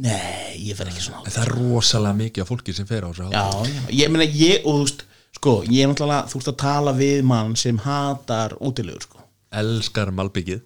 [0.00, 3.04] Nei, ég fer ekki svona á en það er rosalega mikið af fólki sem fer
[3.04, 5.06] á þessu Já, já, ég meina ég, og þú veist
[5.40, 9.20] Sko, ég er náttúrulega, þú veist að tala við mann sem hatar útilegur, sko.
[9.56, 10.58] Elskar malbyggið.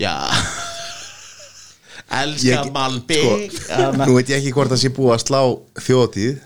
[0.00, 0.14] Já.
[2.16, 5.40] Elska Ég- Malbygg sko, Nú veit ég ekki hvort það sé búið að slá
[5.86, 6.36] þjóðtíð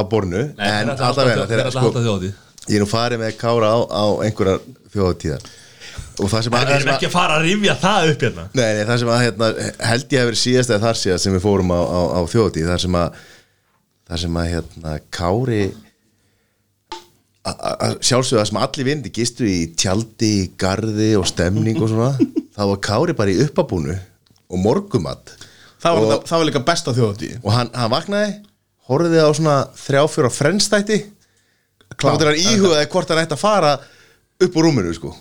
[0.00, 2.30] af bornu En allavega þeir þegar alltaf sko þjóðið
[2.70, 4.62] Ég er nú farið með kára á, á einhverjar
[4.94, 5.44] þjóðtíðar
[6.28, 8.46] það sem að, við það erum að ekki að fara að rifja það upp hérna.
[8.52, 9.50] Nei, nei, það sem að hérna,
[9.90, 12.72] held ég að verið síðast eða þar síðast sem við fórum á, á, á þjóðtíð
[12.72, 13.22] þar sem að
[14.10, 15.62] þar sem að hérna, Kári
[18.04, 22.10] sjálfsögða sem allir vindi gistu í tjaldi, í garði og stemning og svona
[22.56, 23.96] þá var Kári bara í uppabúnu
[24.50, 25.32] og morgumat
[25.80, 28.34] Það var, og, það, það var líka besta þjóðatíð og hann, hann vaknaði
[28.90, 31.00] horfði á svona þrjáfjóra frennstætti
[31.96, 33.72] klátt hann íhugaði hvort hann ætti að fara
[34.40, 35.14] upp úr rúminu sko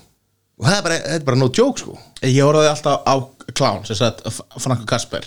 [0.60, 1.98] og það er bara, þetta er bara no joke sko.
[2.26, 3.15] Ég horfði alltaf á
[3.56, 4.26] klán sem sagt
[4.60, 5.26] Frank Kasper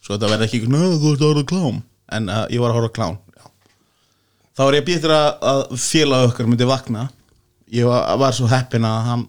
[0.00, 1.80] Svo þetta verði ekki, neða þú ert að horfa á klán
[2.16, 3.48] En uh, ég var að horfa á klán já.
[4.56, 7.08] Þá var ég býttur að, að félag okkar myndi vakna.
[7.74, 9.26] Ég var, var svo heppin að hann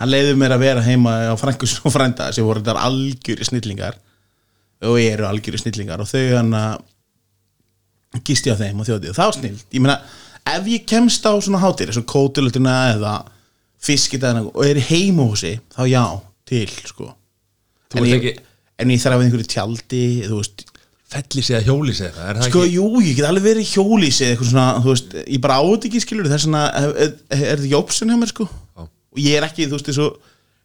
[0.00, 3.98] Hann leiði mér að vera heima á Frankus og frænda sem voru þetta algjöri snillingar.
[4.88, 6.00] Og eru algjöri snillingar.
[6.00, 6.78] Og þau hann að
[8.26, 9.98] gísti á þeim og þjóðið það var snild, ég meina
[10.50, 13.12] ef ég kemst á svona hátir eins og kótulutina eða
[13.84, 16.04] fiskitæðina og er í heimahúsi þá já,
[16.50, 17.12] til sko.
[17.96, 18.36] En ég, ekki-
[18.80, 20.64] en ég þarf að einhverju tjaldi þú veist,
[21.10, 22.74] felli sig að hjóli sig það er það sko ekki?
[22.76, 25.86] jú, ég get alveg verið í hjólísi eða eitthvað svona, þú veist, ég bara átt
[25.88, 27.14] ekki skilur vegna, er, er,
[27.50, 28.84] er þetta option hjá mér sko, Já.
[28.86, 30.06] og ég er ekki þú veist, þessu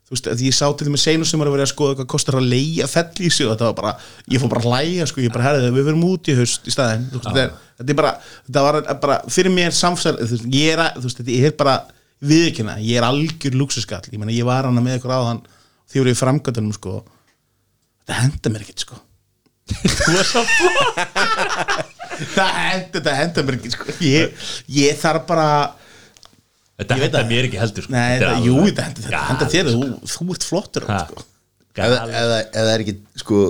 [0.06, 2.08] þú veist, að ég sá til þeim senu sem var að vera að skoða hvað
[2.14, 3.94] kostar að leia fellísi og þetta var bara,
[4.30, 6.74] ég fór bara að hlæja sko, ég bara herði við verum út í haust í
[6.76, 7.08] staðinn.
[7.10, 8.12] Þú veist, þetta, er, þetta er bara,
[8.46, 11.58] þetta var bara fyrir mér samsæl, þú veist, ég er að, þú veist, þetta er
[11.58, 11.76] bara
[12.24, 15.42] viðkynna, ég er algjör luxuskall, ég meina, ég var hana með ykkur áðan
[15.92, 16.94] því voru í framgöndunum sko
[18.06, 18.96] þetta henda mér ekkert sko
[22.36, 24.46] það henda, þetta henda mér ekki sko ég,
[24.78, 25.48] ég þarf bara
[26.80, 27.30] þetta Ég henda það.
[27.32, 27.94] mér ekki heldur sko.
[27.96, 31.00] Nei, Þetta það, jú, þetta henda, þetta henda þér þú, þú ert flottur Ha.
[31.08, 31.26] sko.
[31.76, 33.42] eða, eða, eða er ekki sko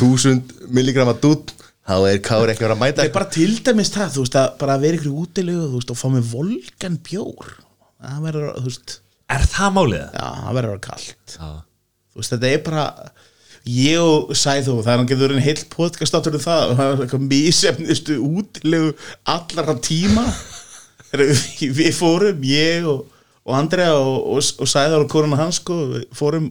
[0.00, 1.54] þúsund milligramma dút
[1.90, 4.24] þá er Kári ekki að vera að mæta það er bara til dæmis það, þú
[4.26, 7.54] veist, að bara vera ykkur útilegu, og fá með volgan bjór
[8.00, 8.94] það verður, þú veist
[9.30, 10.06] er það málið?
[10.14, 11.34] já, það verður að vera kalt.
[11.34, 11.50] Já.
[12.10, 12.86] þú veist, þetta er bara
[13.70, 17.04] ég og Sæþó, það er hann getur en heilt podcast áttur um það, það er
[17.04, 18.92] eitthvað mísefnistu útilegu
[19.28, 20.26] allara tíma.
[21.10, 23.08] Við, fórum, ég og,
[23.42, 26.46] og Andrea og, og, og Sæþór og koruna hans sko, við fórum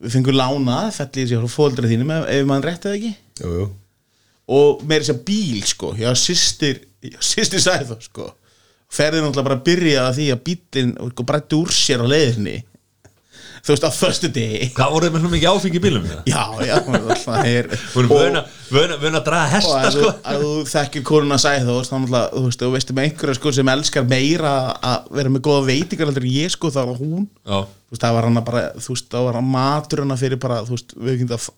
[0.00, 3.12] við fengum lánað, fellið sér frá fóldrið þínum ef, ef mann rétti það ekki.
[3.40, 3.64] Jú, jú.
[4.58, 8.28] og með þess að bíl sko sýstir, já, sýstir það sko
[8.90, 12.58] ferðin náttúrulega bara að byrja að því að bílinn sko, brætti úr sér á leiðinni.
[13.60, 14.70] Þú veist, á föstu degi.
[14.72, 16.04] Hvað voruð með svona mikið áfengi bílum?
[16.08, 16.20] það?
[16.30, 16.76] já, já,
[17.20, 18.14] það er Voruð
[18.72, 22.44] vöna, að draga og hesta að, sko að þú þekkir konuna að sæði þú þú
[22.46, 26.28] veist, þú veist með einhverja sko sem elskar meira að vera með góða veitingar heldur
[26.30, 27.28] ég sko, þá var hún.
[27.44, 30.40] Já, þú veist, það var hana bara, þú veist, það var hana matur hana fyrir
[30.40, 31.50] bara, þú veist, við ekki það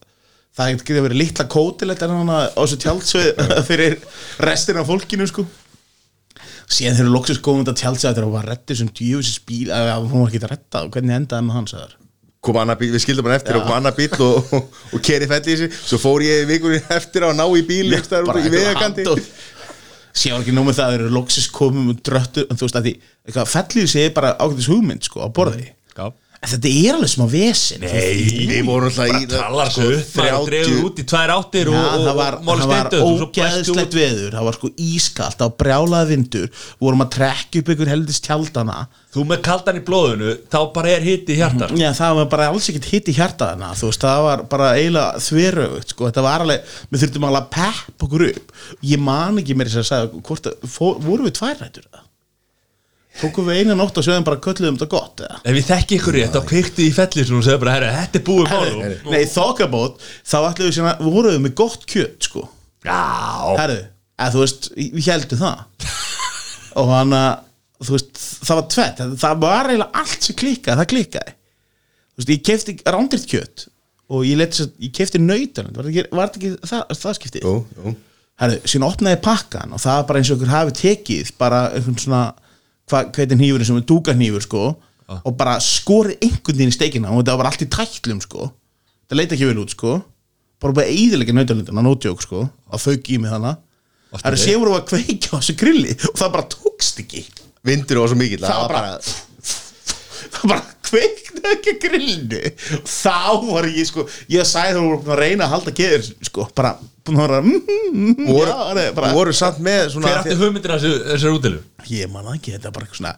[0.52, 3.94] það getur verið litla kótilegt en hana á þessu tjaldsveið fyrir
[4.42, 5.46] restina af fólkinu, sko
[6.72, 10.30] síðan þegar loksis komum þetta þegar hún var rettið sem djöfisins bíl að hún var
[10.30, 11.98] ekki að retta, hvernig endaði með hans aðar
[12.42, 15.28] kom annar bíl, við skildum hann eftir og kom annar bíl og, og, og keri
[15.30, 15.76] í sig.
[15.86, 19.04] Svo fór ég vikunni eftir að ná í bíl einhvers staðar út í vegakanti
[20.12, 23.46] síðan var ekki nómið það að loksis komum og dröttu, en þú veist að því
[23.48, 25.70] fellið sig bara ágætis hugmynd, sko, á borði.
[25.96, 26.10] Já
[26.42, 30.80] en þetta er alveg smá vesin Nei, við vorum alltaf í Talar upp, maður dregur
[30.88, 34.34] út í tvær áttir og, og, það var, og máli það var steindu ógeðslegt veður
[34.36, 38.26] það var sko ískalt, það var brjálaði vindur við vorum að trekja upp ykkur heldist
[38.26, 38.78] tjaldana.
[39.12, 42.50] Þú með kaldan í blóðinu, þá bara er hitt í hjartar Já, það var bara
[42.50, 46.46] alls ekkert hitt í hjartaðana þú veist, það var bara eiginlega þveröfugt sko, þetta var
[46.46, 48.54] alveg, við þurftum alveg að pepp okkur upp,
[48.92, 52.08] ég man ekki mér þess að segja, hvort, að- fó, vorum við tvær rættur það?
[53.20, 55.38] Tókum við eina nótt og sögum bara kölluðum þetta gott eða?
[55.44, 58.24] Ef við þekki ykkur rétt, þá kveiktu í fellir og segja bara, herra, þetta er
[58.26, 58.94] búið mál.
[59.12, 62.46] Nei, þokkabót, þá ætlum við sína, við vorum með gott kjöt sko.
[62.86, 63.02] Já,
[63.60, 63.82] Herðu,
[64.16, 65.90] eða þú veist, við heldum það.
[66.82, 67.30] Og hann að
[67.82, 71.36] þú veist, það var tvett það var eiginlega allt sem klikkaði, það klikkaði.
[72.12, 73.66] Þú veist, ég kefti rándriðt kjöt
[74.12, 75.70] og ég leti svo, ég kefti nautan.
[75.72, 77.94] Var þetta ekki, ekki það, það.
[78.42, 81.60] Herðu, síðan opnaði ég pakkan og það var bara eins og ykkur hafi tekið bara
[81.76, 82.22] einhvern svona
[83.16, 84.62] hveitin hnífurinn sem er dúkarhnífur sko
[85.12, 88.46] og bara skorið einhvern veginn í steikina og þetta var bara allt í tætlum sko.
[89.10, 89.96] Það leita ekki vel út sko.
[90.62, 93.56] Bara bara eðilega nautalindina, nótjók sko að fauk í mig hana.
[94.12, 94.44] Varstu það er við?
[94.46, 97.24] séum voru að kveikja á þessu grilli og það bara tókst ekki.
[97.66, 98.98] Vindur var svo mikill Það var bara-
[100.36, 102.40] það bara kveiknaði ekki grillinu
[102.78, 103.16] og þá
[103.48, 106.72] var ég sko ég sagði þú voru að reyna að halda geður sko, bara
[107.02, 110.82] búin að vera mm, voru, já, bara, voru samt með svona hver átti hugmyndir af
[110.84, 111.62] þessu- þessari útilu?
[111.90, 113.14] ég man það ekki, þetta er bara eitthvað svona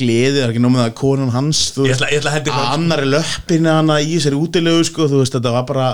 [0.00, 3.06] gleði, það er ekki nómið að konan hans þú Ég ætla- ég ætla að annari
[3.12, 5.88] löppina hana í þessari útilegu sko, þú veist, þetta var bara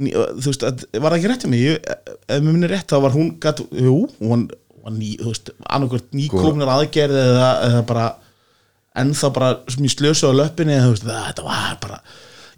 [0.00, 1.92] þú veist, að- var það ekki rétt hjá mig ég,
[2.28, 4.46] ef mér minni rétt, þá var hún gat, jú, hún
[4.84, 8.06] var ný, þú veist annarkvært nýkomnar aðgerð eða, eða bara
[8.98, 12.00] ennþá bara sem ég slösu á löppinni það, þetta var bara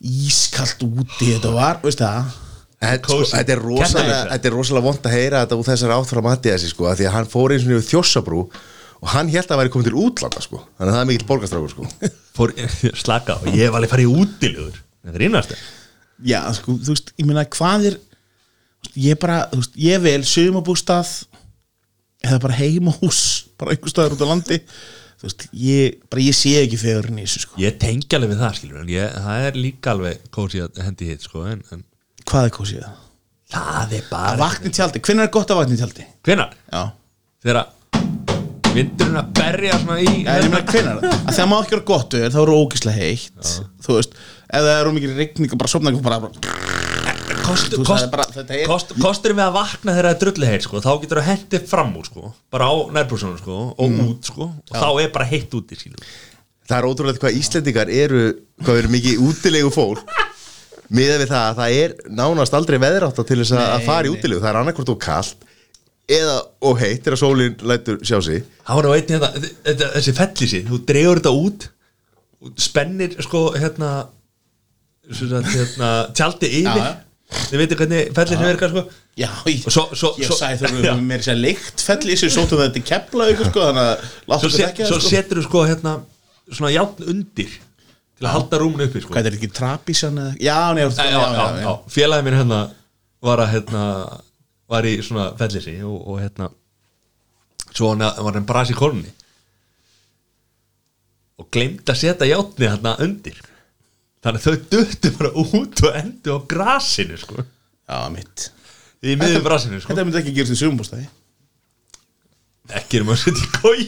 [0.03, 2.39] ískalt úti, þetta var, veist það?
[2.83, 6.71] Þetta, sko, er rosalega, er rosalega vond að heyra þetta úr þessari átt frá Mattiasi
[6.73, 8.41] sko, af því að hann fór eins og niður þjósabrú
[9.03, 10.63] og hann held að væri komið til útlanda sko.
[10.79, 11.87] þannig að það er mikill borgastrákur sko.
[12.37, 12.55] Fór,
[13.05, 15.55] slaka á, ég hef alveg farið útilugur Þetta er innast
[16.23, 20.19] Já, sko, þú veist, ég meina hvað er veist, ég bara, þú veist, ég vel
[20.27, 21.13] sumabústað
[22.23, 23.23] eða bara heimahús
[23.59, 24.59] bara einhver staðar út á landi
[25.23, 27.61] þú veist, ég, bara ég sé ekki fegurinn í þessu, sko.
[27.62, 31.11] Ég tengi alveg við það, skilur en ég, það er líka alveg kósi að hendi
[31.12, 31.85] hitt, sko en, en
[32.27, 32.99] Hvað er kósið það?
[33.53, 36.09] það er Að bara vakna í tjaldi, hvernig er gott að vakna í tjaldi?
[36.27, 36.59] Hvenær?
[36.73, 36.82] Já,
[37.43, 37.78] Þegar að
[38.73, 41.03] vindurinn að berja svona í Já, ég meina hvenær?
[41.05, 43.51] Að þegar maður ekki vera gott við þá eru ógislega heitt.
[43.85, 44.15] Þú veist,
[44.49, 46.72] ef það er ómikið rigning og bara sopna ekki bara
[47.53, 50.66] Kost, kost, bara, þetta er- kost, kostur við að vakna þegar það er drulli heitt
[50.66, 54.49] sko, þá getur það hendið fram úr sko, bara á nærbúrsunum sko, og út sko,
[54.49, 55.79] og þá er bara heitt úti
[56.73, 58.20] það er ótrúlega hvað Íslendingar eru
[58.62, 60.12] hvað eru mikið útilegu fólk
[60.93, 64.12] miðað við það að það er nánast aldrei veðrátt til þess að að fara í
[64.12, 64.43] útilegu.
[64.43, 65.47] Það er annarkvort og kallt
[66.12, 66.35] eða
[66.69, 68.43] og heitt þegar sólinn lætur sjá sig.
[68.66, 71.69] Það var einnig þetta, þessi fellísi þú dregur þetta út
[72.61, 73.93] spennir sko hérna,
[75.09, 76.83] hérna tjaldi yfir.
[76.83, 77.11] Já.
[77.33, 78.83] Þið veitir hvernig fellísi virkar sko.
[79.21, 80.93] Já, ég, svo- svo- ég svo- þú Já.
[80.93, 84.31] erum mér sér leikt fell í þessu sótum þetta kepla ykkur sko þannig að svo,
[84.33, 85.11] láttu þetta ekki svo sko.
[85.13, 85.93] setur þú sko hérna
[86.53, 89.13] svona játn undir til að halda rúmun uppi sko.
[89.15, 90.35] Hvað er þetta ekki trapísan eða?
[90.41, 91.73] Já, nei, já, já, já, já.
[91.97, 92.61] félagi minn hérna
[93.23, 93.85] var að hérna
[94.73, 96.49] var í svona fellisi og, og hérna
[97.73, 99.13] svo hann var hann brasi í korunni
[101.41, 103.39] og gleymd að setja játni hérna undir
[104.23, 107.43] þannig að þau duttu bara út og endu á grasinu sko.
[107.89, 108.51] Já, mitt.
[109.03, 109.90] Í miðum brasinu sko.
[109.90, 111.09] Þetta myndi ekki gerast í sumbústæði
[112.78, 113.81] ekki erum að setja í kói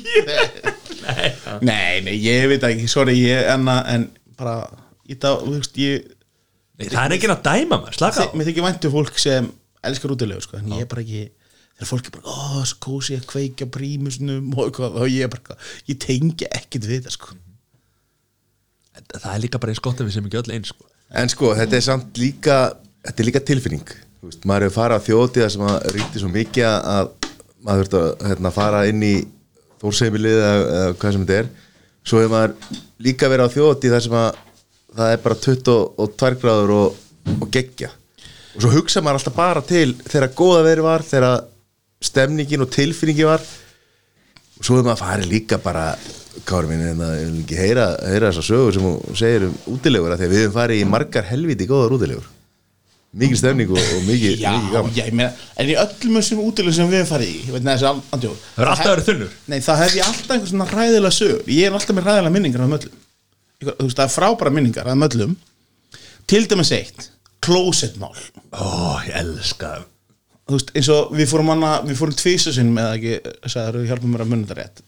[1.05, 1.29] nei
[1.69, 4.09] Nei, nei, ég veit ekki, sorry ég, en, en
[4.39, 4.65] bara
[5.07, 6.11] í dag, þú veist, ég
[6.75, 8.35] Nei, það er ekki að dæma maður, slaka á.
[8.35, 9.47] Mér þykir væntu fólk sem
[9.87, 11.21] elskar útilegu sko, en ég er bara ekki
[11.77, 15.31] þegar fólk er bara, ó, svo kósi að kveikja prímusnum og eitthvað, og ég er
[15.31, 17.37] bara ég tengi ekkit við það sko
[18.95, 20.87] Það er líka bara gott að við sem ekki öll eins sko.
[21.15, 22.59] en sko þetta er samt líka
[23.05, 23.95] þetta er líka tilfinning.
[24.25, 27.11] Veist, maður hefur farið á þjóðtíða sem að ríkti svo mikið að
[27.65, 29.15] maður þurft að hérna, fara inn í
[29.83, 31.51] þórseimilið eða, hvað sem þetta er.
[32.05, 34.41] Svo hefur maður líka verið á þjóðtíð þar sem að
[34.95, 36.99] það er bara 22 gráður og,
[37.35, 37.91] og geggja.
[38.55, 41.45] Og svo hugsa maður alltaf bara til þegar góða veri var, þegar
[42.05, 43.45] stemningin og tilfinningi var.
[44.55, 45.89] Og svo er maður að fara líka bara
[46.49, 50.15] Kári mín, en það vil ekki heyra, heyra þessa sögur sem hún segir um útilegur
[50.15, 52.27] af því að við höfum farið í margar helviti góðar útilegur.
[53.15, 54.95] Mikil stemning og, og mikið, Já, mikið gaman.
[54.97, 55.31] já, ég meina,
[55.63, 58.41] en í öllum þessum útilegum sem við hefum farið í, ég veit neða þessi andjóð
[58.57, 59.37] Það er alltaf verið þunnur.
[59.53, 62.65] Nei, það hef ég alltaf einhver svona ræðilega sögur Ég er alltaf með ræðilega minningar
[62.67, 62.99] af möllum
[63.63, 65.37] Þú veist, það er frábæra minningar af möllum
[66.27, 67.07] Til dæmis eitt
[67.47, 68.19] Closetmál
[68.51, 69.87] Ó, ég elska það
[70.45, 73.93] Þú veist, eins og við fórum hana Við fórum tvísa sinnum eða ekki Sæður, við
[73.93, 74.83] hjálpum mér að munna þetta rétt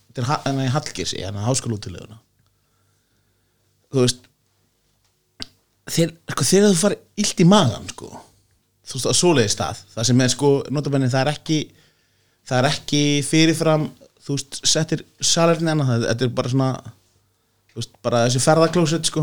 [0.67, 2.19] í Hallgirsi, hana háskólaútileguna
[3.93, 4.27] Þú veist
[5.87, 8.09] Þeir, sko, þegar þú farið illt í magan sko,
[8.83, 11.59] þú veist, á svoleiði stað það sem er sko, notabenni, það er ekki
[12.47, 13.85] það er ekki fyrirfram
[14.27, 16.71] þú veist, settir salerni annað það, þetta er bara svona
[17.71, 19.23] þú veist, bara þessi ferðaklósett sko.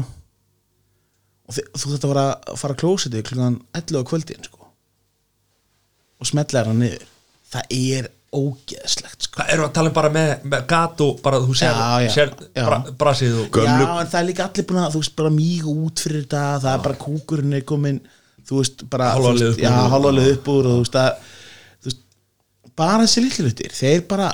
[1.43, 4.62] Og þú þetta var að fara að klósetti klukkan 11 á kvöldin sko
[6.23, 7.07] og smetla hérna niður.
[7.53, 9.35] Það er ógeðslegt sko.
[9.37, 11.89] Hvað erum við að tala um bara með, með gat og bara þú sér, Já,
[12.01, 12.63] já, sér já.
[12.65, 15.33] bra, brasið og Gömlu- Já, en það er líka allir búin að, þú veist, bara
[15.35, 17.99] mýga út fyrir þetta, það er bara kúkurinn er komin,
[18.49, 21.29] þú veist, bara hálfalið upp úr og þú veist, að,
[22.73, 24.31] bara þessi litlu hlutir, þeir bara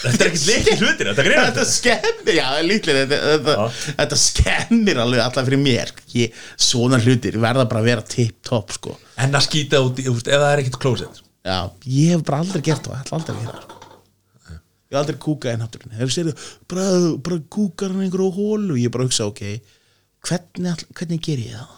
[0.00, 3.56] Þetta er ekkert leikir hlutir, þetta er Þetta greið skemmir, já, litlu þetta, þetta,
[3.98, 6.38] þetta skemmir alveg alltaf fyrir mér ég,
[6.70, 8.94] svona hlutir verða bara að vera tip-top, sko.
[9.20, 12.84] En að skýta út, ef það er ekkert klósett Já, ég hef bara aldrei gert
[12.84, 13.76] það, ég ætla aldrei að gera það, sko.
[14.90, 15.96] Ég hef aldrei kúkað í náttúrunni.
[16.00, 16.30] Þegar sér
[16.68, 16.86] bara,
[17.28, 19.42] bara kúkar hann einhverju hólu Ég bara hugsa, ok
[20.26, 21.76] Hvernig, all- hvernig ger ég það?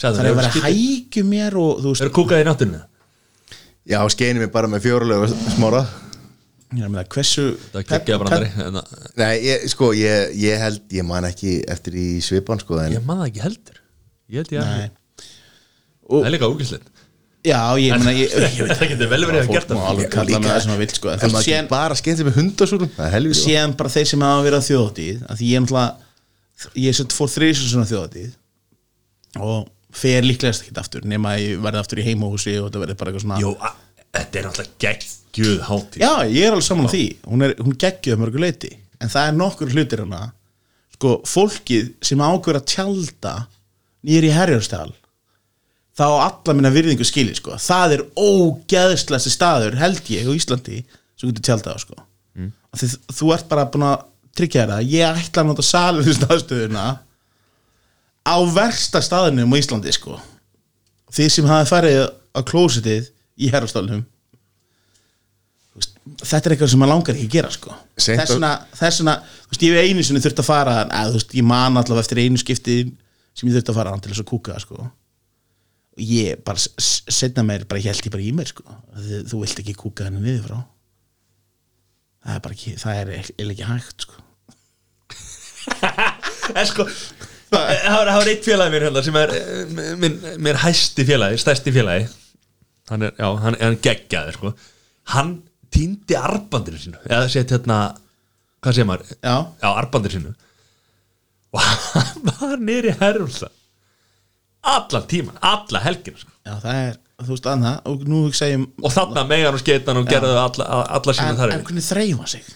[0.00, 2.80] Sæður, Það er að vera að hækju mér og þú veist Eru kúkaði í náttúrinu?
[3.90, 5.82] Já, skeini mig bara með fjórulega smára
[6.70, 10.82] Ég er með það, hversu Það er en það- Nei, ég, sko, ég, ég held,
[11.00, 13.80] ég man ekki eftir í svipan, sko, en Ég man það ekki heldur.
[14.30, 14.90] Ég held ég að Nei.
[16.10, 16.99] Það er líka úkislega
[17.40, 19.90] Já, ég meina ég, Ég veit það getur vel verið að Fólk gert má það
[19.90, 22.34] alveg kalla með það sem það vil sko En ekki síðan, bara skeint sem er
[22.36, 25.64] hundasúrum, það er síðan bara þeir sem hafa verið á þjóðatíð að Því ég er
[25.64, 28.34] náttúrulega Ég sett fór þrísum svona þjóðatíð
[29.40, 29.70] Og
[30.02, 33.14] fer líklegast ekki aftur Nema að ég verði aftur í heimahúsi Og þetta verði bara
[33.14, 33.40] eitthvað svona
[33.70, 33.72] a-
[34.10, 36.02] þetta er náttúrulega geggjuð hátíð.
[36.02, 37.02] Já, ég er alveg saman á því.
[37.30, 40.22] Hún, er, hún geggjöð mörgu leiti En það er nokkur hlutir hana
[40.96, 42.66] Sko, fólkið sem ákveður að
[44.36, 44.92] herjárstæðal
[46.00, 47.58] þá alla minna virðingu skili sko.
[47.60, 50.80] það er ógeðslega staður held ég á Íslandi
[51.18, 51.98] sem getur tjálta á sko.
[52.38, 52.52] mm.
[52.76, 54.06] því þú ert bara búin að
[54.38, 56.86] tryggja þér að ég ætla að nota salur í staðstöðuna
[58.24, 60.16] á versta staðunum á Íslandi sko.
[61.12, 63.10] þið sem hafi farið á klósitið
[63.40, 64.06] í herrastálnum
[66.20, 67.74] þetta er eitthvað sem maður langar ekki að gera sko.
[67.96, 69.14] Þess að- vegna, þess vegna
[69.50, 72.40] veist, ég hef einu sinni þurft að fara þú veist, ég man allavega eftir einu
[72.40, 72.76] skipti
[73.34, 74.90] sem ég þurft að fara til þess að kúka sko.
[76.00, 78.64] Ég bara setna mér, bara ég held ég bara í mér sko.
[78.96, 80.60] Þið, þú vilt ekki kúka henni niður frá
[82.20, 84.26] það er bara ekki það er er ekki hægt sko.
[86.60, 86.86] En sko
[87.50, 92.04] Það var, eitt félagi mér hérna sem er eh, minn, mér hæsti félagi, stærsti félagi
[92.90, 94.52] hann er, já, hann, hann geggjaði sko.
[95.14, 95.32] hann
[95.74, 97.80] týndi arbandinu sínu eða sett hérna
[98.62, 100.34] hvað segir maður, já, já, arbandinu sínu
[101.50, 103.50] og hann var nýri herrúsa
[104.62, 106.30] allan tíman, alla helgina sko.
[106.46, 109.60] já, það er þú veist annað og nú hugsa ég um- og þarna megan og
[109.62, 110.66] skeitan og gerðu alla,
[110.96, 112.50] alla sína en, en þarfir hvernig þreif hann sig?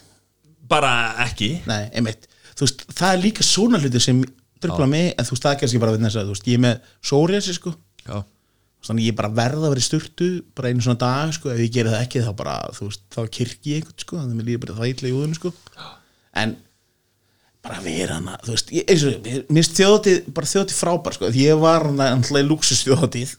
[0.68, 0.92] Bara
[1.26, 1.50] ekki.
[1.68, 4.22] Nei, einmitt, þú veist, það er líka svona hluti sem
[4.64, 6.62] dröfla mig, en þú veist, það er kannski bara þess að, þú veist, ég er
[6.64, 7.74] með sóriasi, sko.
[8.08, 8.16] Já,
[8.88, 11.72] þannig ég bara verða að vera í sturtu bara einu svona dag, sko, ef ég
[11.76, 14.48] geri það ekki þá bara, þú veist, þá kirkji ég einhvern, sko þannig að mér
[14.48, 15.52] líður bara það illa í úðunum, sko.
[16.40, 16.56] En
[17.64, 21.30] bara vera hana, þú veist, ég, eins og, mér finnst þjóðatíð, bara þjóðatíð frábær, sko,
[21.32, 23.36] því ég var alltaf í luxusþjóðatíð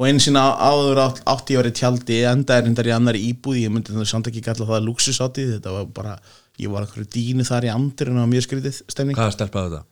[0.00, 2.94] og einu sinna áður átt, átti ég að vera í tjaldi enda er reyndar í
[2.96, 6.18] annari íbúð ég myndi það samt ekki kalla það luxusátíð þetta var bara,
[6.58, 9.18] ég var einhverju dínu þar í andur en það var mjög skrítið stemning.
[9.20, 9.88] Hvað stelpaði þetta?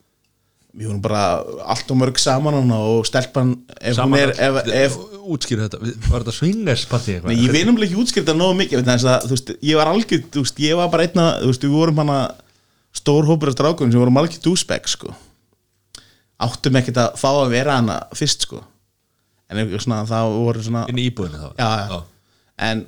[0.71, 1.21] við vorum bara
[1.73, 4.93] allt og mörg saman og stelpan ef hún er, ef, ef,
[5.35, 9.79] útskýra þetta, var þetta swingersparti nei, ég náttúrulega ekki útskrift nógu mikið þú veist, ég
[9.81, 12.19] var algjör þú veist, ég var bara einna, þú veist, við vorum hana
[12.95, 15.13] stór hópur af strákunum sem vorum algjör dúsbæk, sko.
[16.41, 18.61] Áttum ekkert að fá að vera hana fyrst, sko.
[19.51, 21.49] En svona, það voru svona inn í íbúðinu þá?
[21.59, 22.01] Já, já.
[22.69, 22.85] en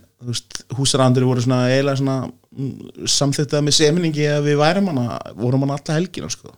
[0.77, 5.79] húsarandur voru svona eiginlega svona mm, samþyttað með semningi að við værum hana vorum hana
[5.79, 6.53] alla helgina sko.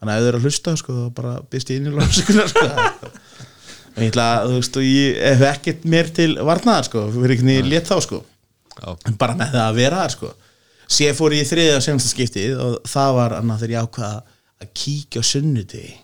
[0.00, 2.52] Þannig að ef þau eru að hlusta sko þá bara byrst ég inn í lóðsökunar
[2.52, 3.12] sko.
[3.96, 7.46] Ég ætla að þú veist og ég hef ekkert mér til varnaðar sko fyrir ekki
[7.48, 8.18] niður létt þá sko.
[8.76, 8.90] Já.
[9.16, 10.32] bara með það að vera þar sko
[10.90, 14.36] sér fór ég í þriðja og senasta skiptið og það var annað þegar ég ákvaða
[14.62, 15.96] að kíkja á sunnudegi.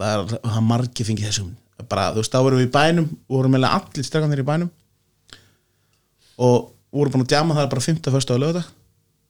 [0.00, 1.54] Það það er margir fengið þessum.
[1.90, 4.72] Bara, þú veist, þá vorum við í bænum og vorum meðlega allir strakkanir í bænum.
[6.40, 6.58] Og
[6.92, 8.02] vorum búin að djama það bara 5.
[8.16, 8.66] fyrsta á lögða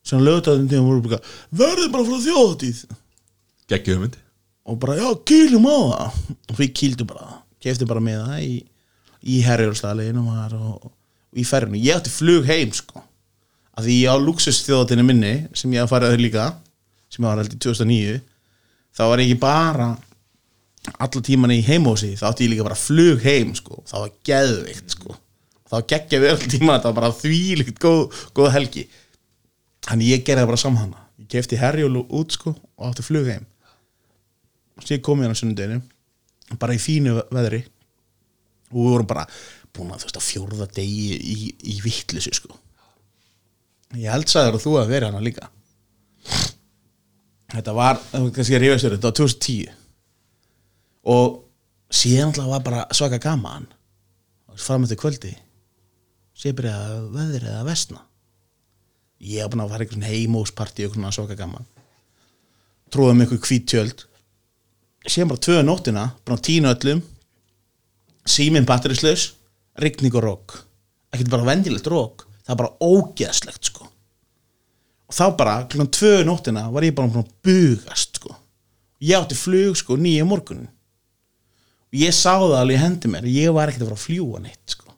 [0.07, 2.79] sem lögðaðum tíma vorum við bara verðið bara frá þjóðatíð
[3.71, 4.17] Gekkið hugmynd.
[4.67, 6.17] Og bara, já, kýlum á það.
[6.51, 7.27] Og við kýldum bara,
[7.63, 8.55] keftum bara með það í,
[9.21, 13.03] í herjórstaðleginu og, og í ferðinu, ég átti flug heim sko,
[13.81, 16.47] að því á luxusþjóðatinu minni, sem ég að fara þau líka
[17.11, 18.21] sem ég var held í 2009
[18.95, 19.89] þá var ég ekki bara
[20.97, 24.95] alla tíman í heimósi, þá átti ég líka bara flug heim, sko, það var geðveikt
[24.95, 25.15] sko,
[25.69, 28.87] þá geggja við öll tíma þetta var bara þvílíkt góð, góð helgi.
[29.85, 31.03] Þannig ég gerði það bara samhana.
[31.21, 33.45] Ég kefti herjólu út sko og átti flug heim.
[35.05, 37.61] Kom ég hann á sunnudeginu bara í fínu veðri.
[38.71, 39.27] Og við vorum bara
[39.71, 41.37] búin að þú veist að fjórða degi í,
[41.71, 42.60] í vittlisu sko
[43.97, 45.49] ég held sagður að þú að vera hana líka.
[47.51, 49.71] Þetta var, kannski að rífa sér þetta var 2010
[51.11, 51.39] og
[51.91, 53.67] síðan alltaf var bara svaka gaman.
[54.61, 55.33] Fram eftir kvöldi
[56.37, 58.01] sé byrja að veðri eða vestna
[59.21, 61.67] ég hef búin að fara einhvern heimósparti og svona svaka gaman.
[62.91, 64.05] Tróðum einhver hvít tjöld.
[65.05, 67.03] Síðan bara tvöðu nóttina bara á tínu öllum
[68.27, 69.31] síminn batterislaus,
[69.81, 70.57] rigning og rók
[71.11, 73.80] ekkert bara vendilegt rók það er bara ógeðslegt sko
[75.11, 78.31] og þá bara klukkan tvöðu nóttina var ég bara búin að bugast sko.
[79.03, 80.69] Ég átti flug sko nýja morgunin
[81.91, 84.39] og ég sá það alveg í hendi mér ég var ekkert að fara að fljúa
[84.39, 84.93] neitt sko.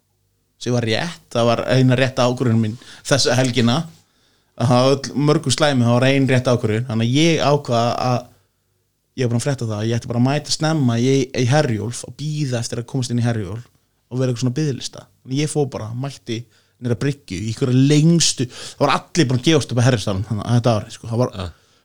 [0.61, 3.79] Sem var rétt, það var eina rétt ákvörðun minn þessa helgina.
[5.17, 6.85] Mörgum slæmi, það var ein rétt ákvörðun.
[6.91, 8.19] Þannig að ég ákvaða að
[9.17, 11.45] ég var bara að frétta það að ég ætti bara að mæta snemma í, í
[11.49, 13.65] Herjólf og býða eftir að komast inn í Herjólf
[14.13, 16.43] og vera eitthvað svona að ég fó bara, mætti
[16.83, 20.95] nýra bryggju í ykkur lengstu, það var allir bara gefast upp að að þetta ári
[20.95, 21.09] sko.
[21.11, 21.35] það var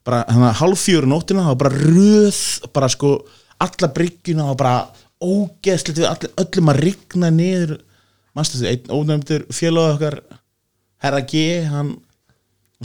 [0.09, 2.41] bara, þannig að hálf fjöru nóttina það var bara röð,
[2.75, 3.13] bara sko
[3.59, 4.75] alla bryggjuna og bara
[5.19, 7.79] ógeðslegt við allir, öllum að rigna niður.
[8.37, 10.21] Mannstu þið, einn ónefndur félag okkar
[11.03, 11.97] Herra G, hann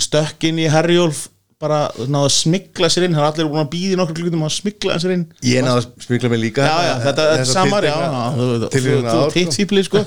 [0.01, 1.27] stökk inn í Herjólf
[1.63, 4.55] bara náðu að smikla sér inn það er allir búin að býði nokkur klukkutum að
[4.57, 5.27] smikla sér inn.
[5.47, 6.65] Ég náðu að smikla mig líka.
[6.67, 9.55] Já, já, þetta er samar, já, já, þú- teitt sko.
[9.59, 10.01] fýbli, sko.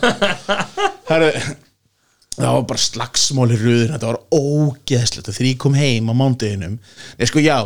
[1.11, 1.31] Herru,
[2.37, 5.31] það var bara slagsmáli röður, þetta var ógeðslegt.
[5.31, 7.57] Og því ég kom heim á mándeginum Nei, sko, já,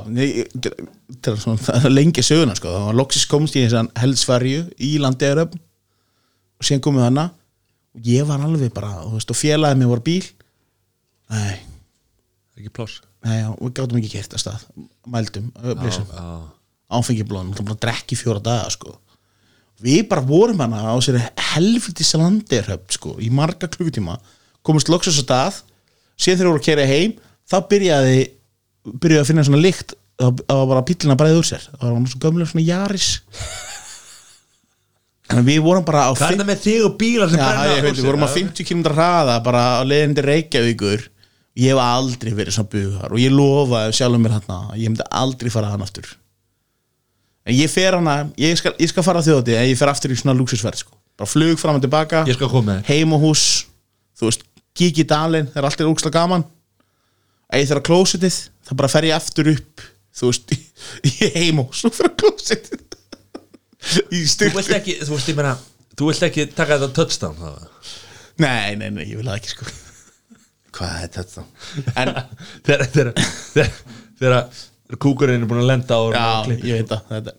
[1.25, 2.71] það er lengi söguna, sko.
[2.75, 7.27] Það var loksis komst í þessan heldsferju í landegaröfn og síðan komið hana
[7.97, 10.23] og ég var alveg bara, veist, og félagið mér var bíl.
[11.31, 11.59] Nei,
[12.61, 13.01] Ekki pláss?
[13.25, 14.65] Nei, já, við gátum ekki kert að stað.
[15.11, 15.93] Mældum, það var bara
[18.13, 18.97] í fjóra daga sko.
[19.81, 21.17] við bara vorum hana á sér
[21.55, 24.19] helfitis landirhöfn sko, í marga klukkutíma
[24.67, 25.61] komist loksast á stað
[26.21, 27.17] síðan þegar við vorum að kera heim
[27.51, 28.21] þá byrjaði
[29.01, 31.63] byrjaði að finna svona lykt það var bara pílina að bræða úr sér.
[31.73, 33.09] Það var svona gömlega svona jaris
[35.31, 37.89] en við vorum bara á Hvað er það með þig og bílar sem ég úr
[37.89, 37.97] sér?
[38.01, 41.07] við vorum á 50 km hraða bara á leiðin til Reykjavíkur.
[41.61, 45.07] Ég hef aldrei verið svona bugar og ég lofaði sjálfum mér hann að ég myndi
[45.23, 46.07] aldrei fara hann aftur.
[47.49, 50.19] En ég fer hana ég skal, ég skal fara þjóði en ég fer aftur í
[50.21, 50.95] svona lúksusverð sko.
[51.19, 52.23] bara flug fram og tilbaka
[52.89, 53.67] heim og hús
[54.21, 54.45] þú veist,
[54.81, 56.47] kík í dalinn, það er alltaf úksla gaman.
[57.51, 59.85] Að ég þarf að klósitið þá bara fer ég aftur upp
[60.21, 60.59] þú veist, í,
[61.09, 62.87] í heim og og fer að klósitið
[64.15, 65.55] í Þú vilt ekki, þú veist, ég meina
[65.97, 67.57] Þú vilt ekki taka þetta touchdown það
[68.41, 69.67] nei, nei, nei, ég vil það ekki sko.
[70.79, 71.43] Hvað er þetta?
[72.01, 72.13] en
[72.69, 73.11] Þegar
[74.21, 77.35] Þegar kúkurinn er búin að lenda á Já, ég veit það þetta.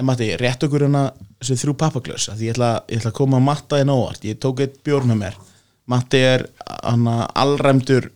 [0.00, 1.04] En Matti, rétt okkur hérna
[1.42, 4.62] þrjú pappaglös því ég ætla, ég ætla að koma að Matta í nóvart ég tók
[4.64, 5.40] eitt bjórn með mér
[5.90, 6.44] Matti er
[7.42, 8.10] allræmdur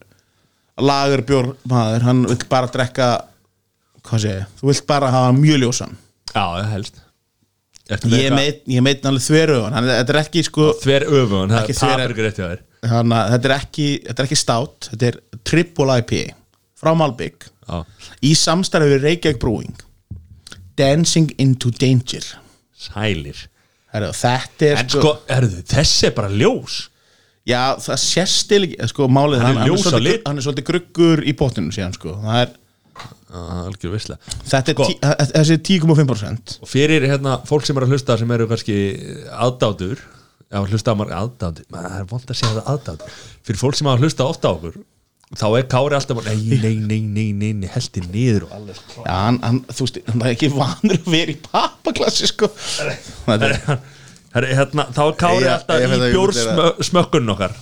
[0.76, 3.08] lagur bjórnmaður hann vill bara drekka
[4.06, 5.96] hvað sé ég, þú vilt bara hafa mjög ljósan.
[6.30, 7.02] Já, helst.
[7.86, 12.40] Ég meit, ég meit alveg þveröfun þetta er ekki sko Þver öfun, það er rétt
[12.40, 12.62] hjá þér.
[12.82, 16.24] Þetta, er ekki, þetta er ekki stát þetta er triple IPA
[16.76, 16.90] frá
[17.66, 17.78] Já,
[18.22, 19.78] í samstarfi við Reykjavík Brewing.
[20.78, 22.26] Dancing into Danger.
[22.76, 23.38] Sælir.
[23.94, 26.76] Herru, þetta er En sko, erðu, þessi er bara ljós
[27.46, 30.24] Já, það sést til ekki, sko, málið Hann er hann, hann, ljós á svolítið, lit.
[30.26, 32.16] hann er svolítið gruggur í botninu síðan, sko.
[32.24, 32.54] Það er,
[33.36, 34.16] algjör vissla
[34.48, 34.84] þetta er, Sko.
[34.88, 38.46] tí, að- þessi er 10,5% Og fyrir hérna, fólk sem er að hlusta sem eru
[38.50, 38.76] kannski
[39.36, 39.98] aðdátur
[40.46, 43.16] Já, hlusta á marg aðdátur maður það er vond að segja það aðdátur.
[43.46, 44.76] Fyrir fólk sem er að hlusta ofta á okkur
[45.36, 48.78] Þá er Kári alltaf bara, Nei, nei, nei, nei, nei, nei Heldi niður og alveg
[49.02, 52.46] Já, hann, hann, þú veist, hann er ekki vanur að vera í pappaklassi, sko.
[53.26, 53.80] Þetta er,
[54.36, 57.56] Herri, hérna, Þá er Kári alltaf í bjórsmökkunum okkar.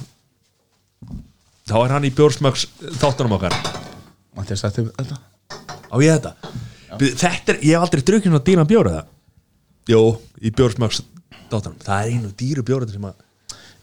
[1.64, 2.66] Þá er hann í bjórsmökks
[2.98, 3.54] þáttunum okkar.
[4.34, 5.20] Matti, sættu þetta.
[5.88, 6.32] Á á ég þetta?
[6.98, 10.00] Þetta er, ég hef aldrei drukkið svona dýran bjóra það Jó,
[10.40, 11.02] í bjórsmaks
[11.50, 13.16] dóttanum, það er einu dýru bjóra sem að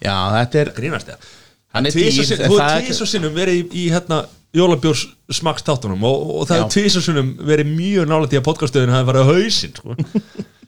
[0.02, 1.32] Já, þetta er grínast það
[1.72, 2.60] Þú
[3.04, 4.24] og sinnum verið í, í hérna
[4.56, 8.96] jólabjórs smaks þáttunum og, og það er og sinnum verið mjög nálægt í að podcastöðinu
[8.96, 9.96] hafi farið á hausinn sko.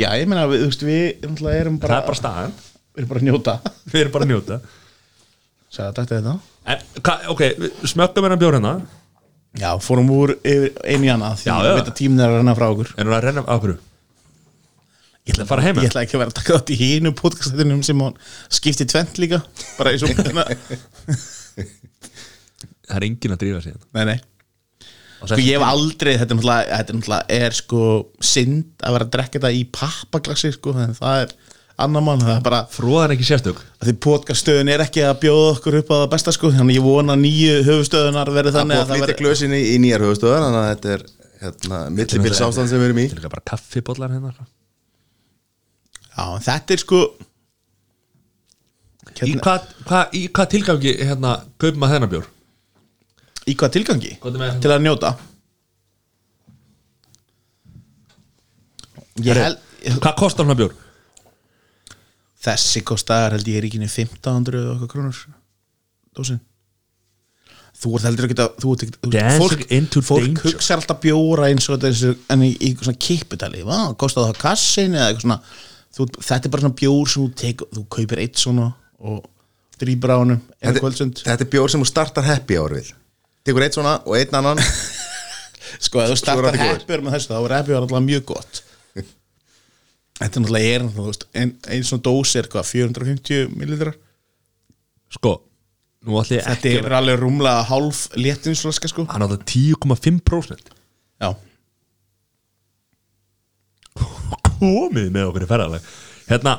[0.00, 2.54] Já, ég meina, við, þú veist, við náttúrulega erum bara það er bara staðan.
[2.90, 3.54] Við erum bara að njóta.
[3.90, 4.56] Við erum bara að njóta.
[5.70, 6.32] Sæða, takk þetta
[6.70, 8.72] en, hva, ok, við smökkum hérna bjór hérna.
[9.58, 11.70] Já, fórum úr einu í annað Því Já, að já.
[11.70, 12.90] við veit að tíminn er að renna frá okkur.
[12.94, 13.76] En þú að renna á hverju?
[15.26, 17.10] Ég ætla að fara heim Ég ætla ekki að vera að taka þátt í hínu
[17.18, 18.16] podcastinum sem hann
[18.48, 19.38] skipti tvent líka
[19.76, 20.08] Bara eins og
[22.90, 23.86] það er enginn að drífa sig hérna.
[23.98, 24.29] Nei, nei
[25.20, 27.86] Sko ég hef aldrei, þetta er náttúrulega, þetta er náttúrulega er sko
[28.24, 31.34] synd að vera að drekka þetta í pappaglassi sko, það er
[31.80, 33.60] annar mann, það er bara fróðan ekki sérstök.
[33.80, 36.84] Að því podcaststöðun er ekki að bjóða okkur upp á það besta sko, þannig ég
[36.84, 39.60] vona að nýju höfustöðunar verði Það er þannig búið að að það flytja glösin í,
[39.60, 41.06] í nýjar höfustöðar Þannig að þetta er
[41.40, 43.06] hérna, millibils ástand sem við erum í.
[43.12, 44.46] þetta er bara kaffibóllar hérna sko.
[46.10, 47.00] Já, þetta er sko
[49.10, 52.28] í hérna, hvað hva, í hvað tilgangi hérna kaupum að þennan bjór
[53.50, 54.12] í hvað tilgangi?
[54.62, 55.14] Til að njóta?
[59.20, 60.76] Ég held hvað kostar hann bjór?
[62.40, 65.18] Þessi kostar held ég er ekki 1500 og eitthvað krónur.
[66.16, 66.40] Dósin.
[67.80, 69.10] Þú ert heldur ekki að þú ert ekki, þú,
[69.40, 69.60] fólk,
[70.04, 74.26] fólk hugsa alltaf bjóra eins og þessi, en í, í eitthvað svona kipputali Vá, kostar
[74.28, 75.38] það kassin eða eitthvað svona.
[75.96, 78.66] Þú, Þetta er bara svona bjór sem þú tek, þú kaupir eitt svona
[79.00, 79.22] og
[79.80, 82.92] drýpur á einu Þetta, þetta er bjór sem þú startar happy hour við
[83.46, 84.60] Tekur eitt svona og einn annan.
[85.84, 88.62] Sko, ef þú startar happy með þessu þá er happy alltaf mjög gott.
[90.20, 91.54] Þetta er náttúrulega er veist, ein,
[91.86, 93.96] svona dós er hvað, 450 millilitrar?
[95.10, 95.38] Sko
[96.00, 99.04] Þetta ekki er alveg rúmlega hálf léttinsflaska sko.
[99.10, 100.70] Hann á það 10,5%
[101.20, 101.34] Já,
[104.60, 105.88] komið með okkur í ferðaleg
[106.30, 106.56] hérna,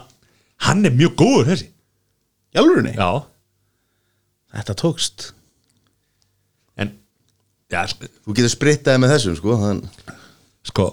[0.68, 1.70] hann er mjög góður þessi.
[2.52, 3.10] Í alvörinni já,
[4.52, 5.30] Þetta tókst
[7.72, 9.82] já, sko, Þú getur sprittaði með þessum sko þann,
[10.72, 10.88] sko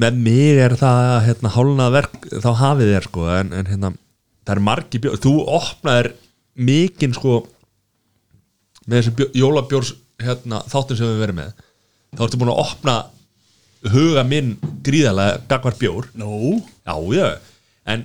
[0.00, 3.90] með mig er það hérna hálnað verk þá hafið þér sko en, en hérna,
[4.46, 6.12] það er margi bjór þú opnaðir
[6.60, 7.40] mikinn sko
[8.86, 11.66] með þessi bjó, jólabjórs hérna, þáttum sem við verðum með.
[12.16, 12.94] Þá ertu búin að opna
[13.94, 16.08] huga minn gríðarlega gagvar bjór.
[16.18, 16.30] Nó
[16.84, 17.28] Já, já,
[17.86, 18.04] en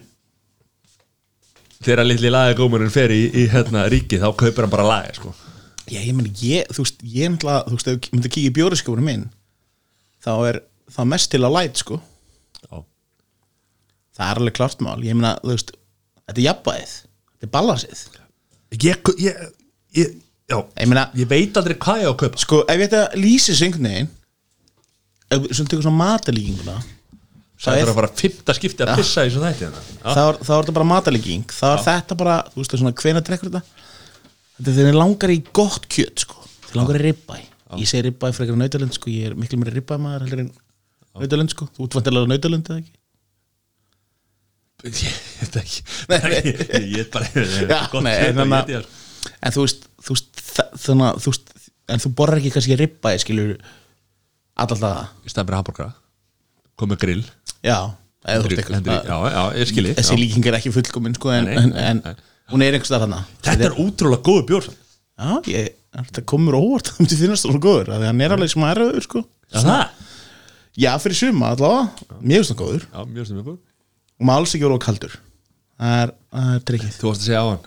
[1.81, 5.33] þegar litli lagagómurinn fer í, í hérna, ríki þá kaupir hann bara lagi sko.
[5.85, 8.55] Já, ég meni, ég, þú veist, ég náttúrulega, þú veist, ef þú myndir kíkja í
[8.57, 9.25] bjóriskjófunu minn
[10.25, 10.59] þá er
[10.95, 11.99] það mest til að læt, sko.
[12.65, 12.79] Já.
[14.17, 15.73] Það er alveg klart mál, ég meina, þú veist
[16.25, 16.95] þetta er jafnbæðið,
[17.35, 18.03] þetta er balansið.
[18.75, 19.43] Ég, ég,
[19.99, 20.15] ég,
[20.49, 22.41] já, Ég meina, ég veit aldrei hvað ég á að kaupa.
[22.41, 24.09] Sko, ef ég þetta lýsir syngnegin
[25.29, 26.75] ef við svona tekur svona matalíkinguna
[27.65, 29.81] Það er að fara fymta skipti að pissa í svo þætti hérna.
[30.03, 32.91] þá er, þetta bara matalíking þá er þetta bara, þú veist, svona
[34.57, 37.39] þetta er þegar langar í gott kjöt sko, þegar langar í ribbæ
[37.81, 40.51] ég segi ribbæ frekar nautalund sko, ég er miklu mér ribbæ maður heldur en
[41.15, 41.65] nautalund sko.
[41.75, 42.93] Þú ert vantilega nautalund eða ekki?
[44.85, 44.93] Ég
[45.41, 45.81] veit ekki.
[46.11, 46.19] Nei.
[46.45, 49.01] Ég ég er bara ég- Já, gott nei, kjöt en ég að-
[49.41, 51.53] en þú veist, þú veist þa- þannig að þú veist,
[51.95, 53.53] en þú borrar ekki kannski ribbæ skilur
[54.61, 55.95] alltaf það Í stæðan fyrir hambúrgara.
[56.79, 57.23] Komið grill.
[57.65, 57.77] Já,
[58.53, 58.77] í- eitthvað
[59.09, 62.03] Já, já, ég skilji þessi líking er ekki fullkomin sko, en, en, en.
[62.51, 64.67] Hún er einhvers þar hana Þetta er útrúlega góður bjór.
[65.15, 68.65] Já, ég, þetta komur óvart það finnast það svo góður að hann er alveg sem
[68.65, 69.23] að erfiður sko.
[69.47, 70.03] Já, það?
[70.75, 72.85] Já, fyrir suma allavega, finnst það góður.
[72.91, 73.63] Já, mjög mjög góður.
[74.15, 75.17] Og maður alls ekki voru kaldur.
[75.75, 77.65] Það er, það er trikkið Þú varst að segja á hann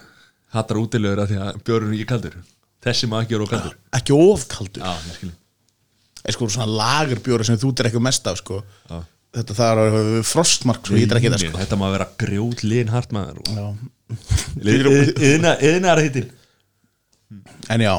[0.48, 2.38] Hattar útilegur að því að bjórun er ekki kaldur.
[2.86, 3.74] Þessi maður ekki kaldur.
[3.98, 4.84] Ekki of kaldur.
[4.86, 5.34] Já, ég skilji
[6.28, 8.60] er sko svona lagerbjóri sem þú drekkur mest af sko.
[8.90, 9.00] Já.
[9.38, 11.60] Þetta það er að frostmark svo ég drekki það sko.
[11.62, 13.40] Þetta má vera grjót lin hart maður.
[13.48, 13.66] Já.
[14.58, 16.30] Yðnar hittin
[17.68, 17.94] en já.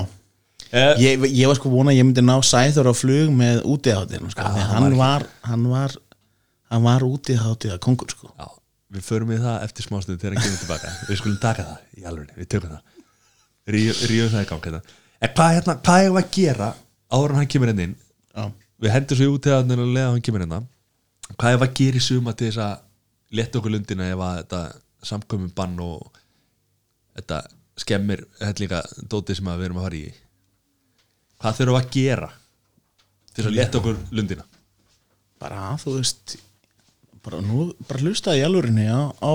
[0.69, 4.29] Eh, ég, ég var sko vona að ég myndi ná sæður á flug með útiháttinu
[4.29, 5.95] sko, því hann var hann var,
[6.69, 8.29] hann var útiháttið að kongur sko.
[8.37, 8.49] Já,
[8.93, 10.93] við förum við það eftir smástuð þegar hann kemur tilbaka.
[11.09, 12.97] Við skulum taka það í alveg, við tökum það.
[13.69, 14.81] Rífum það í gang hérna.
[15.19, 16.69] En hvað, hérna, hvað er að gera
[17.09, 17.97] áður hann kemur henni inn?
[18.29, 18.45] Já,
[18.79, 20.61] Við hendum svo út eða lega hann kemur hérna
[21.35, 24.61] Hvað er að gera í suma til þess að leta okkur lundina ef að þetta
[25.09, 26.19] samkomum bann og
[27.19, 27.43] þetta
[27.79, 28.81] skemmir hellinga
[29.11, 30.09] dóti sem við erum að fara í?
[31.39, 32.29] Hvað þurfum að gera
[33.29, 34.45] til þess að leta okkur lundina?
[35.39, 36.35] Bara þú veist
[37.23, 39.33] bara nú, bara hlustaði í alvörinni á, á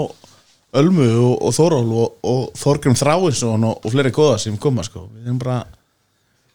[0.75, 5.05] Ölmu og, og Þóról og, og Þorgrim Þráinsson og, og fleiri góða sem koma sko.
[5.15, 5.61] Við erum bara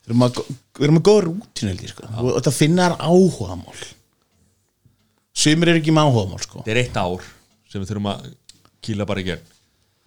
[0.03, 0.41] við erum að,
[0.75, 2.09] við erum að góða ég sko.
[2.19, 3.77] Og þetta finnar áhugamál
[5.39, 6.61] sumir eru ekki með áhugamál sko.
[6.65, 7.23] Þetta er eitt ár
[7.69, 8.27] sem við þurfum að
[8.85, 9.47] kýla bara í gegn.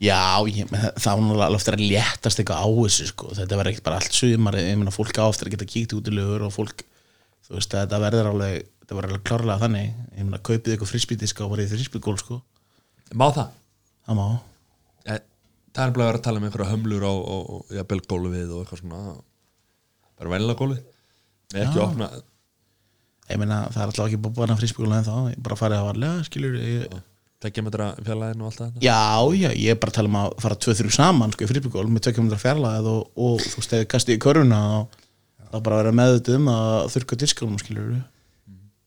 [0.03, 0.19] Já,
[0.51, 3.29] ég, var nú alveg eftir að léttast eitthvað á þessu sko.
[3.39, 6.09] Þetta verður ekki bara allt sumar ég meina fólk á eftir að geta kíkt út
[6.11, 6.83] í lögur og fólk
[7.47, 9.93] þú veist þetta verður alveg þetta verður alveg klárlega þannig.
[10.19, 12.41] Ég meina kaupið eitthvað frisbítiska og bara í frisbígól sko.
[13.15, 13.53] Má það?
[14.09, 14.27] það má.
[15.07, 15.21] Eh,
[15.73, 18.51] Það er bara að vera að tala um einhverja hömlur á, á, á jafnvel gólfið
[18.53, 18.99] og eitthvað svona.
[20.19, 20.83] Bara vennilega gólfið
[21.53, 21.85] Með ekki Já.
[21.87, 22.09] opna
[23.33, 25.89] ég meina það er alltaf ekki búið bara frisbígól en þá ég bara farið að
[25.89, 26.97] varlega skilur ég,
[27.43, 29.01] tekja metra fjarlæðin og allt það Já,
[29.41, 31.87] já, ég er bara að tala um að fara tvö þrjú saman sko í fríbygól
[31.91, 34.99] með tökjum hundra fjarlæð og, og þú veist, ef ég kasti í körfuna og
[35.43, 37.93] það er bara að vera meðut um að þurrka diskunum skilur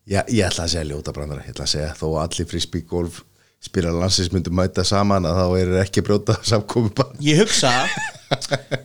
[0.05, 3.23] Já, ég ætla að segja ljóta brandara Ég ætla að segja þó að allir golf
[3.65, 7.71] spila landsins myndu mæta saman að þá er ekki að brjóta samkomi bara Ég hugsa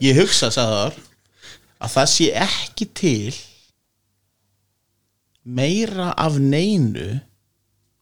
[0.06, 0.96] ég hugsa, sagðar
[1.80, 3.36] að það sé ekki til
[5.44, 7.20] meira af neinu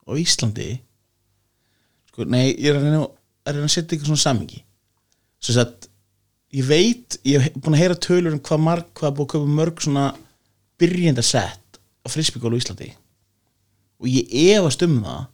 [0.09, 0.71] á Íslandi
[2.11, 3.05] sko, nei, ég er að reyna,
[3.47, 4.63] að reyna að setja eitthvað svona samingi
[5.39, 5.89] svo að
[6.55, 9.57] ég veit, ég hef búin að heyra tölur um hvað marg, hvað búið að köpa
[9.59, 10.07] mörg svona
[10.81, 12.93] byrjenda sett á frisbygól á Íslandi.
[13.99, 15.25] Og ég efast um það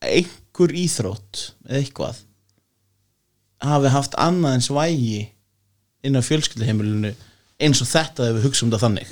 [0.00, 2.20] að einhver íþrótt eða eitthvað
[3.60, 5.22] hafi haft annað eins vægi
[6.06, 7.12] inn á fjölskylduheimilinu
[7.60, 9.10] eins og þetta þegar við hugsa um það þannig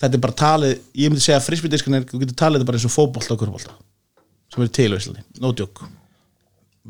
[0.00, 2.80] þetta er bara talið ég myndi segja að frisbydiskan er, þú getur talið þetta bara
[2.80, 3.76] eins og fótbolta og kurbolta
[4.50, 5.86] sem er til á Íslandi, no joke.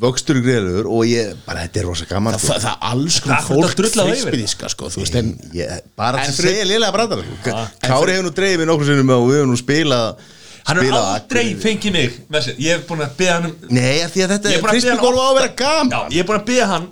[0.00, 2.52] Vöxtur í greiður og ég, bara þetta er rosa gaman það, sko.
[2.54, 6.30] það, það er alls konar Það fólk frisbydiska sko, þú veist, en ég, Bara að
[6.30, 7.64] fyrir- segja liðlega brandara sko.
[7.82, 10.22] Kári hefur nú dreifið nokkur sinnum og við hefum nú spilað
[10.70, 13.96] Hann er aldrei fengið mig með sér Ég hef búin að beða hann um Nei,
[14.04, 15.90] af því að þetta er að golf á að vera gaman.
[15.90, 16.86] Já, ég er búin að beða hann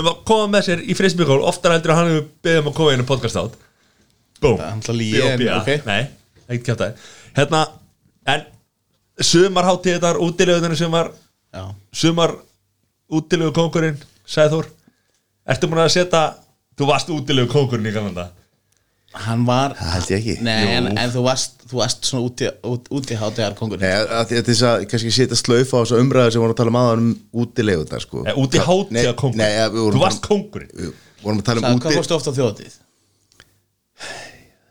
[0.00, 2.76] um að koma með sér í frisbygól oftar heldur en hann hefur beðið um að
[2.78, 3.58] koma inn á podcast átt
[4.40, 5.60] Búm er B.O.B.A.
[5.60, 5.86] ok.
[5.88, 6.02] Nei,
[6.48, 7.06] ekkert kjátt að
[7.36, 7.62] Hérna,
[8.34, 8.44] en
[9.20, 11.12] sumarháttíð þetta útileguðinu sem var
[11.92, 12.34] sumar
[13.10, 13.98] útilegu kongurinn
[14.30, 14.68] Sæður
[15.50, 16.24] Ertu búin að setja
[16.78, 18.30] Þú varst útilegu kongurinn í kannanda
[19.10, 20.34] hann var Það held ég ekki.
[20.46, 24.28] Nei, en, en þú varst, þú varst svona úti, út, úti hátíðar kongur Nei, að
[24.30, 26.70] því að til þess að kannski setja slaufa á þessu umræðu sem vorum að tala
[26.72, 27.08] um aðan um
[27.42, 28.22] útilegundar sko.
[28.22, 28.34] Nei,
[29.18, 30.92] kongurinn Nei, ja, við vorum Þú varst tala- kongurinn við
[31.24, 32.78] vorum að tala um Hvað, úti hvað fórstu ofta á þjóðatíð?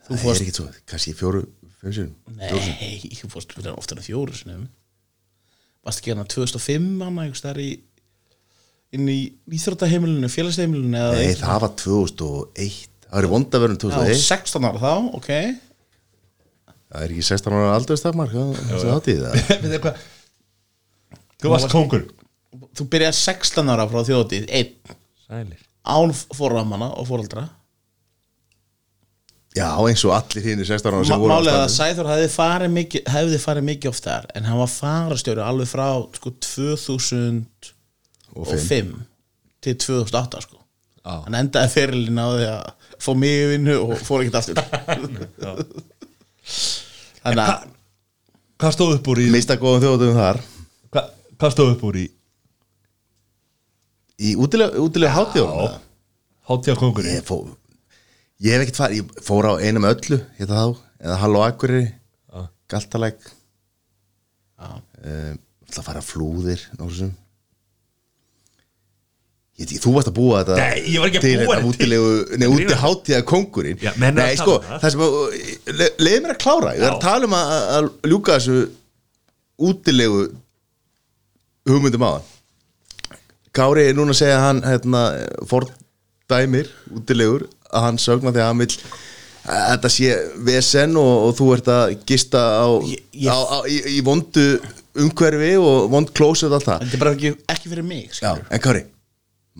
[0.09, 1.43] Þú Það er fórst ekki svo, kannski fjóru,
[1.79, 4.63] fimm sinum Nei, þú fórst ofta á fjóru sinum
[5.85, 7.69] Varst ekki hérna 2005 hann einhvers þar í
[8.97, 9.17] inn í
[9.53, 11.45] íþróttaheimilinu, félagsheimilinu eða Nei, eitthvað?
[11.45, 15.29] það var 2001 Það var í vondaverðin Já, 2001 16 ára þá, ok.
[16.89, 20.07] Það er ekki 16 ára aldurstakmark það Veitu hvað?
[21.39, 22.09] Þú varst kongurinn
[22.75, 24.95] Þú byrjaði 16 ára frá þjóðatíð einn.
[25.27, 25.59] Sælir.
[25.85, 27.45] Án fórramanna og fóraldra
[29.57, 31.71] Já, eins og allir hinn 16 ára sem voru á Málið er að.
[31.73, 35.87] Sæþór hefði farið mikið, hefði farið mikið oft þar en hann var farastjóri alveg frá
[36.19, 37.71] sko 2005
[38.37, 38.91] Og fimm.
[39.65, 40.59] til 2008 sko.
[41.01, 41.15] Já.
[41.25, 44.59] hann endaði fyrirlin á því að fá mig í vinnu og fór ekkert aftur.
[47.23, 47.67] Þannig að
[48.59, 50.39] Hvað stóð upp úr í Mista góðum þjóðum þar.
[50.91, 52.05] Hvað, hvað stóð upp úr í
[54.19, 55.77] Í útilega, útilega hátíðum
[56.49, 57.37] Hátíða kongurinn Ég, fó,
[58.45, 62.45] ég hef ekkert farið, ég fór á einum öllu Hérna þá, eða Halló Akureyri Já.
[62.71, 63.19] Galtalæk.
[64.59, 64.69] Já.
[65.03, 65.39] um,
[65.69, 67.11] Það fara flúðir Nórsum
[69.59, 72.47] Ég, þú varst að búa þetta Nei, ég var ekki að búa þetta þetta nei,
[72.55, 74.77] úti hátíða kongurinn Já, Nei, sko, um það.
[74.85, 75.17] það sem að
[75.81, 78.59] le, leiði mér að klára, ég er að tala um að, að ljúka þessu
[79.69, 80.21] útilegu
[81.67, 82.13] hugmyndum á
[83.59, 85.03] Kári er núna að segja að hann hérna,
[85.49, 88.69] fordæmir útilegur að hann sögna því að hann vil
[89.49, 90.15] að þetta sé
[90.49, 94.45] vesen og, og þú ert að gista á, ég- á, á í, í vondu
[94.99, 96.83] umhverfi og vond klósið og allt það.
[96.83, 98.83] Þetta er bara ekki, ekki fyrir mig Já, en Kári,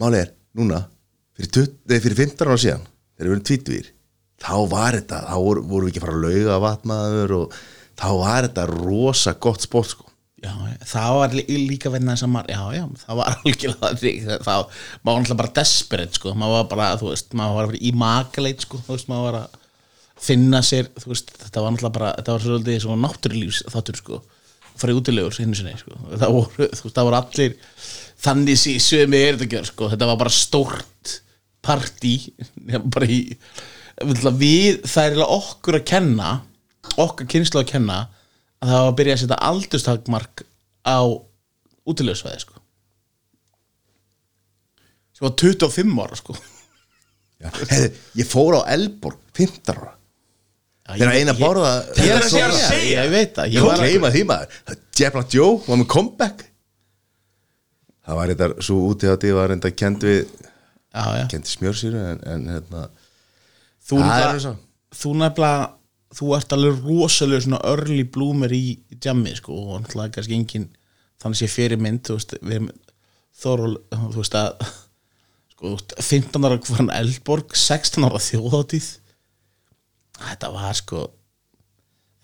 [0.02, 0.81] málið er núna,
[1.38, 3.90] fyrir, 20, nei, fyrir 15 ára síðan þegar við erum tvítvýr
[4.40, 7.57] þá var þetta, þá voru, voru við ekki að fara að lauga vatnaður og
[7.99, 10.09] þá var þetta rosa gott sport sko
[10.40, 10.53] Já,
[10.88, 15.10] það var lí- líka verið þess að maður, já, já, það var algjörlega það maður
[15.10, 18.80] var náttúrulega bara desperate, sko, maður var bara, þú veist, maður var í makaleit, sko,
[18.86, 19.57] þú veist, maður var að
[20.30, 24.22] finna sér, þú veist, þetta var náttúrulega bara, þetta var svolítið svona náttúrulífs þáttur, sko,
[24.80, 27.57] farið útilegur hinn sinni, sko, það voru, þú veist, það voru allir
[28.20, 31.18] þannig sí, sömi er þetta gjör, sko, þetta var bara stórt
[31.70, 33.20] nefnum bara í,
[34.40, 36.30] við, það er okkur að kenna,
[36.99, 37.99] okkar kynslu að kenna,
[38.60, 40.44] að það var að byrja að setja aldurstakmark
[40.88, 40.99] á
[41.90, 42.57] útilegsvæði sko.
[45.15, 46.36] Sem var 25 ára sko.
[47.40, 49.94] Heiði, ég fór á Elborg 15 ára.
[50.90, 51.72] Þegar eina borða
[52.02, 53.02] Ég er að Þetta er að segja, segja.
[53.06, 54.56] ég veit það Ég var að gleyma því maður.
[54.98, 56.40] Jebla Joe var með comeback.
[58.10, 60.23] Það var þetta svo úti að því var enda kend við
[60.90, 61.26] Já, já.
[61.30, 62.88] kendi smjörsýru en, en hérna
[63.86, 65.60] Þú nefnilega.
[66.15, 70.69] Þú ert alveg rosalega svona early bloomer í jammi sko og náttúrulega kannski engin
[71.22, 72.38] þannig sé fyrir mynd þú veist
[73.40, 74.49] Þóról þú veist að
[75.53, 78.90] sko þú veist, 15 ára farin Eldborg 16 ára þjóðátíð
[80.19, 81.06] þetta var sko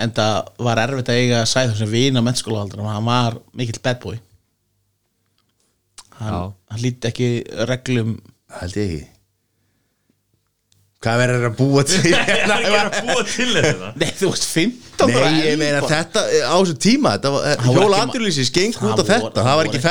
[0.02, 4.02] en það var erfitt að eiga að sæða þessum vina mennskólahaldur hann var mikill bad
[4.04, 4.18] boy.
[6.20, 7.30] Hann, hann líti ekki
[7.70, 8.16] reglum.
[8.60, 9.15] Held ég ekki
[11.06, 12.00] Hvað verður að búa til?
[12.10, 13.90] Ég er ekki að búa til þetta?
[14.02, 17.68] Nei, þú veist 15 ára Nei, ég meina þetta á þessu tíma þetta var, Það
[17.68, 18.00] voru Hjóla
[18.56, 19.36] geng Það út af voru- þetta.
[19.36, 19.82] það Það var ekki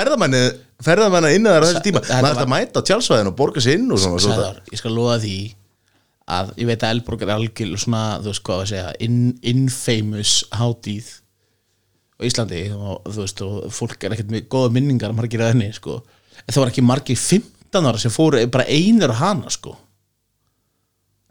[0.84, 2.02] ferðamanna innan þar á þessu tíma.
[2.02, 4.34] ætti var- að mæta á tjálsvæðin og borga sér inn og svona, svona.
[4.40, 5.36] Sæðar, ég skal loða því
[6.34, 9.20] að ég veit að Elborg er algjör svona, þú veist hvað að segja in,
[9.54, 11.12] infamous hátíð
[12.18, 12.64] á Íslandi.
[12.74, 16.00] Og þú veist og fólk er ekkert með góða minningar margir að henni sko.
[16.42, 19.76] En það var ekki margir 15 ára sem fóru bara einir á hana sko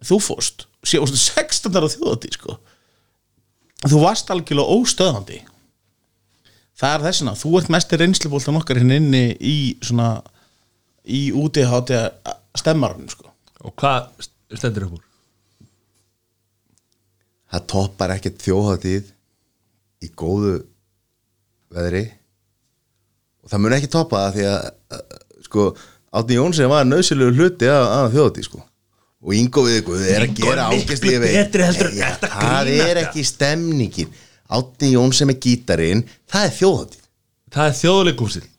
[0.03, 2.57] þú fórst sé, fórstu 16 ára þjóðatíð sko.
[3.83, 5.39] Þú varst algjörlega óstöðandi
[6.79, 10.17] það er þessina þú ert mestir reynslubóltan okkar hinn inni í svona
[11.03, 11.99] í útihátti
[12.57, 13.29] stemmarinn sko.
[13.63, 14.11] Og hvað
[14.53, 15.09] stendur upp úr?
[17.53, 19.09] það toppar ekkert þjóðhátíð
[20.03, 20.53] í góðu
[21.73, 22.07] veðri.
[23.43, 25.17] Og það mun ekki toppa það því að að,
[25.47, 25.65] sko,
[26.13, 28.63] Átni Jónsson var nöðsilegu hluti af, af þjóðhátíð sko
[29.23, 31.27] og Ingo við ykkur er að er gera ágæstlífi
[32.23, 34.09] það er ekki stemningin.
[34.53, 37.05] Átni Jónsson með gítarinn það er þjóðhátíð.
[37.53, 38.49] Það er þjóðleikúsið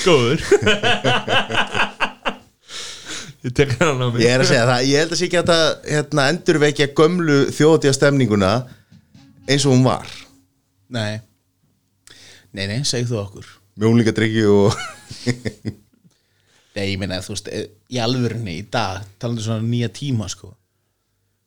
[0.00, 0.40] Góður.
[3.40, 4.20] Ég tek hann á mig.
[4.20, 5.62] Ég er að segja það, ég held að sé ekki að það
[5.94, 8.50] hérna, endurvekja gömlu þjóðhátíða stemninguna
[9.48, 10.10] eins og hún var.
[10.92, 11.22] Nei.
[12.52, 13.46] Nei, nei, segð þú okkur.
[13.80, 14.76] Mjónlingadrykki og
[16.76, 20.28] nei, ég meina, þú veist, eh, í alvörinni í dag, talandi um svona nýja tíma
[20.30, 20.52] sko,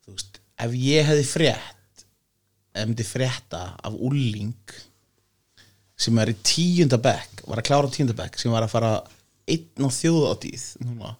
[0.05, 2.05] þú veist ef ég hefði frétt
[2.73, 4.53] ef myndi frétta af úling
[6.03, 8.93] sem er í tíunda bekk var að klára tíunda bekk sem var að fara
[9.47, 11.11] einn á þjóðátíð núna.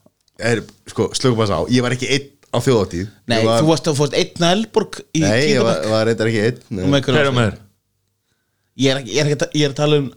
[0.44, 3.08] Er, sko, slökum að sá, ég var ekki einn á þjóðhátíð.
[3.30, 5.78] Nei, Ég var, þú varst, þú varst einn að Elborg í Nei, ég tíunda var,
[5.80, 5.92] bekk.
[5.94, 7.58] var reyndar ekki einn er þér?
[8.84, 10.08] ég er, ekki, ég, er ekki, að- ég er að tala um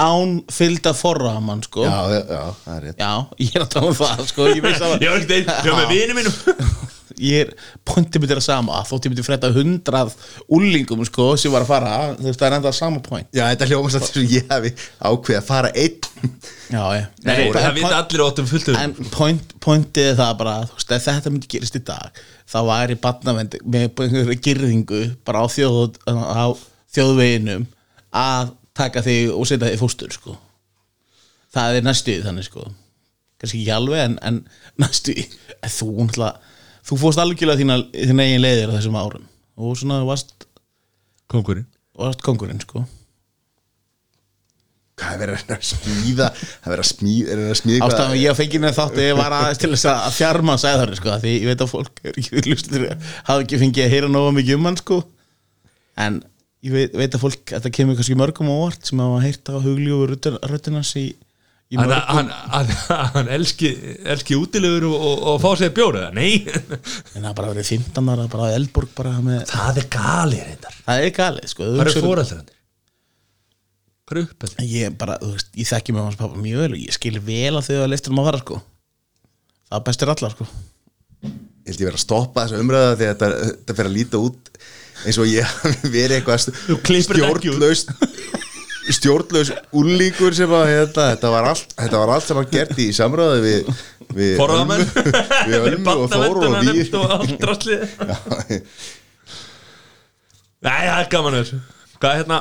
[0.00, 1.84] án fylgda forraman sko.
[1.84, 3.02] Já, já, já, það er rétt.
[3.04, 3.12] Já,
[3.44, 5.74] ég er að tala um það sko Ég veist að Ég var ekkert einn, ég
[5.74, 6.38] var með vini mínum.
[7.20, 7.48] Ég er,
[7.84, 10.12] pointið mitt er að sama Þótt ég myndi frétta hundrað
[10.56, 13.26] úlingum sko sem var að fara, þú veist það er enda sama point.
[13.36, 14.70] Já, þetta hljómast að þess að ég hafi
[15.10, 16.30] ákveð að fara einn.
[16.70, 20.16] Já, ég Nei, það en vita point- allir óttum fullt um En point, pointið er
[20.22, 22.22] það bara þú veist, ef þetta myndi gerist í dag
[22.54, 26.46] þá væri barnavend með einhverju girðingu bara á, þjóð, á
[26.96, 27.66] þjóðveginum
[28.16, 30.36] að taka þig og setja þig í fóstur sko.
[31.54, 32.68] það er næstuð þannig sko.
[33.40, 34.42] Kannski ekki alveg en, en
[34.80, 35.24] næstuð
[35.60, 36.08] en þú
[36.90, 39.26] þú fórst algjörlega þína, þína eigin leiðir á þessum árum.
[39.60, 40.48] Og svona varst,
[41.30, 41.68] Kongurinn
[42.00, 42.82] varst kongurinn sko.
[45.00, 48.40] Hvað er verið að smíða Það er verið að smíða, verið að Ástæðan ég að
[48.40, 51.64] fengið neð þáttu ég var aðeins til þess að þjarma sæðari sko, því ég veit
[51.64, 54.98] að fólk er ekki lustur hafa ekki fengið að heyra nóga mikið um hann sko.
[56.04, 56.20] en
[56.66, 59.56] ég veit, veit að fólk þetta kemur kannski mörgum á óvart sem hafa heyrt á
[59.64, 61.06] huglíu röttinans í,
[61.72, 62.72] í mörgum hann, hann,
[63.14, 63.72] hann elski,
[64.12, 66.42] elski útilegur og, og, og fá sér bjóra Nei.
[67.16, 70.80] En það bara verið 15 ára bara á Elborg bara með, Það er gali reyndar.
[70.88, 72.56] Það er galið sko, Hvað er fóraldrandir?
[74.10, 74.56] Hvað er uppið?
[74.66, 77.54] ég bara, þú veist, ég þekki með hans pappa mjög vel og ég skil vel
[77.54, 78.60] að þau að leistur um að fara sko.
[79.70, 80.46] Það er bestir allar sko.
[81.20, 84.20] Ég held ég verið að stoppa þessu umræða því að þetta, þetta fyrir að líta
[84.26, 84.49] út
[85.06, 85.46] eins og ég
[85.96, 86.54] verið eitthvað út.
[88.90, 92.88] stjórnlaus úlíkur sem að hérna, þetta, var allt, þetta var allt sem hann gert í
[92.96, 93.68] samráði við,
[94.16, 94.86] við Ölmu-
[95.50, 97.84] við Ölmu og Þóru og við og allt drastlið.
[100.60, 101.60] Nei, það er gaman þessu.
[102.00, 102.40] Hvað er hérna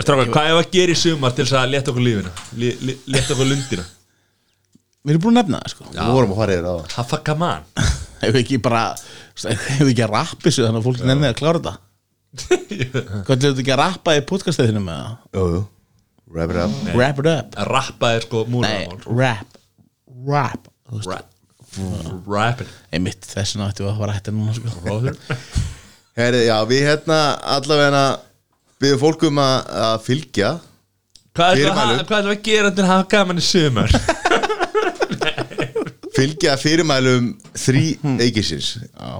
[0.00, 2.30] Strákar, hvað er að gera í sumar til þess að leta okkur lífina?
[2.60, 3.86] Lé- lé- Leta okkur lundina?
[5.00, 5.86] Við erum búin að nefna það sko.
[5.94, 7.64] Við vorum að fara yfir á það Hafa gaman
[8.20, 8.82] hefur ekki bara
[9.40, 11.76] hefur ekki að rappa þessu þannig að fólk nefnir að klára þetta?
[12.70, 15.62] Er þetta ekki að rappa í podcastæðinu með það Jú, jú,
[16.30, 16.76] wrap it up.
[16.94, 17.58] Wrap it up.
[17.58, 19.58] Að rappa er sko múlamál rap.
[20.30, 20.70] Rap.
[22.30, 22.62] Rap.
[22.90, 24.68] Einmitt þessuna ættum við að fara hætti núna sko.
[26.20, 27.18] Herri, já, við hérna
[27.56, 28.04] allavega
[28.82, 29.56] við fólkum að,
[29.86, 30.54] að fylgja.
[31.36, 33.94] Hvað er það er að gera til að hafa gaman í sumar?
[36.16, 37.84] fylgja fyrirmælum þrý
[38.26, 39.10] eikisins Já,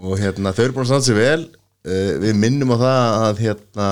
[0.00, 1.44] og hérna þau eru búin að standa sig vel.
[1.84, 3.88] Uh, við minnum á það að hérna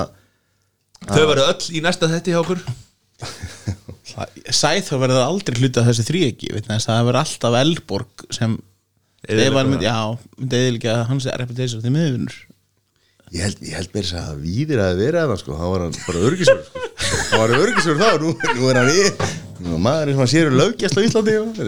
[1.02, 2.60] Þau verður öll í næsta þetti hjá okkur.
[4.62, 6.20] Sæþór verður aldrei hluta af þessi þrý
[6.66, 8.56] þess, það verður alltaf Elborg sem
[9.22, 9.92] Eyðileggur ef hann myndi, það.
[9.94, 12.38] já, myndi eðilega hans reputation þeim miðvinur
[13.32, 16.24] ég held, ég held mér að víðir að vera það sko, þá var hann bara
[16.28, 16.82] örgisur sko.
[17.30, 19.04] þá var hann örgisur þá, nú, nú er hann í
[19.62, 21.62] nú er maður sem að sér um lögjast á Íslandi og,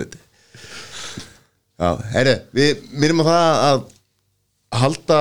[1.80, 3.84] já, herri við minnum á það að
[4.80, 5.20] halda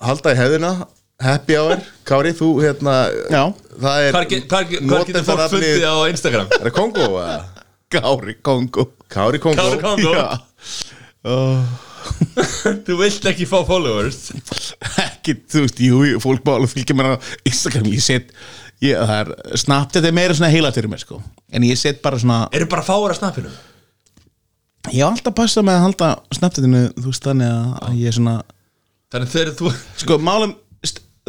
[0.00, 0.72] halda í hefðina
[1.20, 2.94] happy hour, Kári, þú hérna
[3.28, 3.42] Já.
[3.76, 6.48] það er hvar getur fólk notendanafnið- fundið á Instagram?
[6.56, 7.08] er það Kongo?
[7.20, 7.36] eða?
[7.90, 10.40] Gári Kongo Kári Kongo Kári Kongo Já
[11.28, 11.64] oh.
[12.86, 14.30] Þú vilt ekki fá followers
[15.04, 17.14] ekki, þú veist, jú, jú, fólk má alveg fylgja mér á
[17.44, 18.32] Instagram, ég set
[18.80, 21.20] ég, það er, Snapchat er meira svona heila fyrir mér, sko
[21.52, 23.52] en ég set bara svona, Eru bara fáur að snappinu?
[24.90, 26.08] Ég hef alltaf passað með að halda
[26.38, 28.40] Snapchatinu, þú veist, þannig að, að ég er svona,
[29.10, 30.52] Þannig þegar þú sko, málum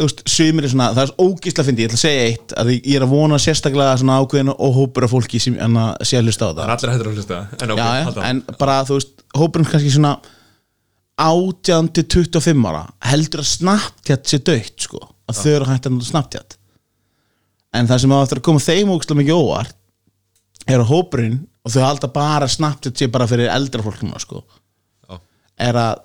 [0.01, 2.69] þú veist, sumir er svona, það er ógísla fyndi, ég ætla að segja eitt, að
[2.73, 6.19] ég er að vona sérstaklega svona ákveðin og hópur af fólki sem en að sé
[6.19, 6.61] að hlusta á Það.
[6.61, 9.93] Það er allir hættur að hlusta En ok, halda en bara, þú veist, hópurinn kannski
[9.95, 10.13] svona
[11.21, 16.01] 18 til 25 ára heldur að Snapchat sé dögt, sko að þau eru hægt að
[16.07, 16.57] Snapchat.
[17.77, 19.77] En það sem á eftir að koma þeim ógæslega mikið óvart
[20.69, 24.41] er að hópurinn og þau halda bara Snapchat sé bara fyrir eldra fólk núna, sko.
[25.09, 25.19] Já.
[25.67, 26.01] er að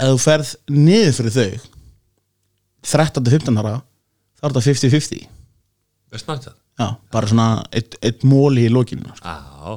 [0.00, 1.68] ef þú ferð niður fyrir þau
[2.86, 3.74] 13-15 ára
[4.40, 5.26] þá er þetta 50-50
[6.10, 6.56] Veist Snapchat?
[6.80, 9.28] já, bara svona eitt, eitt móli í lokinu sko.
[9.28, 9.74] Já,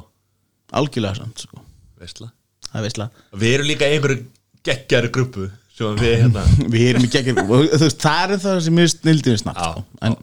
[0.79, 1.59] algjörlega samt, sko.
[1.99, 2.29] Veistla
[2.69, 4.23] það er veistlega Við erum líka einhverju
[4.65, 6.43] geggjari grúpu Svo við hérna.
[6.73, 9.69] Við erum ekki ekki og þú veist, það er það sem er snildið snabbt Já,
[9.73, 9.83] sko.
[10.07, 10.17] en,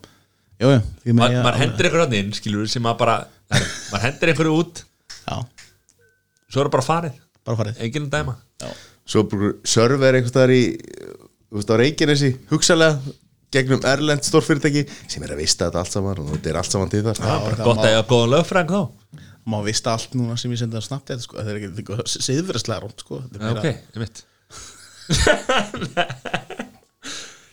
[0.62, 3.16] jú, jú, því Maður ég- ma hendur einhverju hann inn, skilur sem að bara
[3.50, 4.82] Maður hendur einhverju út
[6.50, 7.14] Svo er það bara farið.
[7.46, 7.74] Bara farið.
[7.86, 8.34] Enginn að dæma.
[8.60, 8.68] Já,
[9.14, 10.62] svo bara server einhvers staðar í
[11.50, 13.14] þú veist á Reykjanesi hugsalega
[13.50, 16.90] gegnum Erlend stórfyrirtæki sem er að vista þetta allt saman og þetta er allt saman
[16.92, 17.18] til þar.
[17.18, 18.82] Já, bara það gott að ég hafa góðan lögfræng þá.
[19.50, 22.02] Má vista allt núna sem ég senda að snabbt þetta sko, það er ekki eitthvað
[22.12, 23.14] siðverðslega rómt sko.
[23.24, 24.16] Þetta er Já, meira- Ok, ég mitt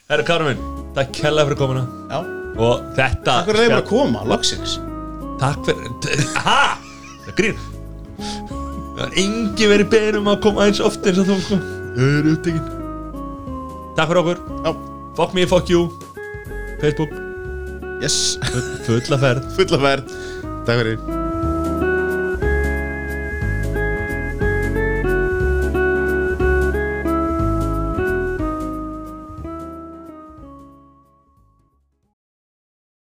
[0.07, 0.61] Herru Kára minn
[0.95, 1.83] Takk kærlega fyrir komuna.
[2.11, 2.19] Já,
[2.57, 4.77] Og þetta takk fyrir að þið bara að koma, loksins.
[5.41, 5.89] Takk fyrir
[6.45, 6.59] Ha?
[7.25, 7.57] Það er grín
[8.97, 11.59] Það er engi verið beðin um að koma eins oft eins og þú sko.
[11.97, 12.73] Það er upptekinn
[13.97, 14.41] Takk fyrir okkur.
[14.65, 14.71] Já,
[15.17, 15.87] Fuck me, fuck you.
[16.81, 17.13] Facebook.
[18.01, 18.37] Yes.
[18.85, 19.47] Fulla ferð.
[19.57, 20.17] Fulla verð
[20.67, 21.16] Takk fyrir